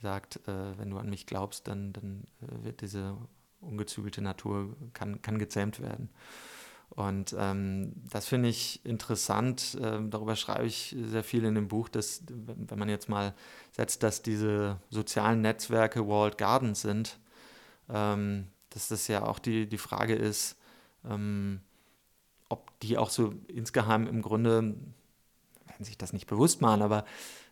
sagt, 0.00 0.36
äh, 0.48 0.78
wenn 0.78 0.90
du 0.90 0.98
an 0.98 1.10
mich 1.10 1.26
glaubst, 1.26 1.66
dann, 1.68 1.92
dann 1.92 2.24
äh, 2.40 2.64
wird 2.64 2.80
diese 2.80 3.16
ungezügelte 3.60 4.22
Natur, 4.22 4.76
kann, 4.92 5.22
kann 5.22 5.38
gezähmt 5.38 5.80
werden. 5.80 6.08
Und 6.94 7.34
ähm, 7.38 7.92
das 8.10 8.26
finde 8.26 8.50
ich 8.50 8.84
interessant. 8.84 9.78
Ähm, 9.80 10.10
darüber 10.10 10.36
schreibe 10.36 10.66
ich 10.66 10.94
sehr 11.04 11.24
viel 11.24 11.44
in 11.44 11.54
dem 11.54 11.68
Buch, 11.68 11.88
dass, 11.88 12.22
wenn 12.28 12.78
man 12.78 12.88
jetzt 12.88 13.08
mal 13.08 13.34
setzt, 13.70 14.02
dass 14.02 14.20
diese 14.20 14.78
sozialen 14.90 15.40
Netzwerke 15.40 16.06
Walled 16.06 16.36
Gardens 16.36 16.82
sind, 16.82 17.18
ähm, 17.88 18.48
dass 18.70 18.88
das 18.88 19.08
ja 19.08 19.24
auch 19.24 19.38
die, 19.38 19.66
die 19.66 19.78
Frage 19.78 20.14
ist, 20.14 20.56
ähm, 21.08 21.60
ob 22.50 22.78
die 22.80 22.98
auch 22.98 23.08
so 23.08 23.34
insgeheim 23.48 24.06
im 24.06 24.20
Grunde, 24.20 24.74
werden 25.66 25.84
sich 25.84 25.96
das 25.96 26.12
nicht 26.12 26.26
bewusst 26.26 26.60
machen, 26.60 26.82
aber 26.82 27.06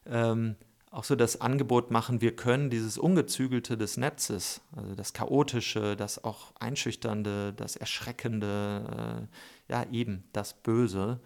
ähm, 0.04 0.56
auch 0.90 1.04
so 1.04 1.14
das 1.14 1.40
Angebot 1.40 1.90
machen, 1.92 2.20
wir 2.20 2.34
können 2.34 2.68
dieses 2.68 2.98
Ungezügelte 2.98 3.78
des 3.78 3.96
Netzes, 3.96 4.60
also 4.74 4.94
das 4.96 5.12
Chaotische, 5.12 5.96
das 5.96 6.24
auch 6.24 6.52
Einschüchternde, 6.58 7.52
das 7.52 7.76
Erschreckende, 7.76 9.28
äh, 9.68 9.72
ja 9.72 9.86
eben 9.92 10.24
das 10.32 10.52
Böse 10.52 11.20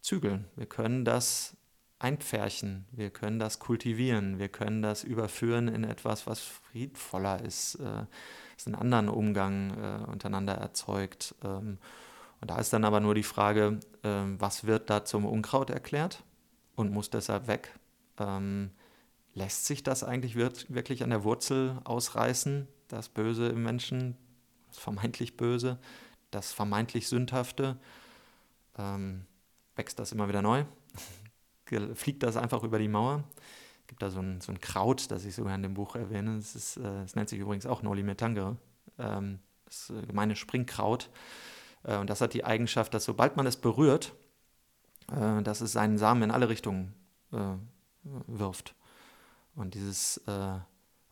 zügeln. 0.00 0.44
Wir 0.54 0.66
können 0.66 1.04
das 1.04 1.56
einpferchen, 1.98 2.86
wir 2.92 3.10
können 3.10 3.40
das 3.40 3.58
kultivieren, 3.58 4.38
wir 4.38 4.48
können 4.48 4.82
das 4.82 5.02
überführen 5.02 5.66
in 5.66 5.82
etwas, 5.82 6.28
was 6.28 6.38
friedvoller 6.38 7.42
ist, 7.42 7.74
äh, 7.76 8.06
was 8.54 8.66
einen 8.66 8.76
anderen 8.76 9.08
Umgang 9.08 9.70
äh, 9.70 10.10
untereinander 10.10 10.54
erzeugt. 10.54 11.34
Ähm, 11.42 11.78
und 12.40 12.50
da 12.52 12.58
ist 12.58 12.72
dann 12.72 12.84
aber 12.84 13.00
nur 13.00 13.16
die 13.16 13.24
Frage, 13.24 13.80
äh, 14.04 14.08
was 14.38 14.64
wird 14.64 14.90
da 14.90 15.04
zum 15.04 15.26
Unkraut 15.26 15.70
erklärt 15.70 16.22
und 16.76 16.92
muss 16.92 17.10
deshalb 17.10 17.48
weg? 17.48 17.76
Ähm, 18.20 18.70
Lässt 19.38 19.66
sich 19.66 19.84
das 19.84 20.02
eigentlich 20.02 20.34
wirklich 20.34 21.04
an 21.04 21.10
der 21.10 21.22
Wurzel 21.22 21.78
ausreißen, 21.84 22.66
das 22.88 23.08
Böse 23.08 23.46
im 23.46 23.62
Menschen, 23.62 24.16
das 24.66 24.78
vermeintlich 24.78 25.36
Böse, 25.36 25.78
das 26.32 26.52
vermeintlich 26.52 27.06
Sündhafte? 27.06 27.78
Ähm, 28.76 29.26
wächst 29.76 30.00
das 30.00 30.10
immer 30.10 30.28
wieder 30.28 30.42
neu? 30.42 30.64
Fliegt 31.94 32.24
das 32.24 32.36
einfach 32.36 32.64
über 32.64 32.80
die 32.80 32.88
Mauer? 32.88 33.22
Es 33.82 33.86
gibt 33.86 34.02
da 34.02 34.10
so 34.10 34.18
ein, 34.18 34.40
so 34.40 34.50
ein 34.50 34.60
Kraut, 34.60 35.08
das 35.12 35.24
ich 35.24 35.36
sogar 35.36 35.54
in 35.54 35.62
dem 35.62 35.74
Buch 35.74 35.94
erwähne. 35.94 36.36
Es, 36.38 36.56
ist, 36.56 36.76
äh, 36.78 37.04
es 37.04 37.14
nennt 37.14 37.28
sich 37.28 37.38
übrigens 37.38 37.64
auch 37.64 37.82
Noli 37.82 38.02
Metangere. 38.02 38.56
Ähm, 38.98 39.38
das 39.66 39.92
gemeine 40.08 40.34
Springkraut. 40.34 41.10
Äh, 41.84 41.98
und 41.98 42.10
das 42.10 42.20
hat 42.20 42.34
die 42.34 42.44
Eigenschaft, 42.44 42.92
dass 42.92 43.04
sobald 43.04 43.36
man 43.36 43.46
es 43.46 43.56
berührt, 43.56 44.14
äh, 45.12 45.42
dass 45.42 45.60
es 45.60 45.70
seinen 45.70 45.96
Samen 45.96 46.24
in 46.24 46.32
alle 46.32 46.48
Richtungen 46.48 46.92
äh, 47.32 47.54
wirft. 48.26 48.74
Und 49.58 49.74
dieses 49.74 50.18
äh, 50.28 50.60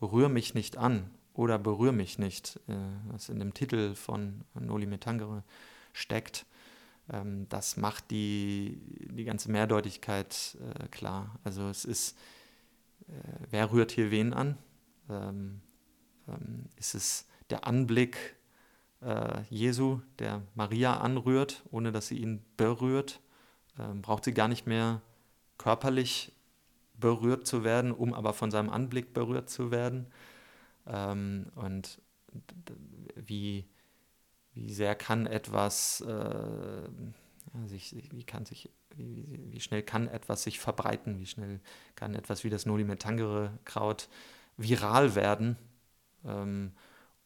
Rühr 0.00 0.28
mich 0.28 0.54
nicht 0.54 0.76
an 0.76 1.10
oder 1.34 1.58
berühr 1.58 1.92
mich 1.92 2.18
nicht, 2.18 2.60
äh, 2.68 2.76
was 3.08 3.28
in 3.28 3.40
dem 3.40 3.54
Titel 3.54 3.94
von 3.94 4.44
Noli 4.54 4.86
Metangere 4.86 5.42
steckt, 5.92 6.46
ähm, 7.12 7.48
das 7.48 7.76
macht 7.76 8.10
die, 8.12 8.80
die 9.10 9.24
ganze 9.24 9.50
Mehrdeutigkeit 9.50 10.56
äh, 10.60 10.86
klar. 10.88 11.40
Also 11.42 11.68
es 11.68 11.84
ist, 11.84 12.16
äh, 13.08 13.12
wer 13.50 13.72
rührt 13.72 13.90
hier 13.90 14.12
wen 14.12 14.32
an? 14.32 14.56
Ähm, 15.10 15.60
ähm, 16.28 16.66
ist 16.76 16.94
es 16.94 17.26
der 17.50 17.66
Anblick 17.66 18.36
äh, 19.00 19.42
Jesu, 19.50 20.00
der 20.20 20.42
Maria 20.54 20.98
anrührt, 20.98 21.64
ohne 21.72 21.90
dass 21.90 22.06
sie 22.06 22.18
ihn 22.18 22.44
berührt? 22.56 23.20
Ähm, 23.76 24.02
braucht 24.02 24.24
sie 24.24 24.34
gar 24.34 24.46
nicht 24.46 24.68
mehr 24.68 25.02
körperlich 25.58 26.32
berührt 26.98 27.46
zu 27.46 27.64
werden, 27.64 27.92
um 27.92 28.14
aber 28.14 28.32
von 28.32 28.50
seinem 28.50 28.70
Anblick 28.70 29.12
berührt 29.12 29.50
zu 29.50 29.70
werden. 29.70 30.06
Ähm, 30.86 31.46
und 31.54 32.00
wie, 33.14 33.66
wie 34.54 34.72
sehr 34.72 34.94
kann 34.94 35.26
etwas, 35.26 36.00
äh, 36.02 36.88
sich, 37.66 37.94
wie, 38.10 38.24
kann 38.24 38.44
sich, 38.44 38.70
wie, 38.94 39.26
wie, 39.50 39.60
schnell 39.60 39.82
kann 39.82 40.08
etwas 40.08 40.42
sich 40.42 40.58
verbreiten, 40.58 41.18
wie 41.18 41.26
schnell 41.26 41.60
kann 41.94 42.14
etwas 42.14 42.44
wie 42.44 42.50
das 42.50 42.66
Nolimetangere-Kraut 42.66 44.08
viral 44.56 45.14
werden, 45.14 45.56
ähm, 46.24 46.72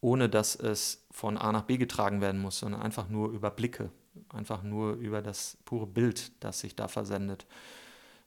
ohne 0.00 0.28
dass 0.28 0.56
es 0.56 1.06
von 1.10 1.36
A 1.36 1.52
nach 1.52 1.64
B 1.64 1.76
getragen 1.76 2.20
werden 2.20 2.40
muss, 2.40 2.58
sondern 2.58 2.82
einfach 2.82 3.08
nur 3.08 3.30
über 3.30 3.50
Blicke, 3.50 3.90
einfach 4.30 4.62
nur 4.62 4.94
über 4.94 5.22
das 5.22 5.58
pure 5.64 5.86
Bild, 5.86 6.32
das 6.42 6.60
sich 6.60 6.74
da 6.74 6.88
versendet. 6.88 7.46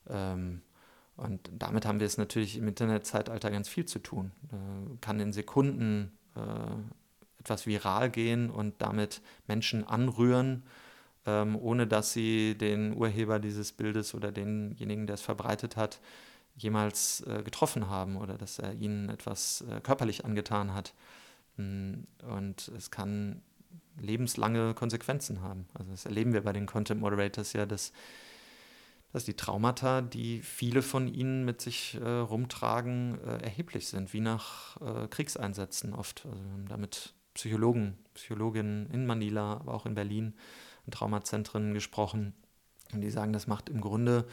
Ähm, 0.07 0.61
und 1.15 1.49
damit 1.57 1.85
haben 1.85 1.99
wir 1.99 2.07
es 2.07 2.17
natürlich 2.17 2.57
im 2.57 2.67
Internetzeitalter 2.67 3.51
ganz 3.51 3.69
viel 3.69 3.85
zu 3.85 3.99
tun. 3.99 4.31
Äh, 4.51 4.97
kann 5.01 5.19
in 5.19 5.31
Sekunden 5.31 6.11
äh, 6.35 6.39
etwas 7.39 7.65
viral 7.67 8.09
gehen 8.09 8.49
und 8.49 8.81
damit 8.81 9.21
Menschen 9.47 9.85
anrühren, 9.85 10.63
ähm, 11.25 11.55
ohne 11.55 11.87
dass 11.87 12.13
sie 12.13 12.57
den 12.57 12.95
Urheber 12.95 13.39
dieses 13.39 13.73
Bildes 13.73 14.13
oder 14.15 14.31
denjenigen, 14.31 15.07
der 15.07 15.15
es 15.15 15.21
verbreitet 15.21 15.75
hat, 15.75 15.99
jemals 16.55 17.21
äh, 17.21 17.43
getroffen 17.43 17.89
haben 17.89 18.17
oder 18.17 18.37
dass 18.37 18.59
er 18.59 18.73
ihnen 18.73 19.09
etwas 19.09 19.63
äh, 19.69 19.81
körperlich 19.81 20.25
angetan 20.25 20.73
hat. 20.73 20.93
Mm, 21.57 22.03
und 22.27 22.71
es 22.77 22.91
kann 22.91 23.41
lebenslange 23.99 24.73
Konsequenzen 24.73 25.41
haben. 25.41 25.67
Also 25.73 25.91
das 25.91 26.05
erleben 26.05 26.33
wir 26.33 26.41
bei 26.41 26.53
den 26.53 26.65
Content 26.65 27.01
Moderators 27.01 27.53
ja, 27.53 27.65
dass 27.65 27.91
dass 29.13 29.25
die 29.25 29.35
Traumata, 29.35 30.01
die 30.01 30.41
viele 30.41 30.81
von 30.81 31.07
ihnen 31.07 31.45
mit 31.45 31.61
sich 31.61 31.99
äh, 32.01 32.03
rumtragen, 32.03 33.19
äh, 33.23 33.43
erheblich 33.43 33.87
sind, 33.87 34.11
wie 34.11 34.19
nach 34.19 34.81
äh, 34.81 35.07
Kriegseinsätzen 35.07 35.93
oft. 35.93 36.25
Also 36.25 36.43
wir 36.43 36.51
haben 36.51 36.67
damit 36.67 37.13
Psychologen, 37.35 37.97
Psychologinnen 38.15 38.89
in 38.89 39.05
Manila, 39.05 39.53
aber 39.53 39.75
auch 39.75 39.85
in 39.85 39.93
Berlin, 39.93 40.33
in 40.87 40.91
Traumazentren 40.91 41.75
gesprochen. 41.75 42.33
Und 42.91 43.01
die 43.01 43.11
sagen, 43.11 43.33
das 43.33 43.45
macht 43.45 43.69
im 43.69 43.81
Grunde 43.81 44.25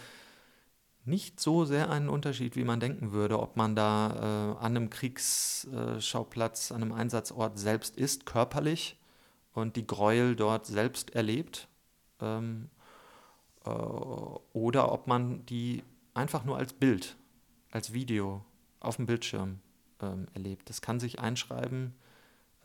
nicht 1.05 1.41
so 1.41 1.67
sehr 1.67 1.91
einen 1.91 2.09
Unterschied, 2.09 2.57
wie 2.57 2.65
man 2.65 2.81
denken 2.81 3.13
würde, 3.13 3.39
ob 3.39 3.57
man 3.57 3.77
da 3.77 4.57
äh, 4.57 4.65
an 4.65 4.77
einem 4.77 4.89
Kriegsschauplatz, 4.89 6.73
an 6.73 6.83
einem 6.83 6.93
Einsatzort 6.93 7.59
selbst 7.59 7.97
ist, 7.99 8.25
körperlich 8.25 8.99
und 9.53 9.77
die 9.77 9.87
Gräuel 9.87 10.37
dort 10.37 10.67
selbst 10.67 11.15
erlebt. 11.15 11.69
Ähm, 12.21 12.71
äh, 13.65 13.71
oder 13.71 14.93
ob 14.93 15.07
man 15.07 15.45
die 15.47 15.83
einfach 16.15 16.45
nur 16.45 16.57
als 16.57 16.73
Bild, 16.73 17.17
als 17.71 17.93
Video 17.93 18.45
auf 18.81 18.97
dem 18.97 19.07
Bildschirm 19.07 19.61
ähm, 20.01 20.27
erlebt. 20.35 20.69
Das 20.71 20.81
kann 20.81 21.01
sich 21.01 21.21
einschreiben 21.21 21.95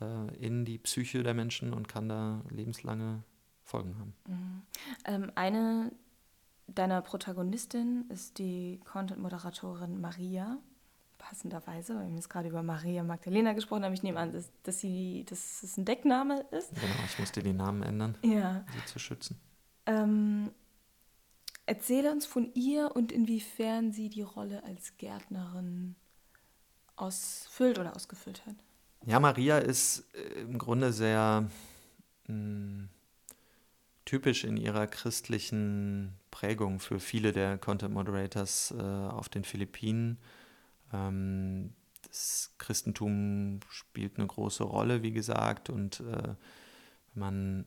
äh, 0.02 0.36
in 0.38 0.66
die 0.66 0.78
Psyche 0.78 1.24
der 1.24 1.34
Menschen 1.34 1.74
und 1.74 1.88
kann 1.88 2.10
da 2.10 2.42
lebenslange 2.50 3.24
Folgen 3.64 3.98
haben. 4.00 4.14
Mhm. 4.28 4.62
Ähm, 5.06 5.32
eine 5.36 5.92
deiner 6.68 7.02
Protagonistinnen 7.02 8.10
ist 8.10 8.40
die 8.40 8.80
Content-Moderatorin 8.86 10.02
Maria. 10.02 10.58
passenderweise, 11.18 11.96
weil 11.96 12.08
wir 12.08 12.16
jetzt 12.16 12.30
gerade 12.30 12.50
über 12.50 12.64
Maria 12.64 13.04
Magdalena 13.04 13.54
gesprochen 13.54 13.84
haben, 13.84 13.94
ich 13.94 14.04
nehme 14.04 14.20
an, 14.20 14.32
dass, 14.32 14.52
dass, 14.64 14.80
sie, 14.80 15.26
dass 15.28 15.64
es 15.64 15.78
ein 15.78 15.86
Deckname 15.86 16.42
ist. 16.52 16.70
Genau, 16.76 17.04
ich 17.06 17.20
musste 17.20 17.42
die 17.42 17.54
Namen 17.54 17.84
ändern, 17.84 18.18
ja. 18.22 18.64
um 18.68 18.74
sie 18.74 18.86
zu 18.86 19.00
schützen. 19.00 19.40
Ähm, 19.88 20.52
erzähle 21.66 22.12
uns 22.12 22.26
von 22.26 22.54
ihr 22.54 22.92
und 22.96 23.12
inwiefern 23.12 23.92
sie 23.92 24.10
die 24.10 24.22
Rolle 24.22 24.64
als 24.64 24.98
Gärtnerin 24.98 25.96
ausfüllt 26.96 27.80
oder 27.80 27.96
ausgefüllt 27.96 28.46
hat. 28.46 28.56
Ja, 29.06 29.20
Maria 29.20 29.58
ist 29.58 30.06
äh, 30.16 30.42
im 30.42 30.58
Grunde 30.58 30.92
sehr 30.94 31.50
mh, 32.28 32.34
hm, 32.34 32.90
typisch 34.06 34.44
in 34.44 34.58
ihrer 34.58 34.88
christlichen 34.88 36.14
Prägung 36.32 36.80
für 36.80 37.00
viele 37.00 37.32
der 37.32 37.58
Content 37.58 37.94
Moderators 37.94 38.74
äh, 38.78 38.82
auf 38.82 39.30
den 39.30 39.44
Philippinen. 39.44 40.20
Ähm, 40.94 41.74
das 42.08 42.54
Christentum 42.58 43.60
spielt 43.70 44.18
eine 44.18 44.28
große 44.28 44.64
Rolle, 44.64 45.02
wie 45.02 45.12
gesagt, 45.12 45.70
und 45.70 46.00
äh, 46.02 46.36
wenn 47.14 47.20
man 47.20 47.66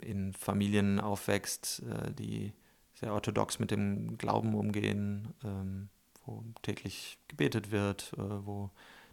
in 0.00 0.32
Familien 0.32 0.98
aufwächst, 0.98 1.82
äh, 1.84 2.12
die 2.12 2.52
sehr 3.00 3.14
orthodox 3.14 3.58
mit 3.58 3.70
dem 3.70 4.18
Glauben 4.18 4.54
umgehen, 4.54 5.34
ähm, 5.42 5.88
wo 6.24 6.44
täglich 6.62 7.18
gebetet 7.28 7.70
wird, 7.70 8.12
äh, 8.14 8.46
wo 8.46 8.70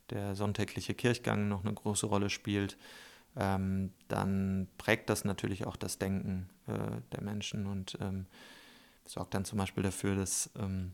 der 0.10 0.36
sonntägliche 0.36 0.94
Kirchgang 0.94 1.48
noch 1.48 1.64
eine 1.64 1.74
große 1.74 2.06
Rolle 2.06 2.30
spielt, 2.30 2.78
ähm, 3.36 3.94
dann 4.08 4.68
prägt 4.78 5.10
das 5.10 5.24
natürlich 5.24 5.66
auch 5.66 5.76
das 5.76 5.98
Denken 5.98 6.50
äh, 6.68 7.02
der 7.12 7.22
Menschen 7.22 7.66
und 7.66 7.98
ähm, 8.02 8.26
sorgt 9.06 9.34
dann 9.34 9.46
zum 9.46 9.58
Beispiel 9.58 9.84
dafür, 9.84 10.16
dass 10.16 10.50
ähm, 10.58 10.94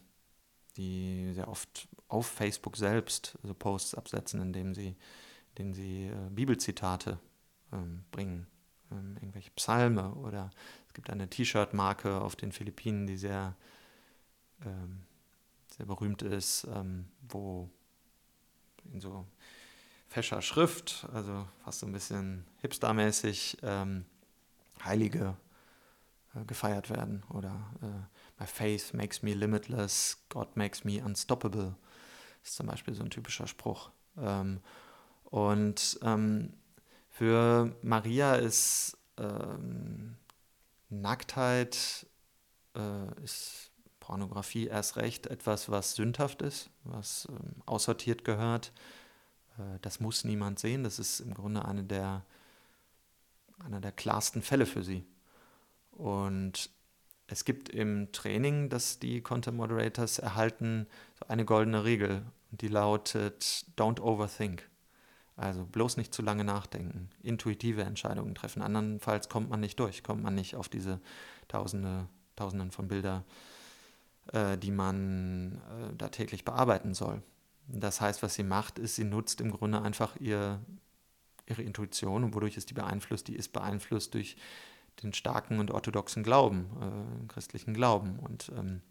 die 0.77 1.31
sehr 1.33 1.47
oft 1.47 1.87
auf 2.07 2.27
Facebook 2.27 2.77
selbst 2.77 3.37
so 3.43 3.53
Posts 3.53 3.95
absetzen, 3.95 4.41
indem 4.41 4.75
sie, 4.75 4.95
indem 5.49 5.73
sie 5.73 6.07
äh, 6.07 6.29
Bibelzitate 6.29 7.19
ähm, 7.71 8.03
bringen, 8.11 8.47
ähm, 8.91 9.15
irgendwelche 9.15 9.51
Psalme 9.51 10.13
oder 10.15 10.51
es 10.93 10.95
gibt 10.95 11.09
eine 11.09 11.27
T-Shirt-Marke 11.27 12.21
auf 12.21 12.35
den 12.35 12.51
Philippinen, 12.51 13.07
die 13.07 13.17
sehr, 13.17 13.55
ähm, 14.63 15.01
sehr 15.75 15.87
berühmt 15.87 16.21
ist, 16.21 16.67
wo 17.27 17.67
in 18.93 19.01
so 19.01 19.25
fescher 20.07 20.43
Schrift, 20.43 21.07
also 21.11 21.47
fast 21.63 21.79
so 21.79 21.87
ein 21.87 21.93
bisschen 21.93 22.45
hipstermäßig, 22.61 23.57
ähm, 23.63 24.05
Heilige 24.85 25.35
äh, 26.35 26.45
gefeiert 26.45 26.91
werden. 26.91 27.23
Oder 27.29 27.73
äh, 27.81 28.39
My 28.39 28.45
faith 28.45 28.93
makes 28.93 29.23
me 29.23 29.33
limitless, 29.33 30.23
God 30.29 30.55
makes 30.55 30.83
me 30.83 31.03
unstoppable. 31.03 31.75
Das 32.41 32.51
ist 32.51 32.57
zum 32.57 32.67
Beispiel 32.67 32.93
so 32.93 33.01
ein 33.01 33.09
typischer 33.09 33.47
Spruch. 33.47 33.89
Ähm, 34.15 34.59
und 35.23 35.97
ähm, 36.03 36.53
für 37.09 37.75
Maria 37.81 38.35
ist 38.35 38.95
ähm, 39.17 40.17
Nacktheit, 41.01 42.07
äh, 42.75 43.23
ist 43.23 43.71
Pornografie 43.99 44.67
erst 44.67 44.97
recht 44.97 45.27
etwas, 45.27 45.69
was 45.69 45.95
sündhaft 45.95 46.41
ist, 46.41 46.69
was 46.83 47.27
ähm, 47.29 47.61
aussortiert 47.65 48.25
gehört. 48.25 48.73
Äh, 49.57 49.79
das 49.81 49.99
muss 49.99 50.23
niemand 50.23 50.59
sehen. 50.59 50.83
Das 50.83 50.99
ist 50.99 51.19
im 51.21 51.33
Grunde 51.33 51.65
eine 51.65 51.83
der, 51.83 52.25
einer 53.63 53.79
der 53.79 53.91
klarsten 53.91 54.41
Fälle 54.41 54.65
für 54.65 54.83
sie. 54.83 55.05
Und 55.91 56.69
es 57.27 57.45
gibt 57.45 57.69
im 57.69 58.11
Training, 58.11 58.69
das 58.69 58.99
die 58.99 59.21
Content 59.21 59.57
Moderators 59.57 60.19
erhalten, 60.19 60.87
so 61.19 61.27
eine 61.27 61.45
goldene 61.45 61.83
Regel. 61.85 62.23
Die 62.51 62.67
lautet: 62.67 63.65
Don't 63.77 64.01
overthink. 64.01 64.69
Also 65.35 65.65
bloß 65.65 65.97
nicht 65.97 66.13
zu 66.13 66.21
lange 66.21 66.43
nachdenken, 66.43 67.09
intuitive 67.23 67.83
Entscheidungen 67.83 68.35
treffen. 68.35 68.61
Andernfalls 68.61 69.29
kommt 69.29 69.49
man 69.49 69.59
nicht 69.59 69.79
durch, 69.79 70.03
kommt 70.03 70.21
man 70.21 70.35
nicht 70.35 70.55
auf 70.55 70.69
diese 70.69 70.99
Tausende, 71.47 72.07
Tausenden 72.35 72.71
von 72.71 72.87
Bildern, 72.87 73.23
äh, 74.31 74.57
die 74.57 74.71
man 74.71 75.61
äh, 75.71 75.95
da 75.97 76.09
täglich 76.09 76.45
bearbeiten 76.45 76.93
soll. 76.93 77.23
Das 77.67 77.99
heißt, 77.99 78.21
was 78.21 78.35
sie 78.35 78.43
macht, 78.43 78.77
ist, 78.77 78.95
sie 78.95 79.05
nutzt 79.05 79.41
im 79.41 79.51
Grunde 79.51 79.81
einfach 79.81 80.15
ihr, 80.17 80.59
ihre 81.47 81.63
Intuition 81.63 82.23
und 82.23 82.35
wodurch 82.35 82.57
ist 82.57 82.69
die 82.69 82.75
beeinflusst? 82.75 83.27
Die 83.27 83.35
ist 83.35 83.53
beeinflusst 83.53 84.13
durch 84.13 84.37
den 85.01 85.13
starken 85.13 85.59
und 85.59 85.71
orthodoxen 85.71 86.21
Glauben, 86.21 86.69
äh, 86.79 87.27
christlichen 87.27 87.73
Glauben. 87.73 88.19
Und 88.19 88.51
ähm, 88.55 88.81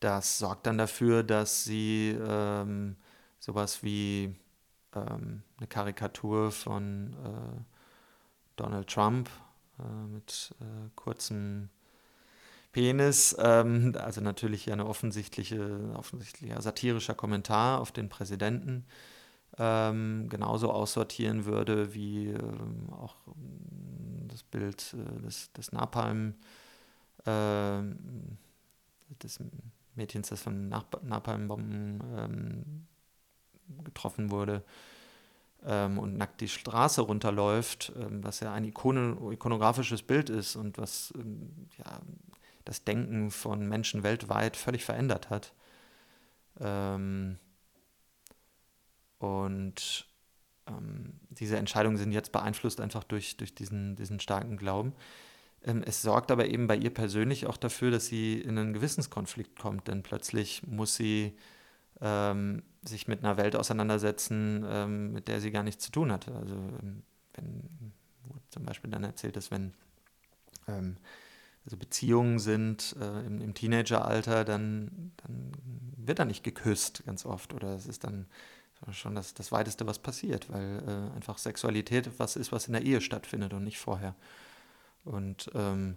das 0.00 0.38
sorgt 0.38 0.66
dann 0.66 0.76
dafür, 0.76 1.22
dass 1.22 1.64
sie 1.64 2.14
ähm, 2.20 2.96
sowas 3.38 3.82
wie 3.82 4.36
ähm, 4.96 5.42
eine 5.58 5.66
Karikatur 5.68 6.50
von 6.50 7.12
äh, 7.12 7.60
Donald 8.56 8.88
Trump 8.88 9.28
äh, 9.78 10.06
mit 10.08 10.54
äh, 10.60 10.88
kurzem 10.94 11.68
Penis, 12.72 13.34
ähm, 13.38 13.94
also 13.98 14.20
natürlich 14.20 14.70
eine 14.70 14.86
offensichtliche, 14.86 15.94
offensichtlicher 15.94 16.60
satirischer 16.60 17.14
Kommentar 17.14 17.80
auf 17.80 17.92
den 17.92 18.08
Präsidenten, 18.08 18.84
ähm, 19.58 20.28
genauso 20.28 20.70
aussortieren 20.70 21.46
würde 21.46 21.94
wie 21.94 22.28
ähm, 22.28 22.90
auch 22.92 23.16
das 24.28 24.42
Bild 24.42 24.94
äh, 24.94 25.22
des, 25.22 25.52
des 25.52 25.72
Napalm, 25.72 26.34
äh, 27.24 27.80
des 29.22 29.40
Mädchens, 29.94 30.28
das 30.28 30.42
von 30.42 30.68
Nap 30.68 31.02
Napalmbomben 31.02 32.02
ähm, 32.14 32.86
getroffen 33.84 34.30
wurde 34.30 34.62
ähm, 35.64 35.98
und 35.98 36.16
nackt 36.16 36.40
die 36.40 36.48
Straße 36.48 37.00
runterläuft, 37.02 37.92
ähm, 37.96 38.22
was 38.22 38.40
ja 38.40 38.52
ein 38.52 38.64
Ikone, 38.64 39.16
ikonografisches 39.32 40.02
Bild 40.02 40.30
ist 40.30 40.56
und 40.56 40.78
was 40.78 41.12
ja, 41.78 42.00
das 42.64 42.84
Denken 42.84 43.30
von 43.30 43.68
Menschen 43.68 44.02
weltweit 44.02 44.56
völlig 44.56 44.84
verändert 44.84 45.30
hat. 45.30 45.52
Ähm, 46.60 47.38
und 49.18 50.06
ähm, 50.66 51.20
diese 51.30 51.56
Entscheidungen 51.56 51.96
sind 51.96 52.12
jetzt 52.12 52.32
beeinflusst 52.32 52.80
einfach 52.80 53.04
durch, 53.04 53.36
durch 53.36 53.54
diesen, 53.54 53.96
diesen 53.96 54.20
starken 54.20 54.56
Glauben. 54.56 54.94
Ähm, 55.64 55.82
es 55.86 56.02
sorgt 56.02 56.30
aber 56.30 56.46
eben 56.46 56.66
bei 56.66 56.76
ihr 56.76 56.92
persönlich 56.92 57.46
auch 57.46 57.56
dafür, 57.56 57.90
dass 57.90 58.06
sie 58.06 58.40
in 58.40 58.58
einen 58.58 58.72
Gewissenskonflikt 58.72 59.58
kommt, 59.58 59.88
denn 59.88 60.02
plötzlich 60.02 60.66
muss 60.66 60.96
sie 60.96 61.36
ähm, 62.00 62.62
sich 62.82 63.08
mit 63.08 63.24
einer 63.24 63.36
Welt 63.36 63.56
auseinandersetzen, 63.56 64.64
ähm, 64.68 65.12
mit 65.12 65.28
der 65.28 65.40
sie 65.40 65.50
gar 65.50 65.62
nichts 65.62 65.84
zu 65.84 65.92
tun 65.92 66.12
hatte. 66.12 66.34
Also 66.34 66.54
ähm, 66.54 67.02
wenn 67.34 67.92
zum 68.50 68.64
Beispiel 68.64 68.90
dann 68.90 69.04
erzählt 69.04 69.36
ist, 69.36 69.50
wenn 69.50 69.72
also 71.66 71.76
Beziehungen 71.76 72.38
sind 72.40 72.96
äh, 73.00 73.26
im, 73.26 73.40
im, 73.40 73.54
Teenageralter, 73.54 74.44
dann, 74.44 75.12
dann 75.16 75.52
wird 75.96 76.18
da 76.20 76.24
nicht 76.24 76.42
geküsst 76.42 77.04
ganz 77.06 77.26
oft 77.26 77.54
oder 77.54 77.74
es 77.74 77.86
ist 77.86 78.04
dann 78.04 78.26
schon 78.92 79.14
das, 79.14 79.34
das 79.34 79.50
Weiteste, 79.52 79.86
was 79.86 79.98
passiert, 79.98 80.48
weil 80.50 80.82
äh, 80.86 81.14
einfach 81.16 81.38
Sexualität 81.38 82.10
was 82.18 82.36
ist, 82.36 82.52
was 82.52 82.68
in 82.68 82.74
der 82.74 82.82
Ehe 82.82 83.00
stattfindet 83.00 83.52
und 83.52 83.64
nicht 83.64 83.78
vorher. 83.78 84.14
Und 85.04 85.50
ähm, 85.54 85.96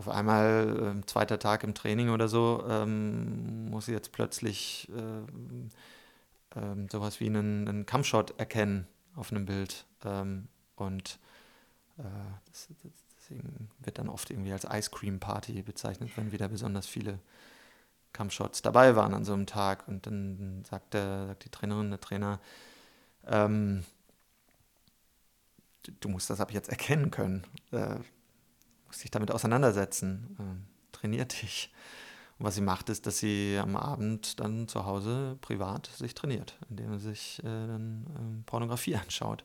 auf 0.00 0.08
einmal, 0.08 0.96
äh, 0.98 1.06
zweiter 1.06 1.38
Tag 1.38 1.62
im 1.62 1.74
Training 1.74 2.10
oder 2.10 2.26
so, 2.26 2.64
ähm, 2.68 3.70
muss 3.70 3.86
sie 3.86 3.92
jetzt 3.92 4.12
plötzlich 4.12 4.88
äh, 4.90 6.58
ähm, 6.58 6.88
sowas 6.90 7.20
wie 7.20 7.26
einen, 7.26 7.68
einen 7.68 7.86
Kampfshot 7.86 8.38
erkennen 8.38 8.86
auf 9.14 9.30
einem 9.30 9.46
Bild. 9.46 9.84
Ähm, 10.04 10.48
und 10.76 11.18
äh, 11.98 12.02
das, 12.46 12.68
das, 12.82 12.92
Deswegen 13.30 13.70
wird 13.78 13.98
dann 13.98 14.08
oft 14.08 14.30
irgendwie 14.30 14.52
als 14.52 14.64
Ice 14.64 14.90
Cream 14.90 15.20
Party 15.20 15.62
bezeichnet, 15.62 16.10
wenn 16.16 16.32
wieder 16.32 16.48
besonders 16.48 16.86
viele 16.86 17.20
Kampfshots 18.12 18.60
dabei 18.62 18.96
waren 18.96 19.14
an 19.14 19.24
so 19.24 19.32
einem 19.32 19.46
Tag. 19.46 19.86
Und 19.86 20.06
dann 20.06 20.64
sagt, 20.68 20.94
der, 20.94 21.28
sagt 21.28 21.44
die 21.44 21.48
Trainerin, 21.48 21.90
der 21.90 22.00
Trainer, 22.00 22.40
ähm, 23.26 23.84
du 26.00 26.08
musst 26.08 26.28
das 26.28 26.40
ab 26.40 26.52
jetzt 26.52 26.70
erkennen 26.70 27.10
können. 27.10 27.44
Äh, 27.70 27.96
dich 28.98 29.10
damit 29.10 29.30
auseinandersetzen. 29.30 30.36
Äh, 30.38 30.96
trainier 30.96 31.24
dich. 31.24 31.72
Und 32.38 32.46
was 32.46 32.54
sie 32.54 32.62
macht, 32.62 32.88
ist, 32.88 33.06
dass 33.06 33.18
sie 33.18 33.58
am 33.60 33.76
Abend 33.76 34.40
dann 34.40 34.66
zu 34.68 34.84
Hause 34.84 35.36
privat 35.40 35.86
sich 35.86 36.14
trainiert, 36.14 36.58
indem 36.68 36.98
sie 36.98 37.08
sich 37.10 37.38
äh, 37.40 37.42
dann 37.42 38.06
ähm, 38.18 38.42
Pornografie 38.46 38.96
anschaut. 38.96 39.44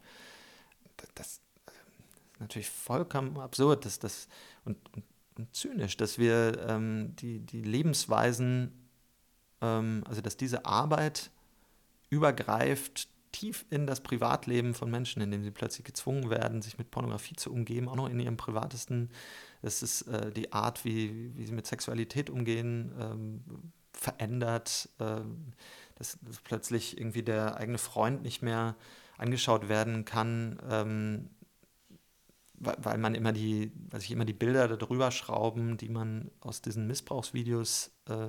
Das, 1.15 1.41
natürlich 2.39 2.69
vollkommen 2.69 3.37
absurd 3.37 3.85
dass 3.85 3.99
das, 3.99 4.27
und, 4.65 4.77
und, 4.93 5.03
und 5.37 5.55
zynisch, 5.55 5.97
dass 5.97 6.17
wir 6.17 6.65
ähm, 6.67 7.15
die, 7.17 7.39
die 7.39 7.61
Lebensweisen, 7.61 8.71
ähm, 9.61 10.03
also 10.07 10.21
dass 10.21 10.37
diese 10.37 10.65
Arbeit 10.65 11.31
übergreift 12.09 13.09
tief 13.35 13.65
in 13.69 13.85
das 13.85 14.01
Privatleben 14.01 14.73
von 14.73 14.89
Menschen, 14.89 15.21
indem 15.21 15.43
sie 15.43 15.51
plötzlich 15.51 15.83
gezwungen 15.83 16.29
werden, 16.29 16.61
sich 16.61 16.77
mit 16.77 16.89
Pornografie 16.89 17.35
zu 17.35 17.51
umgeben, 17.51 17.89
auch 17.89 17.97
noch 17.97 18.09
in 18.09 18.19
ihrem 18.19 18.37
privatesten. 18.37 19.09
Das 19.61 19.83
ist 19.83 20.03
äh, 20.03 20.31
die 20.31 20.53
Art, 20.53 20.85
wie, 20.85 21.35
wie 21.35 21.45
sie 21.45 21.51
mit 21.51 21.67
Sexualität 21.67 22.29
umgehen, 22.29 22.93
ähm, 22.97 23.43
verändert, 23.91 24.89
äh, 24.99 25.19
dass, 25.95 26.17
dass, 26.21 26.39
plötzlich 26.43 26.97
irgendwie 26.97 27.23
der 27.23 27.57
eigene 27.57 27.77
Freund 27.77 28.23
nicht 28.23 28.41
mehr 28.41 28.75
angeschaut 29.17 29.67
werden 29.67 30.05
kann, 30.05 30.57
ähm, 30.69 31.29
weil, 32.53 32.77
weil, 32.79 32.97
man 32.97 33.15
immer 33.15 33.33
die, 33.33 33.73
weil 33.89 33.99
sich 33.99 34.11
immer 34.11 34.25
die 34.25 34.33
Bilder 34.33 34.77
darüber 34.77 35.11
schrauben, 35.11 35.75
die 35.75 35.89
man 35.89 36.31
aus 36.39 36.61
diesen 36.61 36.87
Missbrauchsvideos 36.87 37.91
äh, 38.07 38.27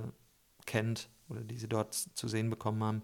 kennt 0.65 1.09
oder 1.29 1.45
die 1.45 1.59
sie 1.59 1.69
dort 1.69 1.95
zu 1.95 2.27
sehen 2.27 2.51
bekommen 2.51 2.83
haben. 2.83 3.03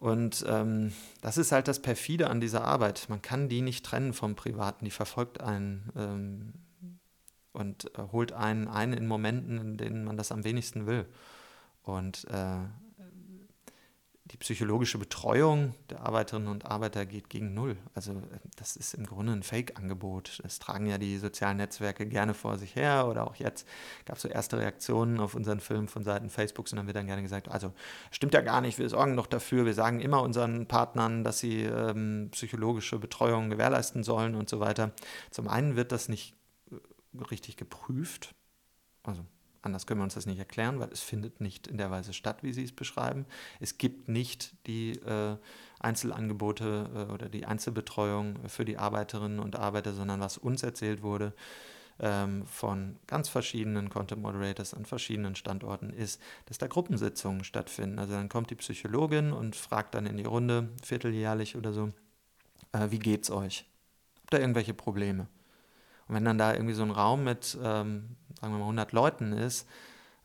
Und 0.00 0.44
ähm, 0.46 0.92
das 1.22 1.38
ist 1.38 1.50
halt 1.50 1.66
das 1.66 1.82
Perfide 1.82 2.30
an 2.30 2.40
dieser 2.40 2.64
Arbeit. 2.64 3.06
Man 3.08 3.20
kann 3.20 3.48
die 3.48 3.62
nicht 3.62 3.84
trennen 3.84 4.12
vom 4.12 4.36
Privaten. 4.36 4.84
Die 4.84 4.92
verfolgt 4.92 5.40
einen 5.40 5.90
ähm, 5.96 6.52
und 7.52 7.86
äh, 7.98 8.02
holt 8.12 8.32
einen 8.32 8.68
ein 8.68 8.92
in 8.92 9.08
Momenten, 9.08 9.58
in 9.58 9.76
denen 9.76 10.04
man 10.04 10.16
das 10.16 10.30
am 10.30 10.44
wenigsten 10.44 10.86
will. 10.86 11.06
Und 11.82 12.26
äh, 12.30 12.58
die 14.30 14.36
psychologische 14.36 14.98
Betreuung 14.98 15.74
der 15.88 16.00
Arbeiterinnen 16.00 16.48
und 16.48 16.66
Arbeiter 16.66 17.06
geht 17.06 17.30
gegen 17.30 17.54
Null. 17.54 17.76
Also 17.94 18.22
das 18.56 18.76
ist 18.76 18.92
im 18.92 19.06
Grunde 19.06 19.32
ein 19.32 19.42
Fake-Angebot. 19.42 20.40
Das 20.42 20.58
tragen 20.58 20.86
ja 20.86 20.98
die 20.98 21.16
sozialen 21.16 21.56
Netzwerke 21.56 22.06
gerne 22.06 22.34
vor 22.34 22.58
sich 22.58 22.76
her 22.76 23.06
oder 23.08 23.26
auch 23.26 23.36
jetzt 23.36 23.66
gab 24.04 24.16
es 24.16 24.22
so 24.22 24.28
erste 24.28 24.58
Reaktionen 24.58 25.18
auf 25.18 25.34
unseren 25.34 25.60
Film 25.60 25.88
von 25.88 26.04
Seiten 26.04 26.28
Facebooks 26.28 26.72
und 26.72 26.76
dann 26.76 26.86
wird 26.86 26.96
dann 26.96 27.06
gerne 27.06 27.22
gesagt, 27.22 27.48
also 27.48 27.72
stimmt 28.10 28.34
ja 28.34 28.42
gar 28.42 28.60
nicht, 28.60 28.78
wir 28.78 28.88
sorgen 28.88 29.16
doch 29.16 29.26
dafür, 29.26 29.64
wir 29.64 29.74
sagen 29.74 30.00
immer 30.00 30.22
unseren 30.22 30.66
Partnern, 30.66 31.24
dass 31.24 31.38
sie 31.38 31.62
ähm, 31.62 32.28
psychologische 32.32 32.98
Betreuung 32.98 33.48
gewährleisten 33.48 34.02
sollen 34.04 34.34
und 34.34 34.50
so 34.50 34.60
weiter. 34.60 34.92
Zum 35.30 35.48
einen 35.48 35.74
wird 35.74 35.90
das 35.90 36.08
nicht 36.08 36.34
äh, 36.70 37.22
richtig 37.30 37.56
geprüft, 37.56 38.34
also 39.04 39.24
Anders 39.62 39.86
können 39.86 40.00
wir 40.00 40.04
uns 40.04 40.14
das 40.14 40.26
nicht 40.26 40.38
erklären, 40.38 40.78
weil 40.78 40.90
es 40.92 41.00
findet 41.00 41.40
nicht 41.40 41.66
in 41.66 41.78
der 41.78 41.90
Weise 41.90 42.12
statt, 42.12 42.42
wie 42.42 42.52
Sie 42.52 42.64
es 42.64 42.72
beschreiben. 42.72 43.26
Es 43.60 43.78
gibt 43.78 44.08
nicht 44.08 44.54
die 44.66 44.92
äh, 44.92 45.36
Einzelangebote 45.80 46.90
äh, 46.94 47.12
oder 47.12 47.28
die 47.28 47.44
Einzelbetreuung 47.44 48.48
für 48.48 48.64
die 48.64 48.78
Arbeiterinnen 48.78 49.40
und 49.40 49.56
Arbeiter, 49.56 49.92
sondern 49.92 50.20
was 50.20 50.38
uns 50.38 50.62
erzählt 50.62 51.02
wurde 51.02 51.32
ähm, 52.00 52.46
von 52.46 52.96
ganz 53.06 53.28
verschiedenen 53.28 53.90
Content 53.90 54.22
Moderators 54.22 54.74
an 54.74 54.84
verschiedenen 54.84 55.34
Standorten 55.34 55.90
ist, 55.90 56.20
dass 56.46 56.58
da 56.58 56.66
Gruppensitzungen 56.66 57.44
stattfinden. 57.44 57.98
Also 57.98 58.14
dann 58.14 58.28
kommt 58.28 58.50
die 58.50 58.56
Psychologin 58.56 59.32
und 59.32 59.56
fragt 59.56 59.94
dann 59.94 60.06
in 60.06 60.16
die 60.16 60.24
Runde, 60.24 60.68
vierteljährlich 60.82 61.56
oder 61.56 61.72
so, 61.72 61.90
äh, 62.72 62.90
wie 62.90 62.98
geht's 62.98 63.30
euch? 63.30 63.64
Habt 64.22 64.34
ihr 64.34 64.40
irgendwelche 64.40 64.74
Probleme? 64.74 65.26
Und 66.08 66.14
wenn 66.14 66.24
dann 66.24 66.38
da 66.38 66.52
irgendwie 66.52 66.74
so 66.74 66.82
ein 66.82 66.90
Raum 66.90 67.24
mit, 67.24 67.56
ähm, 67.62 68.16
sagen 68.40 68.52
wir 68.52 68.58
mal, 68.58 68.62
100 68.62 68.92
Leuten 68.92 69.32
ist 69.32 69.68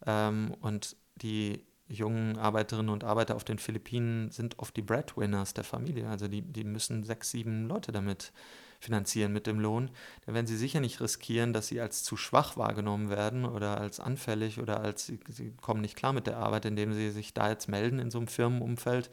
ähm, 0.06 0.56
und 0.62 0.96
die 1.16 1.66
jungen 1.88 2.38
Arbeiterinnen 2.38 2.90
und 2.90 3.04
Arbeiter 3.04 3.36
auf 3.36 3.44
den 3.44 3.60
Philippinen 3.60 4.32
sind 4.32 4.60
oft 4.60 4.76
die 4.76 4.82
Breadwinners 4.82 5.54
der 5.54 5.64
Familie, 5.64 6.10
also 6.10 6.28
die, 6.28 6.42
die 6.42 6.64
müssen 6.64 7.04
sechs, 7.04 7.32
sieben 7.32 7.68
Leute 7.68 7.92
damit 7.92 8.32
finanzieren 8.80 9.32
mit 9.32 9.48
dem 9.48 9.60
Lohn, 9.60 9.92
dann 10.26 10.36
werden 10.36 10.48
sie 10.48 10.58
sicher 10.58 10.80
nicht 10.80 11.00
riskieren, 11.00 11.54
dass 11.54 11.68
sie 11.68 11.80
als 11.80 12.04
zu 12.04 12.18
schwach 12.18 12.58
wahrgenommen 12.58 13.10
werden 13.10 13.46
oder 13.46 13.80
als 13.80 14.00
anfällig 14.00 14.60
oder 14.60 14.82
als 14.82 15.06
sie, 15.06 15.20
sie 15.30 15.54
kommen 15.62 15.82
nicht 15.82 15.96
klar 15.96 16.14
mit 16.14 16.28
der 16.28 16.38
Arbeit, 16.38 16.66
indem 16.66 16.94
sie 16.94 17.12
sich 17.12 17.34
da 17.34 17.50
jetzt 17.50 17.70
melden 17.70 18.00
in 18.00 18.12
so 18.12 18.18
einem 18.18 18.28
Firmenumfeld, 18.28 19.10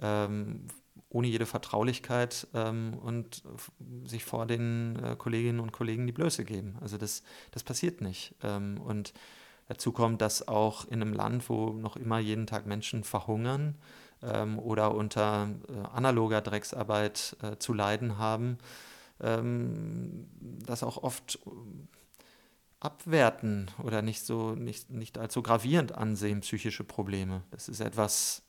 ähm, 0.00 0.66
ohne 1.08 1.28
jede 1.28 1.46
Vertraulichkeit 1.46 2.48
ähm, 2.54 2.94
und 3.00 3.42
sich 4.04 4.24
vor 4.24 4.46
den 4.46 4.96
äh, 5.02 5.16
Kolleginnen 5.16 5.60
und 5.60 5.72
Kollegen 5.72 6.06
die 6.06 6.12
Blöße 6.12 6.44
geben. 6.44 6.76
Also 6.80 6.98
das, 6.98 7.22
das 7.52 7.62
passiert 7.62 8.00
nicht. 8.00 8.34
Ähm, 8.42 8.80
und 8.80 9.12
dazu 9.68 9.92
kommt, 9.92 10.20
dass 10.20 10.48
auch 10.48 10.84
in 10.86 11.00
einem 11.00 11.12
Land, 11.12 11.48
wo 11.48 11.70
noch 11.70 11.96
immer 11.96 12.18
jeden 12.18 12.46
Tag 12.46 12.66
Menschen 12.66 13.04
verhungern 13.04 13.76
ähm, 14.22 14.58
oder 14.58 14.94
unter 14.94 15.48
äh, 15.68 15.86
analoger 15.94 16.40
Drecksarbeit 16.40 17.36
äh, 17.42 17.56
zu 17.56 17.72
leiden 17.72 18.18
haben, 18.18 18.58
ähm, 19.20 20.26
das 20.40 20.82
auch 20.82 21.02
oft 21.02 21.38
abwerten 22.80 23.70
oder 23.82 24.02
nicht 24.02 24.24
so 24.24 24.54
nicht, 24.54 24.90
nicht 24.90 25.18
so 25.30 25.42
gravierend 25.42 25.92
ansehen, 25.92 26.40
psychische 26.40 26.84
Probleme. 26.84 27.42
Das 27.50 27.68
ist 27.68 27.80
etwas, 27.80 28.42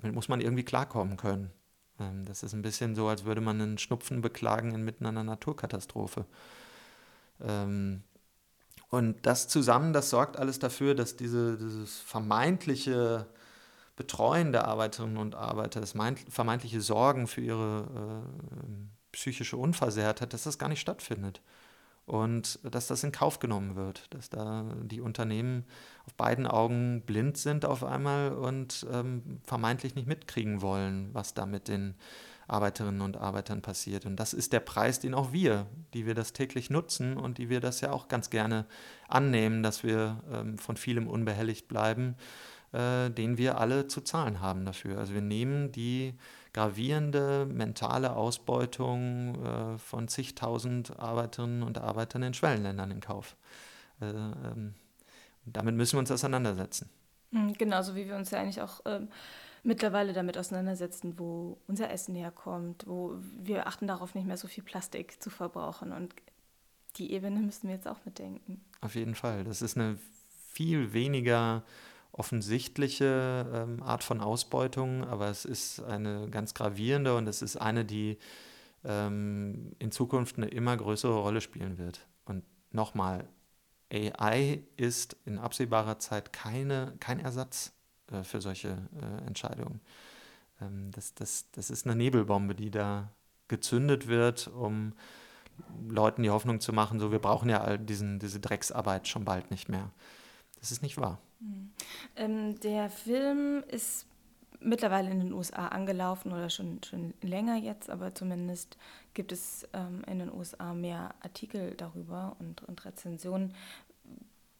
damit 0.00 0.14
muss 0.14 0.28
man 0.28 0.40
irgendwie 0.40 0.64
klarkommen 0.64 1.16
können. 1.16 1.50
Ähm, 1.98 2.24
das 2.24 2.42
ist 2.42 2.52
ein 2.52 2.62
bisschen 2.62 2.94
so, 2.94 3.08
als 3.08 3.24
würde 3.24 3.40
man 3.40 3.60
einen 3.60 3.78
Schnupfen 3.78 4.20
beklagen 4.20 4.72
inmitten 4.74 5.06
einer 5.06 5.24
Naturkatastrophe. 5.24 6.26
Ähm, 7.40 8.02
und 8.88 9.24
das 9.24 9.48
zusammen, 9.48 9.92
das 9.92 10.10
sorgt 10.10 10.36
alles 10.36 10.58
dafür, 10.58 10.94
dass 10.94 11.16
diese, 11.16 11.56
dieses 11.56 11.98
vermeintliche 12.00 13.26
Betreuen 13.96 14.52
der 14.52 14.66
Arbeiterinnen 14.66 15.16
und 15.16 15.34
Arbeiter, 15.34 15.80
das 15.80 15.92
vermeintliche 15.92 16.80
Sorgen 16.80 17.26
für 17.26 17.40
ihre 17.40 18.24
äh, 18.24 19.12
psychische 19.12 19.56
Unversehrtheit, 19.56 20.32
dass 20.32 20.44
das 20.44 20.58
gar 20.58 20.68
nicht 20.68 20.80
stattfindet 20.80 21.40
und 22.10 22.58
dass 22.64 22.88
das 22.88 23.04
in 23.04 23.12
Kauf 23.12 23.38
genommen 23.38 23.76
wird, 23.76 24.12
dass 24.12 24.30
da 24.30 24.64
die 24.82 25.00
Unternehmen 25.00 25.64
auf 26.06 26.14
beiden 26.14 26.48
Augen 26.48 27.02
blind 27.02 27.38
sind 27.38 27.64
auf 27.64 27.84
einmal 27.84 28.32
und 28.32 28.84
ähm, 28.92 29.38
vermeintlich 29.44 29.94
nicht 29.94 30.08
mitkriegen 30.08 30.60
wollen, 30.60 31.10
was 31.12 31.34
da 31.34 31.46
mit 31.46 31.68
den 31.68 31.94
Arbeiterinnen 32.48 33.00
und 33.00 33.16
Arbeitern 33.16 33.62
passiert. 33.62 34.06
Und 34.06 34.16
das 34.16 34.32
ist 34.32 34.52
der 34.52 34.58
Preis, 34.58 34.98
den 34.98 35.14
auch 35.14 35.32
wir, 35.32 35.68
die 35.94 36.04
wir 36.04 36.16
das 36.16 36.32
täglich 36.32 36.68
nutzen 36.68 37.16
und 37.16 37.38
die 37.38 37.48
wir 37.48 37.60
das 37.60 37.80
ja 37.80 37.92
auch 37.92 38.08
ganz 38.08 38.28
gerne 38.28 38.66
annehmen, 39.06 39.62
dass 39.62 39.84
wir 39.84 40.20
ähm, 40.32 40.58
von 40.58 40.76
vielem 40.76 41.06
unbehelligt 41.06 41.68
bleiben, 41.68 42.16
äh, 42.72 43.08
den 43.10 43.38
wir 43.38 43.58
alle 43.60 43.86
zu 43.86 44.00
zahlen 44.00 44.40
haben 44.40 44.64
dafür. 44.64 44.98
Also 44.98 45.14
wir 45.14 45.22
nehmen 45.22 45.70
die 45.70 46.14
gravierende 46.52 47.46
mentale 47.46 48.16
Ausbeutung 48.16 49.44
äh, 49.44 49.78
von 49.78 50.08
zigtausend 50.08 50.98
Arbeiterinnen 50.98 51.62
und 51.62 51.78
Arbeitern 51.78 52.22
in 52.22 52.34
Schwellenländern 52.34 52.90
in 52.90 53.00
Kauf. 53.00 53.36
Äh, 54.00 54.06
ähm, 54.06 54.74
damit 55.44 55.74
müssen 55.74 55.94
wir 55.94 56.00
uns 56.00 56.10
auseinandersetzen. 56.10 56.88
Hm, 57.32 57.54
genauso 57.54 57.94
wie 57.94 58.06
wir 58.06 58.16
uns 58.16 58.30
ja 58.30 58.40
eigentlich 58.40 58.60
auch 58.60 58.80
ähm, 58.84 59.08
mittlerweile 59.62 60.12
damit 60.12 60.36
auseinandersetzen, 60.38 61.18
wo 61.18 61.58
unser 61.66 61.90
Essen 61.90 62.14
herkommt, 62.14 62.84
wo 62.86 63.16
wir 63.38 63.66
achten 63.66 63.86
darauf, 63.86 64.14
nicht 64.14 64.26
mehr 64.26 64.36
so 64.36 64.48
viel 64.48 64.64
Plastik 64.64 65.22
zu 65.22 65.30
verbrauchen. 65.30 65.92
Und 65.92 66.14
die 66.96 67.12
Ebene 67.12 67.40
müssen 67.40 67.68
wir 67.68 67.76
jetzt 67.76 67.88
auch 67.88 68.04
mitdenken. 68.04 68.64
Auf 68.80 68.94
jeden 68.94 69.14
Fall. 69.14 69.44
Das 69.44 69.62
ist 69.62 69.76
eine 69.76 69.96
viel 70.52 70.92
weniger 70.92 71.62
offensichtliche 72.12 73.46
ähm, 73.52 73.82
Art 73.82 74.04
von 74.04 74.20
Ausbeutung, 74.20 75.04
aber 75.04 75.28
es 75.28 75.44
ist 75.44 75.80
eine 75.80 76.28
ganz 76.30 76.54
gravierende 76.54 77.16
und 77.16 77.26
es 77.26 77.42
ist 77.42 77.56
eine, 77.56 77.84
die 77.84 78.18
ähm, 78.84 79.72
in 79.78 79.92
Zukunft 79.92 80.36
eine 80.36 80.48
immer 80.48 80.76
größere 80.76 81.16
Rolle 81.16 81.40
spielen 81.40 81.78
wird. 81.78 82.06
Und 82.24 82.44
nochmal, 82.72 83.28
AI 83.92 84.62
ist 84.76 85.16
in 85.24 85.38
absehbarer 85.38 85.98
Zeit 85.98 86.32
keine, 86.32 86.94
kein 87.00 87.20
Ersatz 87.20 87.72
äh, 88.10 88.22
für 88.22 88.40
solche 88.40 88.88
äh, 89.00 89.26
Entscheidungen. 89.26 89.80
Ähm, 90.60 90.90
das, 90.92 91.14
das, 91.14 91.50
das 91.52 91.70
ist 91.70 91.86
eine 91.86 91.96
Nebelbombe, 91.96 92.54
die 92.54 92.70
da 92.70 93.10
gezündet 93.48 94.06
wird, 94.06 94.48
um 94.48 94.94
Leuten 95.88 96.22
die 96.22 96.30
Hoffnung 96.30 96.60
zu 96.60 96.72
machen, 96.72 97.00
so 97.00 97.12
wir 97.12 97.18
brauchen 97.18 97.50
ja 97.50 97.60
all 97.60 97.78
diesen, 97.78 98.18
diese 98.18 98.40
Drecksarbeit 98.40 99.08
schon 99.08 99.24
bald 99.24 99.50
nicht 99.50 99.68
mehr. 99.68 99.90
Das 100.58 100.70
ist 100.70 100.82
nicht 100.82 100.96
wahr. 100.96 101.20
Mhm. 101.40 101.70
Ähm, 102.16 102.60
der 102.60 102.90
Film 102.90 103.62
ist 103.68 104.06
mittlerweile 104.60 105.10
in 105.10 105.20
den 105.20 105.32
USA 105.32 105.68
angelaufen 105.68 106.32
oder 106.32 106.50
schon, 106.50 106.80
schon 106.84 107.14
länger 107.22 107.56
jetzt, 107.56 107.88
aber 107.90 108.14
zumindest 108.14 108.76
gibt 109.14 109.32
es 109.32 109.66
ähm, 109.72 110.02
in 110.06 110.18
den 110.18 110.32
USA 110.32 110.74
mehr 110.74 111.14
Artikel 111.20 111.74
darüber 111.76 112.36
und, 112.38 112.62
und 112.64 112.84
Rezensionen. 112.84 113.54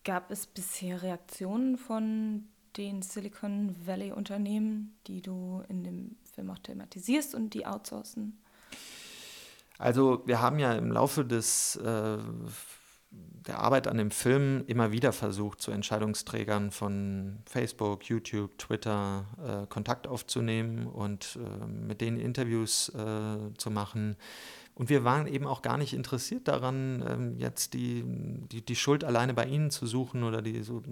Gab 0.04 0.30
es 0.30 0.46
bisher 0.46 1.02
Reaktionen 1.02 1.76
von 1.76 2.48
den 2.76 3.02
Silicon 3.02 3.76
Valley 3.84 4.12
Unternehmen, 4.12 4.96
die 5.06 5.20
du 5.20 5.62
in 5.68 5.84
dem 5.84 6.16
Film 6.32 6.50
auch 6.50 6.58
thematisierst 6.58 7.34
und 7.34 7.52
die 7.52 7.66
outsourcen? 7.66 8.38
Also 9.78 10.22
wir 10.26 10.40
haben 10.40 10.58
ja 10.58 10.72
im 10.74 10.92
Laufe 10.92 11.24
des 11.24 11.76
äh, 11.76 12.18
der 13.10 13.58
Arbeit 13.58 13.88
an 13.88 13.98
dem 13.98 14.10
Film 14.10 14.64
immer 14.66 14.92
wieder 14.92 15.12
versucht, 15.12 15.60
zu 15.60 15.70
Entscheidungsträgern 15.70 16.70
von 16.70 17.38
Facebook, 17.46 18.04
YouTube, 18.04 18.56
Twitter 18.58 19.24
äh, 19.44 19.66
Kontakt 19.66 20.06
aufzunehmen 20.06 20.86
und 20.86 21.38
äh, 21.40 21.66
mit 21.66 22.00
denen 22.00 22.18
Interviews 22.18 22.90
äh, 22.90 23.54
zu 23.56 23.70
machen. 23.70 24.16
Und 24.74 24.88
wir 24.88 25.04
waren 25.04 25.26
eben 25.26 25.46
auch 25.46 25.62
gar 25.62 25.78
nicht 25.78 25.94
interessiert 25.94 26.48
daran, 26.48 27.04
ähm, 27.06 27.36
jetzt 27.38 27.74
die, 27.74 28.04
die, 28.06 28.64
die, 28.64 28.76
Schuld 28.76 29.04
alleine 29.04 29.34
bei 29.34 29.46
ihnen 29.46 29.70
zu 29.70 29.86
suchen 29.86 30.22
oder 30.22 30.42
die 30.42 30.62
so, 30.62 30.82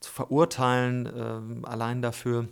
zu 0.00 0.12
verurteilen, 0.12 1.08
ähm, 1.16 1.64
allein 1.64 2.02
dafür, 2.02 2.48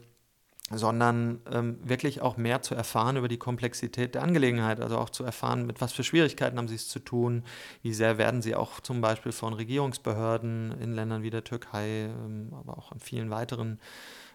sondern 0.70 1.40
ähm, 1.52 1.78
wirklich 1.82 2.22
auch 2.22 2.36
mehr 2.38 2.62
zu 2.62 2.74
erfahren 2.74 3.16
über 3.16 3.28
die 3.28 3.36
Komplexität 3.36 4.14
der 4.14 4.22
Angelegenheit, 4.22 4.80
also 4.80 4.96
auch 4.96 5.10
zu 5.10 5.22
erfahren, 5.22 5.66
mit 5.66 5.80
was 5.80 5.92
für 5.92 6.04
Schwierigkeiten 6.04 6.56
haben 6.56 6.68
sie 6.68 6.76
es 6.76 6.88
zu 6.88 7.00
tun, 7.00 7.44
wie 7.82 7.92
sehr 7.92 8.16
werden 8.16 8.40
sie 8.40 8.54
auch 8.54 8.80
zum 8.80 9.02
Beispiel 9.02 9.32
von 9.32 9.52
Regierungsbehörden 9.52 10.74
in 10.80 10.94
Ländern 10.94 11.22
wie 11.22 11.30
der 11.30 11.44
Türkei, 11.44 12.06
ähm, 12.06 12.48
aber 12.52 12.78
auch 12.78 12.92
in 12.92 13.00
vielen 13.00 13.28
weiteren 13.28 13.78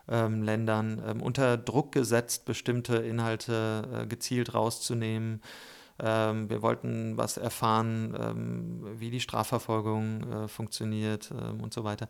ähm, 0.08 0.44
Ländern 0.44 1.02
ähm, 1.06 1.22
unter 1.22 1.58
Druck 1.58 1.92
gesetzt, 1.92 2.46
bestimmte 2.46 2.98
Inhalte 2.98 4.04
äh, 4.04 4.06
gezielt 4.06 4.54
rauszunehmen. 4.54 5.42
Ähm, 6.00 6.50
wir 6.50 6.62
wollten 6.62 7.18
was 7.18 7.38
erfahren, 7.38 8.16
ähm, 8.20 9.00
wie 9.00 9.10
die 9.10 9.20
Strafverfolgung 9.20 10.32
äh, 10.32 10.48
funktioniert 10.48 11.32
und 11.32 11.74
so 11.74 11.84
weiter 11.84 12.08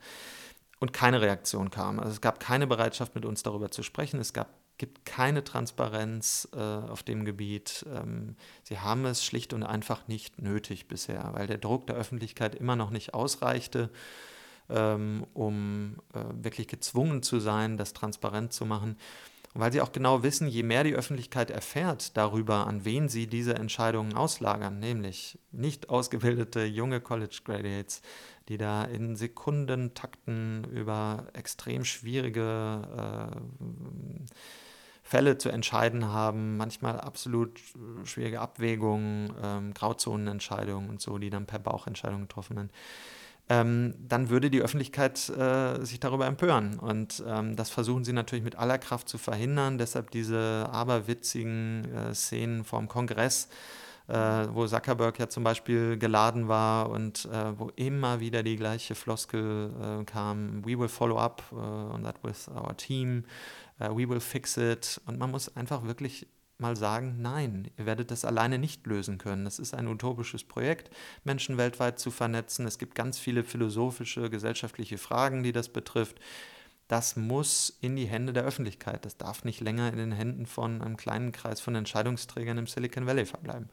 und 0.80 0.94
keine 0.94 1.22
Reaktion 1.22 1.70
kam. 1.70 2.00
Also 2.00 2.12
es 2.12 2.22
gab 2.22 2.40
keine 2.40 2.68
Bereitschaft, 2.68 3.16
mit 3.16 3.26
uns 3.26 3.44
darüber 3.44 3.70
zu 3.70 3.84
sprechen. 3.84 4.20
Es 4.20 4.34
gab, 4.34 4.50
gibt 4.78 5.06
keine 5.06 5.44
Transparenz 5.44 6.48
äh, 6.54 6.60
auf 6.60 7.04
dem 7.04 7.26
Gebiet. 7.26 7.86
Ähm, 7.94 8.36
sie 8.64 8.80
haben 8.80 9.06
es 9.06 9.24
schlicht 9.24 9.54
und 9.54 9.64
einfach 9.64 10.08
nicht 10.08 10.42
nötig 10.42 10.88
bisher, 10.88 11.30
weil 11.34 11.48
der 11.48 11.58
Druck 11.58 11.88
der 11.88 11.98
Öffentlichkeit 11.98 12.56
immer 12.56 12.76
noch 12.76 12.90
nicht 12.92 13.14
ausreichte, 13.14 13.90
ähm, 14.70 15.26
um 15.34 15.98
äh, 16.14 16.24
wirklich 16.44 16.68
gezwungen 16.68 17.24
zu 17.24 17.40
sein, 17.40 17.76
das 17.76 17.94
transparent 17.94 18.54
zu 18.54 18.66
machen. 18.66 18.98
Und 19.54 19.62
weil 19.62 19.72
sie 19.72 19.82
auch 19.82 19.92
genau 19.92 20.22
wissen, 20.22 20.48
je 20.48 20.62
mehr 20.62 20.84
die 20.84 20.94
Öffentlichkeit 20.94 21.50
erfährt 21.50 22.16
darüber, 22.18 22.68
an 22.68 22.86
wen 22.86 23.10
sie 23.10 23.26
diese 23.26 23.56
Entscheidungen 23.56 24.14
auslagern, 24.14 24.80
nämlich 24.80 25.40
nicht 25.52 25.90
ausgebildete 25.90 26.66
junge 26.66 27.02
College 27.02 27.40
Graduates, 27.44 28.02
die 28.48 28.58
da 28.58 28.84
in 28.84 29.16
Sekundentakten 29.16 30.66
über 30.66 31.28
extrem 31.34 31.84
schwierige 31.84 32.82
äh, 32.96 34.26
Fälle 35.02 35.40
zu 35.40 35.50
entscheiden 35.50 36.06
haben, 36.06 36.58
manchmal 36.58 37.00
absolut 37.00 37.60
schwierige 38.04 38.42
Abwägungen, 38.42 39.34
ähm, 39.42 39.74
Grauzonenentscheidungen 39.74 40.88
und 40.88 41.02
so, 41.02 41.18
die 41.18 41.32
dann 41.32 41.48
per 41.48 41.58
Bauchentscheidung 41.58 42.22
getroffen 42.22 42.56
werden. 42.56 42.70
Ähm, 43.52 43.96
dann 44.08 44.30
würde 44.30 44.52
die 44.52 44.62
Öffentlichkeit 44.62 45.28
äh, 45.30 45.84
sich 45.84 46.00
darüber 46.00 46.28
empören. 46.28 46.78
Und 46.78 47.24
ähm, 47.28 47.56
das 47.56 47.72
versuchen 47.72 48.04
sie 48.04 48.14
natürlich 48.14 48.44
mit 48.44 48.56
aller 48.56 48.78
Kraft 48.78 49.10
zu 49.10 49.18
verhindern. 49.18 49.80
Deshalb 49.80 50.12
diese 50.12 50.70
aberwitzigen 50.72 51.86
äh, 51.92 52.14
Szenen 52.14 52.64
vorm 52.64 52.88
Kongress, 52.88 53.50
äh, 54.08 54.14
wo 54.52 54.68
Zuckerberg 54.68 55.18
ja 55.18 55.30
zum 55.30 55.44
Beispiel 55.44 55.98
geladen 55.98 56.48
war 56.48 56.92
und 56.92 57.26
äh, 57.26 57.58
wo 57.58 57.72
immer 57.76 58.20
wieder 58.20 58.44
die 58.44 58.56
gleiche 58.56 58.94
Floskel 58.94 59.72
äh, 59.82 60.04
kam, 60.04 60.64
we 60.64 60.78
will 60.78 60.88
follow 60.88 61.18
up 61.18 61.42
uh, 61.52 61.56
on 61.56 62.04
that 62.04 62.24
with 62.24 62.50
our 62.50 62.78
team, 62.78 63.26
we 63.80 64.08
will 64.08 64.20
fix 64.20 64.58
it. 64.58 65.02
Und 65.08 65.18
man 65.18 65.32
muss 65.32 65.56
einfach 65.56 65.86
wirklich 65.86 66.28
mal 66.60 66.76
sagen, 66.76 67.18
nein, 67.22 67.72
ihr 67.78 67.86
werdet 67.86 68.12
das 68.12 68.26
alleine 68.26 68.58
nicht 68.58 68.86
lösen 68.86 69.18
können. 69.18 69.46
Das 69.46 69.60
ist 69.60 69.74
ein 69.74 69.88
utopisches 69.88 70.44
Projekt, 70.44 70.90
Menschen 71.24 71.58
weltweit 71.58 72.00
zu 72.00 72.12
vernetzen. 72.12 72.68
Es 72.68 72.78
gibt 72.78 72.96
ganz 72.96 73.18
viele 73.18 73.44
philosophische, 73.44 74.30
gesellschaftliche 74.30 74.98
Fragen, 74.98 75.44
die 75.44 75.52
das 75.52 75.70
betrifft 75.70 76.20
das 76.90 77.16
muss 77.16 77.78
in 77.82 77.96
die 77.96 78.08
Hände 78.08 78.34
der 78.34 78.44
Öffentlichkeit. 78.44 79.06
Das 79.06 79.16
darf 79.16 79.44
nicht 79.44 79.62
länger 79.62 79.94
in 79.94 79.98
den 79.98 80.12
Händen 80.12 80.48
von 80.48 80.82
einem 80.82 80.98
kleinen 80.98 81.32
Kreis 81.32 81.62
von 81.62 81.76
Entscheidungsträgern 81.76 82.58
im 82.58 82.66
Silicon 82.66 83.06
Valley 83.06 83.26
verbleiben. 83.26 83.70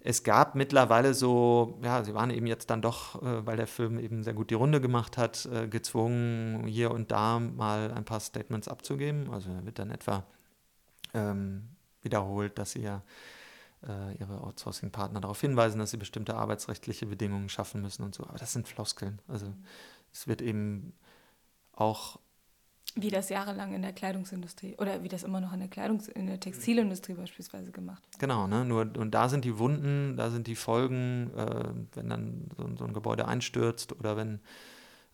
Es 0.00 0.22
gab 0.22 0.54
mittlerweile 0.54 1.12
so, 1.12 1.78
ja, 1.82 2.02
sie 2.04 2.14
waren 2.14 2.30
eben 2.30 2.46
jetzt 2.46 2.70
dann 2.70 2.80
doch, 2.80 3.22
äh, 3.22 3.46
weil 3.46 3.58
der 3.58 3.66
Film 3.66 3.98
eben 3.98 4.22
sehr 4.22 4.32
gut 4.32 4.50
die 4.50 4.54
Runde 4.54 4.80
gemacht 4.80 5.18
hat, 5.18 5.46
äh, 5.52 5.68
gezwungen, 5.68 6.66
hier 6.66 6.90
und 6.90 7.10
da 7.10 7.38
mal 7.38 7.92
ein 7.92 8.06
paar 8.06 8.20
Statements 8.20 8.66
abzugeben. 8.66 9.28
Also 9.30 9.50
er 9.50 9.66
wird 9.66 9.78
dann 9.78 9.90
etwa 9.90 10.24
ähm, 11.12 11.68
wiederholt, 12.06 12.58
dass 12.58 12.72
sie 12.72 12.80
ja 12.80 13.02
äh, 13.86 14.14
ihre 14.18 14.40
Outsourcing-Partner 14.42 15.20
darauf 15.20 15.40
hinweisen, 15.40 15.78
dass 15.78 15.90
sie 15.90 15.98
bestimmte 15.98 16.34
arbeitsrechtliche 16.34 17.06
Bedingungen 17.06 17.50
schaffen 17.50 17.82
müssen 17.82 18.02
und 18.02 18.14
so. 18.14 18.24
Aber 18.24 18.38
das 18.38 18.54
sind 18.54 18.66
Floskeln. 18.66 19.20
Also 19.28 19.52
es 20.12 20.26
wird 20.26 20.40
eben 20.40 20.94
auch 21.72 22.18
wie 22.98 23.10
das 23.10 23.28
jahrelang 23.28 23.74
in 23.74 23.82
der 23.82 23.92
Kleidungsindustrie 23.92 24.74
oder 24.78 25.02
wie 25.02 25.08
das 25.08 25.22
immer 25.22 25.40
noch 25.40 25.52
in 25.52 25.58
der 25.58 25.68
Kleidungs 25.68 26.08
in 26.08 26.26
der 26.26 26.40
Textilindustrie 26.40 27.12
beispielsweise 27.12 27.70
gemacht 27.70 28.02
wird. 28.06 28.18
Genau, 28.18 28.46
ne? 28.46 28.64
Nur 28.64 28.90
und 28.96 29.10
da 29.10 29.28
sind 29.28 29.44
die 29.44 29.58
Wunden, 29.58 30.16
da 30.16 30.30
sind 30.30 30.46
die 30.46 30.54
Folgen, 30.54 31.30
äh, 31.36 31.64
wenn 31.94 32.08
dann 32.08 32.48
so, 32.56 32.66
so, 32.78 32.84
ein 32.84 32.94
Gebäude 32.94 33.28
einstürzt 33.28 33.92
oder 33.92 34.16
wenn 34.16 34.40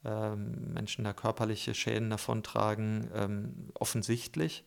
ähm, 0.05 0.73
Menschen 0.73 1.03
da 1.03 1.13
körperliche 1.13 1.75
Schäden 1.75 2.09
davontragen, 2.09 3.11
ähm, 3.15 3.55
offensichtlich. 3.75 4.65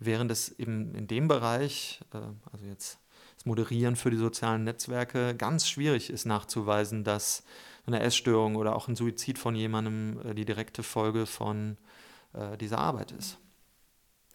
Während 0.00 0.30
es 0.30 0.58
eben 0.58 0.94
in 0.94 1.06
dem 1.06 1.28
Bereich, 1.28 2.00
äh, 2.12 2.18
also 2.50 2.66
jetzt 2.66 2.98
das 3.36 3.44
Moderieren 3.44 3.96
für 3.96 4.10
die 4.10 4.16
sozialen 4.16 4.64
Netzwerke, 4.64 5.34
ganz 5.36 5.68
schwierig 5.68 6.10
ist 6.10 6.24
nachzuweisen, 6.24 7.04
dass 7.04 7.44
eine 7.86 8.00
Essstörung 8.00 8.56
oder 8.56 8.76
auch 8.76 8.88
ein 8.88 8.96
Suizid 8.96 9.38
von 9.38 9.54
jemandem 9.54 10.20
äh, 10.24 10.34
die 10.34 10.44
direkte 10.44 10.82
Folge 10.82 11.26
von 11.26 11.76
äh, 12.32 12.56
dieser 12.56 12.78
Arbeit 12.78 13.12
ist. 13.12 13.38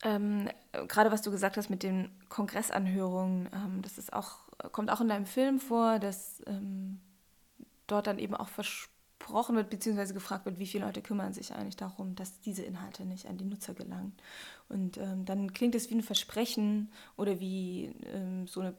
Ähm, 0.03 0.49
gerade 0.87 1.11
was 1.11 1.23
du 1.23 1.31
gesagt 1.31 1.57
hast 1.57 1.69
mit 1.69 1.81
den 1.81 2.11
Kongressanhörungen, 2.29 3.49
ähm, 3.53 3.81
das 3.81 3.97
ist 3.97 4.13
auch, 4.13 4.37
kommt 4.71 4.91
auch 4.91 5.01
in 5.01 5.09
deinem 5.09 5.25
Film 5.25 5.59
vor, 5.59 5.97
dass 5.99 6.43
ähm, 6.45 6.99
dort 7.87 8.05
dann 8.05 8.19
eben 8.19 8.35
auch 8.35 8.49
versprochen 8.49 8.94
wird, 9.29 9.69
beziehungsweise 9.69 10.13
gefragt 10.13 10.45
wird, 10.45 10.59
wie 10.59 10.67
viele 10.67 10.85
Leute 10.85 11.01
kümmern 11.01 11.33
sich 11.33 11.53
eigentlich 11.53 11.75
darum, 11.75 12.15
dass 12.15 12.39
diese 12.41 12.63
Inhalte 12.63 13.05
nicht 13.05 13.27
an 13.27 13.37
die 13.37 13.45
Nutzer 13.45 13.73
gelangen. 13.73 14.13
Und 14.69 14.97
ähm, 14.97 15.25
dann 15.25 15.53
klingt 15.53 15.75
es 15.75 15.89
wie 15.89 15.95
ein 15.95 16.03
Versprechen 16.03 16.91
oder 17.17 17.39
wie 17.39 17.95
ähm, 18.13 18.47
so 18.47 18.61
eine 18.61 18.73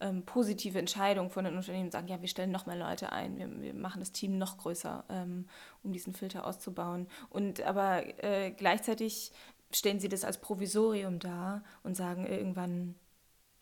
ähm, 0.00 0.24
positive 0.24 0.78
Entscheidung 0.78 1.30
von 1.30 1.44
den 1.44 1.56
Unternehmen 1.56 1.90
sagen, 1.90 2.08
ja, 2.08 2.20
wir 2.20 2.28
stellen 2.28 2.50
noch 2.50 2.66
mehr 2.66 2.76
Leute 2.76 3.12
ein, 3.12 3.38
wir, 3.38 3.62
wir 3.62 3.74
machen 3.74 4.00
das 4.00 4.12
Team 4.12 4.36
noch 4.36 4.58
größer, 4.58 5.04
ähm, 5.08 5.46
um 5.82 5.92
diesen 5.92 6.12
Filter 6.12 6.46
auszubauen. 6.46 7.06
Und 7.30 7.62
aber 7.62 8.02
äh, 8.22 8.50
gleichzeitig 8.50 9.32
stellen 9.70 10.00
sie 10.00 10.08
das 10.08 10.24
als 10.24 10.38
Provisorium 10.38 11.18
dar 11.18 11.62
und 11.82 11.96
sagen, 11.96 12.26
irgendwann 12.26 12.96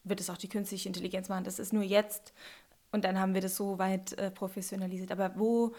wird 0.03 0.21
es 0.21 0.31
auch 0.31 0.39
die 0.39 0.49
künstliche 0.49 0.89
Intelligenz 0.89 1.29
machen. 1.29 1.45
Das 1.45 1.59
ist 1.59 1.73
nur 1.73 1.83
jetzt 1.83 2.33
und 2.93 3.05
dann 3.05 3.19
haben 3.19 3.35
wir 3.35 3.41
das 3.41 3.57
so 3.57 3.79
weit 3.79 4.13
äh, 4.15 4.31
professionalisiert. 4.31 5.13
Aber 5.13 5.33
wo, 5.37 5.75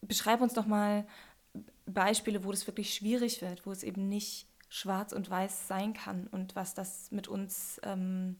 beschreib 0.00 0.40
uns 0.40 0.54
doch 0.54 0.66
mal 0.66 1.06
Beispiele, 1.86 2.44
wo 2.44 2.50
das 2.50 2.66
wirklich 2.66 2.94
schwierig 2.94 3.42
wird, 3.42 3.66
wo 3.66 3.72
es 3.72 3.82
eben 3.82 4.08
nicht 4.08 4.46
schwarz 4.68 5.12
und 5.12 5.28
weiß 5.28 5.68
sein 5.68 5.92
kann 5.92 6.26
und 6.28 6.56
was 6.56 6.74
das 6.74 7.10
mit 7.10 7.28
uns 7.28 7.80
ähm, 7.84 8.36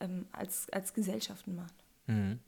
ähm, 0.00 0.26
als, 0.32 0.68
als 0.70 0.94
Gesellschaften 0.94 1.54
macht. 1.54 1.74
Mhm. 2.06 2.40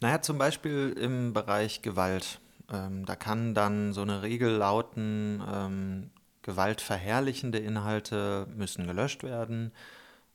Naja, 0.00 0.22
zum 0.22 0.38
Beispiel 0.38 0.94
im 0.98 1.32
Bereich 1.32 1.82
Gewalt. 1.82 2.40
Ähm, 2.72 3.04
da 3.04 3.14
kann 3.14 3.54
dann 3.54 3.92
so 3.92 4.00
eine 4.02 4.22
Regel 4.22 4.50
lauten, 4.50 5.42
ähm, 5.46 6.10
gewaltverherrlichende 6.42 7.58
Inhalte 7.58 8.46
müssen 8.54 8.86
gelöscht 8.86 9.22
werden. 9.22 9.72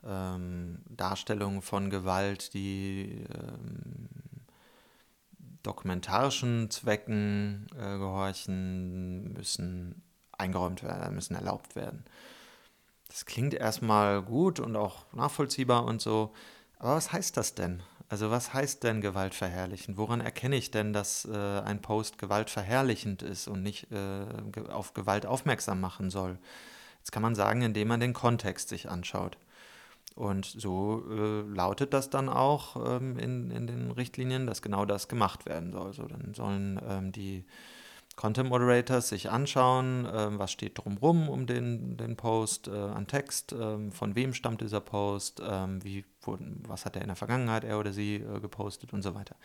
Ähm, 0.05 0.79
Darstellungen 0.89 1.61
von 1.61 1.89
Gewalt, 1.89 2.53
die 2.53 3.25
ähm, 3.33 4.07
dokumentarischen 5.63 6.69
Zwecken 6.71 7.67
äh, 7.75 7.97
gehorchen, 7.97 9.33
müssen 9.33 10.01
eingeräumt 10.31 10.83
werden, 10.83 11.15
müssen 11.15 11.35
erlaubt 11.35 11.75
werden. 11.75 12.05
Das 13.09 13.25
klingt 13.25 13.53
erstmal 13.53 14.21
gut 14.21 14.59
und 14.59 14.75
auch 14.75 15.11
nachvollziehbar 15.13 15.85
und 15.85 16.01
so. 16.01 16.33
Aber 16.77 16.95
was 16.95 17.11
heißt 17.11 17.35
das 17.35 17.55
denn? 17.55 17.83
Also 18.07 18.31
was 18.31 18.53
heißt 18.53 18.83
denn 18.83 19.01
gewaltverherrlichend? 19.01 19.97
Woran 19.97 20.21
erkenne 20.21 20.55
ich 20.55 20.71
denn, 20.71 20.93
dass 20.93 21.25
äh, 21.25 21.59
ein 21.61 21.81
Post 21.81 22.17
gewaltverherrlichend 22.17 23.21
ist 23.21 23.47
und 23.47 23.61
nicht 23.61 23.91
äh, 23.91 24.25
auf 24.69 24.93
Gewalt 24.93 25.25
aufmerksam 25.25 25.79
machen 25.81 26.09
soll? 26.09 26.39
Jetzt 26.99 27.11
kann 27.11 27.21
man 27.21 27.35
sagen, 27.35 27.61
indem 27.61 27.87
man 27.87 27.99
den 27.99 28.13
Kontext 28.13 28.69
sich 28.69 28.89
anschaut. 28.89 29.37
Und 30.19 30.45
so 30.45 31.05
äh, 31.09 31.41
lautet 31.55 31.93
das 31.93 32.09
dann 32.09 32.27
auch 32.27 32.75
ähm, 32.85 33.17
in, 33.17 33.51
in 33.51 33.67
den 33.67 33.89
Richtlinien, 33.91 34.47
dass 34.47 34.61
genau 34.61 34.83
das 34.83 35.07
gemacht 35.07 35.45
werden 35.45 35.71
soll. 35.71 35.93
So, 35.93 36.07
dann 36.07 36.33
sollen 36.33 36.77
ähm, 36.85 37.13
die 37.13 37.45
Content 38.17 38.49
Moderators 38.49 39.07
sich 39.07 39.29
anschauen, 39.29 40.05
äh, 40.05 40.37
was 40.37 40.51
steht 40.51 40.77
drumherum 40.77 41.29
um 41.29 41.47
den, 41.47 41.95
den 41.95 42.17
Post 42.17 42.67
äh, 42.67 42.71
an 42.71 43.07
Text, 43.07 43.53
äh, 43.53 43.91
von 43.91 44.13
wem 44.15 44.33
stammt 44.33 44.59
dieser 44.59 44.81
Post, 44.81 45.41
ähm, 45.41 45.81
wie, 45.85 46.03
wo, 46.19 46.37
was 46.67 46.83
hat 46.83 46.97
er 46.97 47.01
in 47.01 47.07
der 47.07 47.15
Vergangenheit, 47.15 47.63
er 47.63 47.79
oder 47.79 47.93
sie, 47.93 48.15
äh, 48.15 48.41
gepostet 48.41 48.91
und 48.91 49.03
so 49.03 49.15
weiter. 49.15 49.37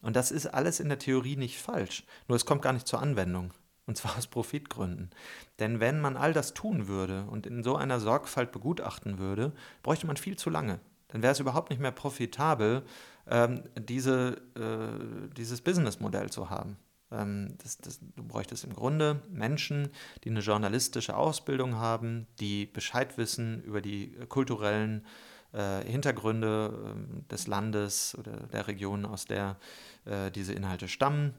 Und 0.00 0.16
das 0.16 0.30
ist 0.30 0.46
alles 0.46 0.80
in 0.80 0.88
der 0.88 0.98
Theorie 0.98 1.36
nicht 1.36 1.58
falsch, 1.58 2.04
nur 2.26 2.36
es 2.36 2.46
kommt 2.46 2.62
gar 2.62 2.72
nicht 2.72 2.88
zur 2.88 3.02
Anwendung. 3.02 3.52
Und 3.86 3.96
zwar 3.96 4.16
aus 4.16 4.26
Profitgründen. 4.26 5.10
Denn 5.58 5.80
wenn 5.80 6.00
man 6.00 6.16
all 6.16 6.32
das 6.32 6.54
tun 6.54 6.88
würde 6.88 7.24
und 7.30 7.46
in 7.46 7.62
so 7.62 7.76
einer 7.76 8.00
Sorgfalt 8.00 8.52
begutachten 8.52 9.18
würde, 9.18 9.52
bräuchte 9.82 10.06
man 10.06 10.16
viel 10.16 10.36
zu 10.36 10.50
lange. 10.50 10.80
Dann 11.08 11.22
wäre 11.22 11.32
es 11.32 11.40
überhaupt 11.40 11.70
nicht 11.70 11.80
mehr 11.80 11.92
profitabel, 11.92 12.82
ähm, 13.28 13.62
diese, 13.78 14.42
äh, 14.56 15.34
dieses 15.36 15.60
Businessmodell 15.60 16.30
zu 16.30 16.50
haben. 16.50 16.72
Äh, 16.72 16.86
Ähm, 17.12 17.54
das, 17.62 17.78
das, 17.78 18.00
du 18.16 18.22
bräuchtest 18.24 18.64
im 18.64 18.74
Grunde 18.74 19.22
Menschen, 19.30 19.90
die 20.24 20.30
eine 20.30 20.40
journalistische 20.40 21.16
Ausbildung 21.16 21.76
haben, 21.76 22.26
die 22.40 22.66
Bescheid 22.66 23.16
wissen 23.16 23.62
über 23.62 23.80
die 23.80 24.16
kulturellen 24.28 25.04
äh, 25.52 25.82
Hintergründe 25.84 26.72
äh, 26.96 27.30
des 27.30 27.46
Landes 27.46 28.16
oder 28.18 28.32
der 28.52 28.66
Region, 28.66 29.04
aus 29.04 29.24
der 29.24 29.56
äh, 30.04 30.30
diese 30.30 30.52
Inhalte 30.52 30.88
stammen. 30.88 31.34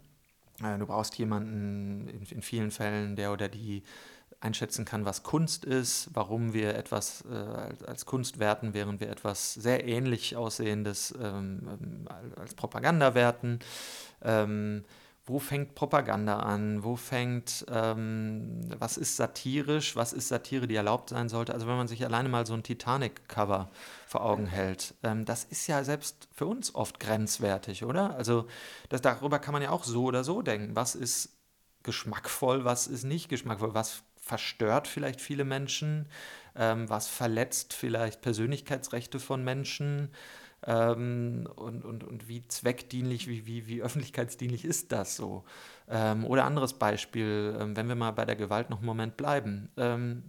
Äh, 0.64 0.78
du 0.78 0.86
brauchst 0.86 1.18
jemanden 1.18 2.08
in, 2.08 2.42
vielen 2.42 2.72
Fällen, 2.72 3.16
der 3.16 3.32
oder 3.32 3.48
die 3.50 3.84
einschätzen 4.40 4.86
kann, 4.86 5.06
was 5.06 5.24
Kunst 5.24 5.66
ist, 5.66 6.10
warum 6.14 6.54
wir 6.54 6.76
etwas 6.76 7.24
äh, 7.26 7.86
als 7.86 8.06
Kunst 8.06 8.38
werten, 8.38 8.74
während 8.74 9.00
wir 9.00 9.10
etwas 9.10 9.56
sehr 9.56 9.88
ähnlich 9.88 10.36
aussehendes 10.36 11.14
ähm, 11.20 11.68
ähm 11.68 12.08
als 12.36 12.54
Propaganda 12.54 13.16
werten. 13.16 13.60
Ähm, 14.22 14.84
wo 15.28 15.40
fängt 15.40 15.76
Propaganda 15.76 16.40
an? 16.40 16.84
Wo 16.84 16.96
fängt, 16.96 17.66
ähm, 17.70 18.62
was 18.80 18.96
ist 18.96 19.18
satirisch? 19.18 19.98
Was 19.98 20.14
ist 20.14 20.30
Satire, 20.30 20.68
die 20.68 20.76
erlaubt 20.76 21.10
sein 21.10 21.28
sollte? 21.28 21.54
Also 21.54 21.68
wenn 21.68 21.76
man 21.76 21.90
sich 21.90 22.04
alleine 22.06 22.30
mal 22.30 22.46
so 22.46 22.54
ein 22.54 22.64
Titanic-Cover 22.64 23.70
vor 24.08 24.24
Augen 24.24 24.48
hält, 24.48 24.96
ähm, 25.04 25.26
das 25.26 25.44
ist 25.44 25.68
ja 25.68 25.84
selbst 25.84 26.30
für 26.34 26.46
uns 26.46 26.74
oft 26.74 27.02
grenzwertig, 27.02 27.84
oder? 27.84 28.16
Also 28.16 28.48
das, 28.88 29.02
darüber 29.02 29.40
kann 29.40 29.52
man 29.52 29.62
ja 29.62 29.72
auch 29.72 29.84
so 29.84 30.06
oder 30.06 30.24
so 30.24 30.42
denken. 30.42 30.76
Was 30.78 30.96
ist 30.96 31.38
geschmackvoll, 31.84 32.64
was 32.64 32.88
ist 32.88 33.04
nicht 33.04 33.28
geschmackvoll? 33.28 33.74
Was 33.74 34.04
verstört 34.16 34.88
vielleicht 34.88 35.20
viele 35.20 35.44
Menschen? 35.44 36.08
Ähm, 36.56 36.90
was 36.90 37.10
verletzt 37.10 37.74
vielleicht 37.74 38.22
Persönlichkeitsrechte 38.22 39.20
von 39.20 39.44
Menschen? 39.44 40.10
Ähm, 40.66 41.48
und, 41.56 41.86
und, 41.86 42.04
und 42.04 42.28
wie 42.28 42.48
zweckdienlich, 42.48 43.28
wie, 43.28 43.46
wie, 43.46 43.68
wie 43.68 43.82
öffentlichkeitsdienlich 43.82 44.66
ist 44.66 44.92
das 44.92 45.16
so? 45.16 45.44
Ähm, 45.88 46.26
oder 46.26 46.46
anderes 46.46 46.74
Beispiel, 46.74 47.56
ähm, 47.60 47.76
wenn 47.76 47.88
wir 47.88 47.96
mal 47.96 48.12
bei 48.12 48.26
der 48.26 48.36
Gewalt 48.36 48.70
noch 48.70 48.78
einen 48.78 48.88
Moment 48.88 49.18
bleiben. 49.18 49.70
Ähm, 49.78 50.24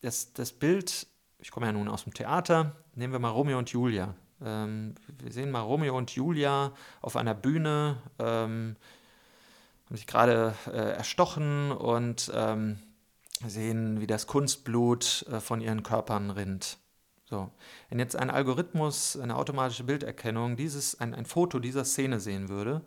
das, 0.00 0.32
das 0.32 0.52
Bild, 0.52 1.06
ich 1.38 1.50
komme 1.50 1.66
ja 1.66 1.72
nun 1.72 1.88
aus 1.88 2.04
dem 2.04 2.14
Theater, 2.14 2.76
nehmen 2.94 3.12
wir 3.12 3.20
mal 3.20 3.28
Romeo 3.28 3.58
und 3.58 3.70
Julia. 3.70 4.14
Ähm, 4.44 4.94
wir 5.18 5.32
sehen 5.32 5.50
mal 5.50 5.60
Romeo 5.60 5.96
und 5.96 6.10
Julia 6.12 6.72
auf 7.02 7.16
einer 7.16 7.34
Bühne, 7.34 7.98
ähm, 8.18 8.76
haben 9.86 9.96
sich 9.96 10.06
gerade 10.06 10.54
äh, 10.66 10.94
erstochen 10.94 11.72
und 11.72 12.30
sehen, 13.48 14.00
wie 14.00 14.06
das 14.06 14.26
Kunstblut 14.26 15.26
äh, 15.30 15.40
von 15.40 15.60
ihren 15.60 15.82
Körpern 15.82 16.30
rinnt. 16.30 16.78
So. 17.32 17.50
Wenn 17.88 17.98
jetzt 17.98 18.14
ein 18.14 18.28
Algorithmus, 18.28 19.18
eine 19.18 19.36
automatische 19.36 19.84
Bilderkennung, 19.84 20.54
dieses, 20.54 21.00
ein, 21.00 21.14
ein 21.14 21.24
Foto 21.24 21.60
dieser 21.60 21.86
Szene 21.86 22.20
sehen 22.20 22.50
würde, 22.50 22.82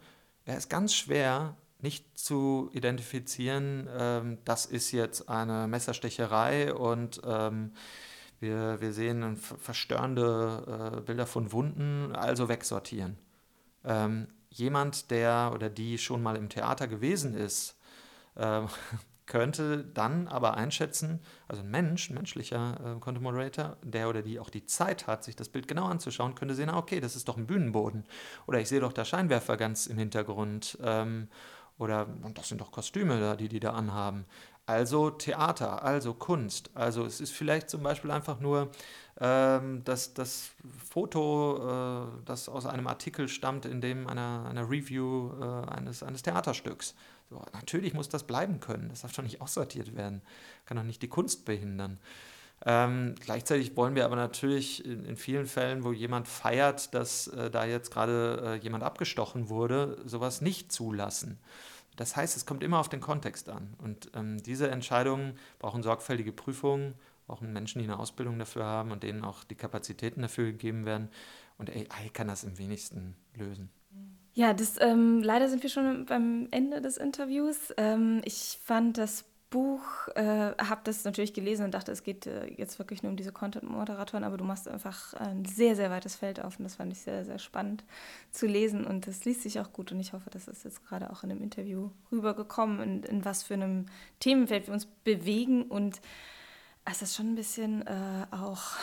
wäre 0.46 0.56
es 0.56 0.70
ganz 0.70 0.94
schwer, 0.94 1.58
nicht 1.82 2.16
zu 2.16 2.70
identifizieren, 2.72 3.90
ähm, 3.98 4.38
das 4.46 4.68
ist 4.68 4.92
jetzt 4.92 5.30
eine 5.30 5.68
Messerstecherei 5.68 6.76
und 6.76 7.22
ähm, 7.26 7.72
wir, 8.40 8.80
wir 8.82 8.94
sehen 8.94 9.36
verstörende 9.36 10.98
äh, 10.98 11.02
Bilder 11.02 11.26
von 11.26 11.52
Wunden, 11.52 12.16
also 12.16 12.48
wegsortieren. 12.48 13.18
Ähm, 13.84 14.28
jemand, 14.52 15.10
der 15.10 15.54
oder 15.56 15.72
die 15.72 15.98
schon 15.98 16.22
mal 16.22 16.36
im 16.36 16.50
Theater 16.50 16.88
gewesen 16.88 17.34
ist, 17.34 17.80
äh, 18.36 18.62
könnte 19.26 19.84
dann 19.84 20.28
aber 20.28 20.56
einschätzen, 20.56 21.20
also 21.48 21.62
ein 21.62 21.72
Mensch, 21.72 22.10
ein 22.10 22.16
menschlicher 22.16 22.78
äh, 22.80 23.00
Content 23.00 23.24
Moderator, 23.24 23.78
der 23.84 24.10
oder 24.10 24.22
die 24.22 24.40
auch 24.40 24.50
die 24.50 24.66
Zeit 24.66 25.08
hat, 25.08 25.24
sich 25.24 25.36
das 25.36 25.50
Bild 25.50 25.68
genau 25.68 25.86
anzuschauen, 25.86 26.36
könnte 26.36 26.56
sehen, 26.56 26.70
ah, 26.70 26.78
okay, 26.78 27.00
das 27.00 27.16
ist 27.16 27.28
doch 27.28 27.38
ein 27.38 27.48
Bühnenboden. 27.48 28.06
Oder 28.48 28.60
ich 28.60 28.70
sehe 28.70 28.80
doch 28.80 28.94
da 28.94 29.06
Scheinwerfer 29.06 29.58
ganz 29.58 29.88
im 29.88 29.98
Hintergrund. 29.98 30.78
Ähm, 30.84 31.28
oder 31.78 32.08
das 32.34 32.48
sind 32.48 32.62
doch 32.62 32.72
Kostüme 32.72 33.20
da, 33.20 33.36
die 33.36 33.50
die 33.50 33.60
da 33.60 33.74
anhaben. 33.74 34.26
Also 34.68 35.12
Theater, 35.12 35.84
also 35.84 36.14
Kunst. 36.14 36.72
Also 36.74 37.06
es 37.06 37.22
ist 37.22 37.32
vielleicht 37.32 37.70
zum 37.70 37.84
Beispiel 37.84 38.10
einfach 38.10 38.40
nur 38.40 38.72
ähm, 39.20 39.84
das, 39.84 40.14
das 40.14 40.52
Foto, 40.90 42.08
äh, 42.18 42.24
das 42.26 42.50
aus 42.50 42.66
einem 42.66 42.88
Artikel 42.88 43.28
stammt, 43.28 43.66
in 43.66 43.80
dem 43.82 44.08
einer, 44.08 44.46
einer 44.50 44.70
Review 44.70 45.32
äh, 45.40 45.70
eines, 45.70 46.02
eines 46.02 46.24
Theaterstücks. 46.24 46.96
So, 47.30 47.44
natürlich 47.54 47.94
muss 47.94 48.10
das 48.10 48.26
bleiben 48.26 48.60
können. 48.60 48.90
Das 48.90 49.02
darf 49.02 49.14
doch 49.14 49.24
nicht 49.24 49.42
aussortiert 49.42 49.96
werden. 49.96 50.22
Kann 50.66 50.78
doch 50.78 50.84
nicht 50.84 51.02
die 51.02 51.08
Kunst 51.08 51.46
behindern. 51.46 52.00
Ähm, 52.66 53.16
gleichzeitig 53.20 53.76
wollen 53.76 53.96
wir 53.96 54.06
aber 54.06 54.16
natürlich 54.16 54.86
in, 54.86 55.04
in, 55.06 55.18
vielen 55.18 55.46
Fällen, 55.46 55.84
wo 55.84 55.92
jemand 55.92 56.28
feiert, 56.28 56.94
dass 56.94 57.28
äh, 57.28 57.52
da 57.52 57.66
jetzt 57.66 57.92
gerade 57.92 58.42
äh, 58.44 58.64
jemand 58.64 58.84
abgestochen 58.84 59.50
wurde, 59.50 60.02
sowas 60.06 60.42
nicht 60.42 60.72
zulassen. 60.72 61.40
Das 61.96 62.16
heißt, 62.16 62.36
es 62.36 62.46
kommt 62.46 62.64
immer 62.64 62.80
auf 62.80 62.90
den 62.90 63.02
Kontext 63.02 63.50
an. 63.50 63.74
Und 63.78 64.12
ähm, 64.16 64.42
diese 64.42 64.70
Entscheidungen 64.70 65.38
brauchen 65.60 65.84
sorgfältige 65.84 66.32
Prüfungen, 66.32 66.96
brauchen 67.28 67.54
Menschen, 67.54 67.80
die 67.80 67.86
eine 67.86 68.00
Ausbildung 68.00 68.38
dafür 68.40 68.66
haben 68.66 68.92
und 68.92 69.04
denen 69.04 69.24
auch 69.24 69.44
die 69.44 69.56
Kapazitäten 69.56 70.22
dafür 70.22 70.46
gegeben 70.46 70.86
werden. 70.86 71.10
Und 71.58 71.70
AI 71.70 72.10
kann 72.14 72.28
das 72.28 72.44
im 72.44 72.58
wenigsten 72.58 73.16
lösen. 73.36 73.70
Ja, 74.38 74.54
das, 74.54 74.76
ähm, 74.82 75.22
leider 75.24 75.48
sind 75.48 75.64
wir 75.64 75.70
schon 75.70 76.06
beim 76.06 76.50
Ende 76.52 76.82
des 76.82 76.98
Interviews. 76.98 77.74
Ähm, 77.78 78.22
ich 78.26 78.60
fand 78.62 78.98
das 78.98 79.24
Buch, 79.50 79.82
äh, 80.16 80.52
habe 80.58 80.82
das 80.84 81.06
natürlich 81.06 81.34
gelesen 81.34 81.64
und 81.64 81.74
dachte, 81.74 81.94
es 81.94 82.04
geht 82.04 82.28
äh, 82.28 82.46
jetzt 82.58 82.78
wirklich 82.78 83.02
nur 83.02 83.12
um 83.12 83.16
diese 83.16 83.32
Content-Moderatoren, 83.32 84.26
aber 84.26 84.36
du 84.36 84.44
machst 84.44 84.68
einfach 84.68 85.14
ein 85.14 85.46
sehr, 85.46 85.78
sehr 85.78 85.90
weites 85.90 86.18
Feld 86.18 86.42
auf 86.42 86.60
und 86.60 86.66
das 86.66 86.76
fand 86.76 86.92
ich 86.92 87.00
sehr, 87.00 87.24
sehr 87.24 87.40
spannend 87.40 87.86
zu 88.32 88.46
lesen 88.46 88.86
und 88.86 89.08
das 89.08 89.24
liest 89.24 89.44
sich 89.44 89.62
auch 89.62 89.72
gut 89.72 89.94
und 89.94 90.02
ich 90.02 90.12
hoffe, 90.12 90.30
das 90.30 90.50
ist 90.50 90.66
jetzt 90.66 90.86
gerade 90.86 91.10
auch 91.12 91.24
in 91.24 91.30
dem 91.30 91.42
Interview 91.42 91.92
rübergekommen, 92.12 92.82
in, 92.82 93.04
in 93.04 93.24
was 93.24 93.44
für 93.44 93.54
einem 93.54 93.86
Themenfeld 94.20 94.68
wir 94.68 94.74
uns 94.74 94.86
bewegen 94.86 95.64
und 95.64 96.02
es 96.84 97.02
ist 97.02 97.16
schon 97.16 97.32
ein 97.32 97.36
bisschen 97.36 97.88
äh, 97.88 98.26
auch, 98.32 98.74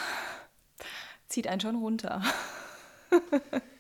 zieht 1.29 1.47
einen 1.47 1.61
schon 1.61 1.77
runter. 1.77 2.23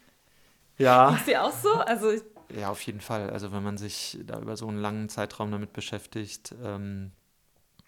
Ja. 0.78 1.14
Ist 1.14 1.26
dir 1.26 1.42
auch 1.42 1.52
so? 1.52 1.72
Also 1.74 2.12
ja, 2.54 2.70
auf 2.70 2.82
jeden 2.82 3.00
Fall. 3.00 3.30
Also 3.30 3.52
wenn 3.52 3.62
man 3.62 3.78
sich 3.78 4.18
da 4.26 4.38
über 4.38 4.56
so 4.56 4.68
einen 4.68 4.78
langen 4.78 5.08
Zeitraum 5.08 5.50
damit 5.50 5.72
beschäftigt, 5.72 6.54
ähm, 6.62 7.12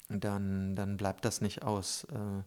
dann, 0.08 0.74
dann 0.76 0.96
bleibt 0.96 1.24
das 1.24 1.40
nicht 1.40 1.62
aus. 1.62 2.04
Äh, 2.04 2.42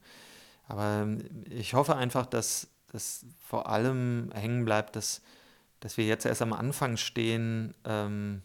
aber 0.67 1.07
ich 1.49 1.73
hoffe 1.73 1.95
einfach, 1.95 2.25
dass 2.25 2.67
das 2.91 3.25
vor 3.39 3.69
allem 3.69 4.31
hängen 4.33 4.65
bleibt, 4.65 4.95
dass, 4.95 5.21
dass 5.79 5.97
wir 5.97 6.05
jetzt 6.05 6.25
erst 6.25 6.41
am 6.41 6.53
Anfang 6.53 6.97
stehen, 6.97 7.73
ähm, 7.85 8.41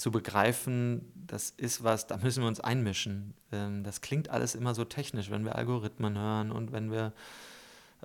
zu 0.00 0.10
begreifen, 0.10 1.12
das 1.14 1.50
ist 1.50 1.84
was, 1.84 2.06
da 2.06 2.16
müssen 2.16 2.42
wir 2.42 2.48
uns 2.48 2.60
einmischen. 2.60 3.34
Ähm, 3.52 3.84
das 3.84 4.00
klingt 4.00 4.30
alles 4.30 4.54
immer 4.54 4.74
so 4.74 4.84
technisch, 4.84 5.30
wenn 5.30 5.44
wir 5.44 5.56
Algorithmen 5.56 6.16
hören 6.16 6.50
und 6.52 6.72
wenn 6.72 6.90
wir 6.90 7.12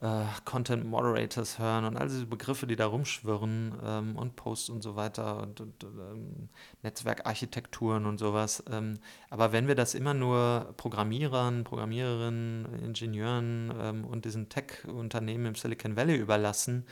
äh, 0.02 0.24
Content 0.44 0.86
Moderators 0.86 1.60
hören 1.60 1.86
und 1.86 1.98
all 1.98 2.08
diese 2.08 2.26
Begriffe, 2.26 2.68
die 2.68 2.76
da 2.76 2.88
rumschwirren 2.88 3.74
ähm, 3.84 4.16
und 4.18 4.36
Posts 4.36 4.70
und 4.70 4.82
so 4.82 4.96
weiter 4.96 5.42
und, 5.42 5.62
und 5.62 5.84
ähm, 5.84 6.50
Netzwerkarchitekturen 6.84 8.06
und 8.06 8.18
sowas. 8.18 8.64
Ähm, 8.72 9.00
aber 9.30 9.52
wenn 9.52 9.68
wir 9.68 9.76
das 9.76 9.96
immer 9.96 10.14
nur 10.14 10.74
Programmierern, 10.78 11.64
Programmiererinnen, 11.64 12.84
Ingenieuren 12.84 13.74
ähm, 13.80 14.06
und 14.06 14.26
diesen 14.26 14.50
Tech-Unternehmen 14.50 15.46
im 15.46 15.56
Silicon 15.56 15.96
Valley 15.96 16.16
überlassen, 16.16 16.86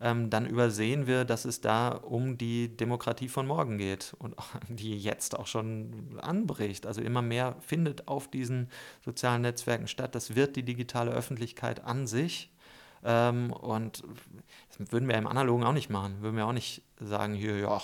ähm, 0.00 0.30
dann 0.30 0.46
übersehen 0.46 1.06
wir, 1.06 1.24
dass 1.24 1.44
es 1.44 1.60
da 1.60 1.88
um 1.88 2.38
die 2.38 2.74
Demokratie 2.74 3.28
von 3.28 3.46
morgen 3.46 3.76
geht 3.76 4.14
und 4.18 4.34
die 4.68 4.98
jetzt 4.98 5.38
auch 5.38 5.46
schon 5.46 6.18
anbricht. 6.20 6.86
Also 6.86 7.02
immer 7.02 7.22
mehr 7.22 7.56
findet 7.60 8.08
auf 8.08 8.28
diesen 8.30 8.70
sozialen 9.04 9.42
Netzwerken 9.42 9.88
statt. 9.88 10.14
Das 10.14 10.34
wird 10.34 10.56
die 10.56 10.64
digitale 10.64 11.10
Öffentlichkeit 11.10 11.84
an 11.84 12.06
sich. 12.06 12.50
Ähm, 13.04 13.52
und 13.52 14.02
das 14.78 14.92
würden 14.92 15.08
wir 15.08 15.16
im 15.16 15.26
Analogen 15.26 15.64
auch 15.64 15.72
nicht 15.72 15.90
machen. 15.90 16.20
Würden 16.20 16.36
wir 16.36 16.46
auch 16.46 16.52
nicht 16.52 16.82
sagen, 16.98 17.34
hier, 17.34 17.58
ja, 17.58 17.80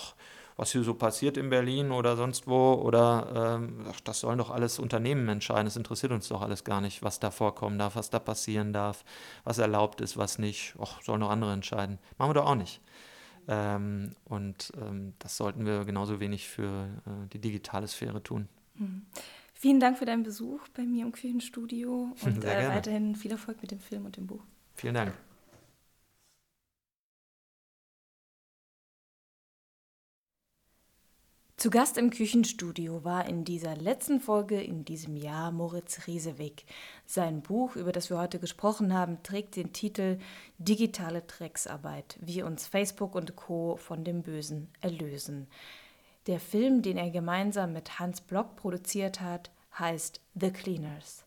was 0.57 0.71
hier 0.71 0.83
so 0.83 0.95
passiert 0.95 1.37
in 1.37 1.49
Berlin 1.49 1.91
oder 1.91 2.17
sonst 2.17 2.47
wo. 2.47 2.73
Oder 2.73 3.59
ähm, 3.61 3.85
ach, 3.89 4.01
das 4.01 4.19
sollen 4.19 4.39
doch 4.39 4.49
alles 4.49 4.79
Unternehmen 4.79 5.29
entscheiden. 5.29 5.67
Es 5.67 5.77
interessiert 5.77 6.11
uns 6.11 6.27
doch 6.27 6.41
alles 6.41 6.63
gar 6.63 6.81
nicht, 6.81 7.03
was 7.03 7.19
da 7.19 7.31
vorkommen 7.31 7.77
darf, 7.77 7.95
was 7.95 8.09
da 8.09 8.19
passieren 8.19 8.73
darf, 8.73 9.05
was 9.43 9.59
erlaubt 9.59 10.01
ist, 10.01 10.17
was 10.17 10.39
nicht. 10.39 10.75
Ach, 10.81 11.01
sollen 11.03 11.21
doch 11.21 11.29
andere 11.29 11.53
entscheiden. 11.53 11.99
Machen 12.17 12.31
wir 12.31 12.33
doch 12.33 12.47
auch 12.47 12.55
nicht. 12.55 12.81
Ähm, 13.47 14.15
und 14.25 14.73
ähm, 14.81 15.13
das 15.19 15.37
sollten 15.37 15.65
wir 15.65 15.85
genauso 15.85 16.19
wenig 16.19 16.47
für 16.47 16.87
äh, 17.05 17.27
die 17.31 17.39
digitale 17.39 17.87
Sphäre 17.87 18.21
tun. 18.21 18.49
Mhm. 18.75 19.05
Vielen 19.53 19.79
Dank 19.79 19.97
für 19.97 20.05
deinen 20.05 20.23
Besuch 20.23 20.67
bei 20.75 20.83
mir 20.83 21.05
im 21.05 21.11
Küchenstudio 21.11 22.11
und 22.23 22.43
äh, 22.43 22.69
weiterhin 22.69 23.15
viel 23.15 23.31
Erfolg 23.31 23.61
mit 23.61 23.71
dem 23.71 23.79
Film 23.79 24.05
und 24.05 24.17
dem 24.17 24.27
Buch. 24.27 24.43
Vielen 24.75 24.95
Dank. 24.95 25.13
Zu 31.59 31.71
Gast 31.71 31.97
im 31.97 32.11
Küchenstudio 32.11 33.03
war 33.03 33.27
in 33.27 33.43
dieser 33.43 33.75
letzten 33.75 34.19
Folge 34.19 34.61
in 34.61 34.85
diesem 34.85 35.17
Jahr 35.17 35.51
Moritz 35.51 36.05
Riesewig. 36.05 36.67
Sein 37.07 37.41
Buch, 37.41 37.75
über 37.75 37.91
das 37.91 38.11
wir 38.11 38.19
heute 38.19 38.37
gesprochen 38.37 38.93
haben, 38.93 39.23
trägt 39.23 39.55
den 39.55 39.73
Titel 39.73 40.19
Digitale 40.59 41.23
Drecksarbeit, 41.23 42.19
wie 42.21 42.43
uns 42.43 42.67
Facebook 42.67 43.15
und 43.15 43.35
Co. 43.35 43.75
von 43.75 44.03
dem 44.03 44.21
Bösen 44.21 44.69
erlösen. 44.81 45.47
Der 46.27 46.39
Film, 46.39 46.83
den 46.83 46.95
er 46.95 47.09
gemeinsam 47.09 47.73
mit 47.73 47.97
Hans 47.97 48.21
Block 48.21 48.55
produziert 48.55 49.19
hat, 49.19 49.49
heißt 49.79 50.21
The 50.39 50.51
Cleaners. 50.51 51.26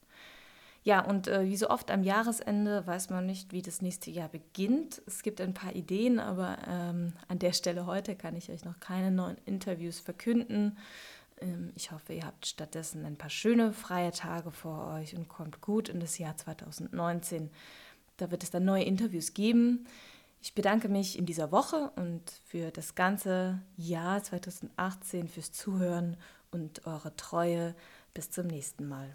Ja, 0.82 1.04
und 1.04 1.28
äh, 1.28 1.44
wie 1.44 1.56
so 1.56 1.68
oft 1.68 1.90
am 1.90 2.02
Jahresende 2.02 2.86
weiß 2.86 3.10
man 3.10 3.26
nicht, 3.26 3.52
wie 3.52 3.60
das 3.60 3.82
nächste 3.82 4.10
Jahr 4.10 4.28
beginnt. 4.28 5.02
Es 5.06 5.22
gibt 5.22 5.40
ein 5.40 5.52
paar 5.52 5.74
Ideen, 5.74 6.18
aber 6.18 6.56
ähm, 6.66 7.12
an 7.28 7.38
der 7.38 7.52
Stelle 7.52 7.84
heute 7.84 8.16
kann 8.16 8.34
ich 8.34 8.50
euch 8.50 8.64
noch 8.64 8.80
keine 8.80 9.10
neuen 9.10 9.36
Interviews 9.44 10.00
verkünden. 10.00 10.78
Ähm, 11.40 11.72
ich 11.74 11.92
hoffe, 11.92 12.14
ihr 12.14 12.24
habt 12.24 12.46
stattdessen 12.46 13.04
ein 13.04 13.16
paar 13.16 13.28
schöne 13.28 13.72
freie 13.72 14.12
Tage 14.12 14.50
vor 14.50 14.94
euch 14.94 15.14
und 15.14 15.28
kommt 15.28 15.60
gut 15.60 15.90
in 15.90 16.00
das 16.00 16.16
Jahr 16.16 16.36
2019. 16.36 17.50
Da 18.16 18.30
wird 18.30 18.42
es 18.42 18.50
dann 18.50 18.64
neue 18.64 18.84
Interviews 18.84 19.34
geben. 19.34 19.86
Ich 20.40 20.54
bedanke 20.54 20.88
mich 20.88 21.18
in 21.18 21.26
dieser 21.26 21.52
Woche 21.52 21.92
und 21.96 22.22
für 22.46 22.70
das 22.70 22.94
ganze 22.94 23.60
Jahr 23.76 24.22
2018 24.22 25.28
fürs 25.28 25.52
Zuhören 25.52 26.16
und 26.50 26.86
eure 26.86 27.14
Treue. 27.16 27.74
Bis 28.14 28.30
zum 28.30 28.46
nächsten 28.46 28.88
Mal. 28.88 29.14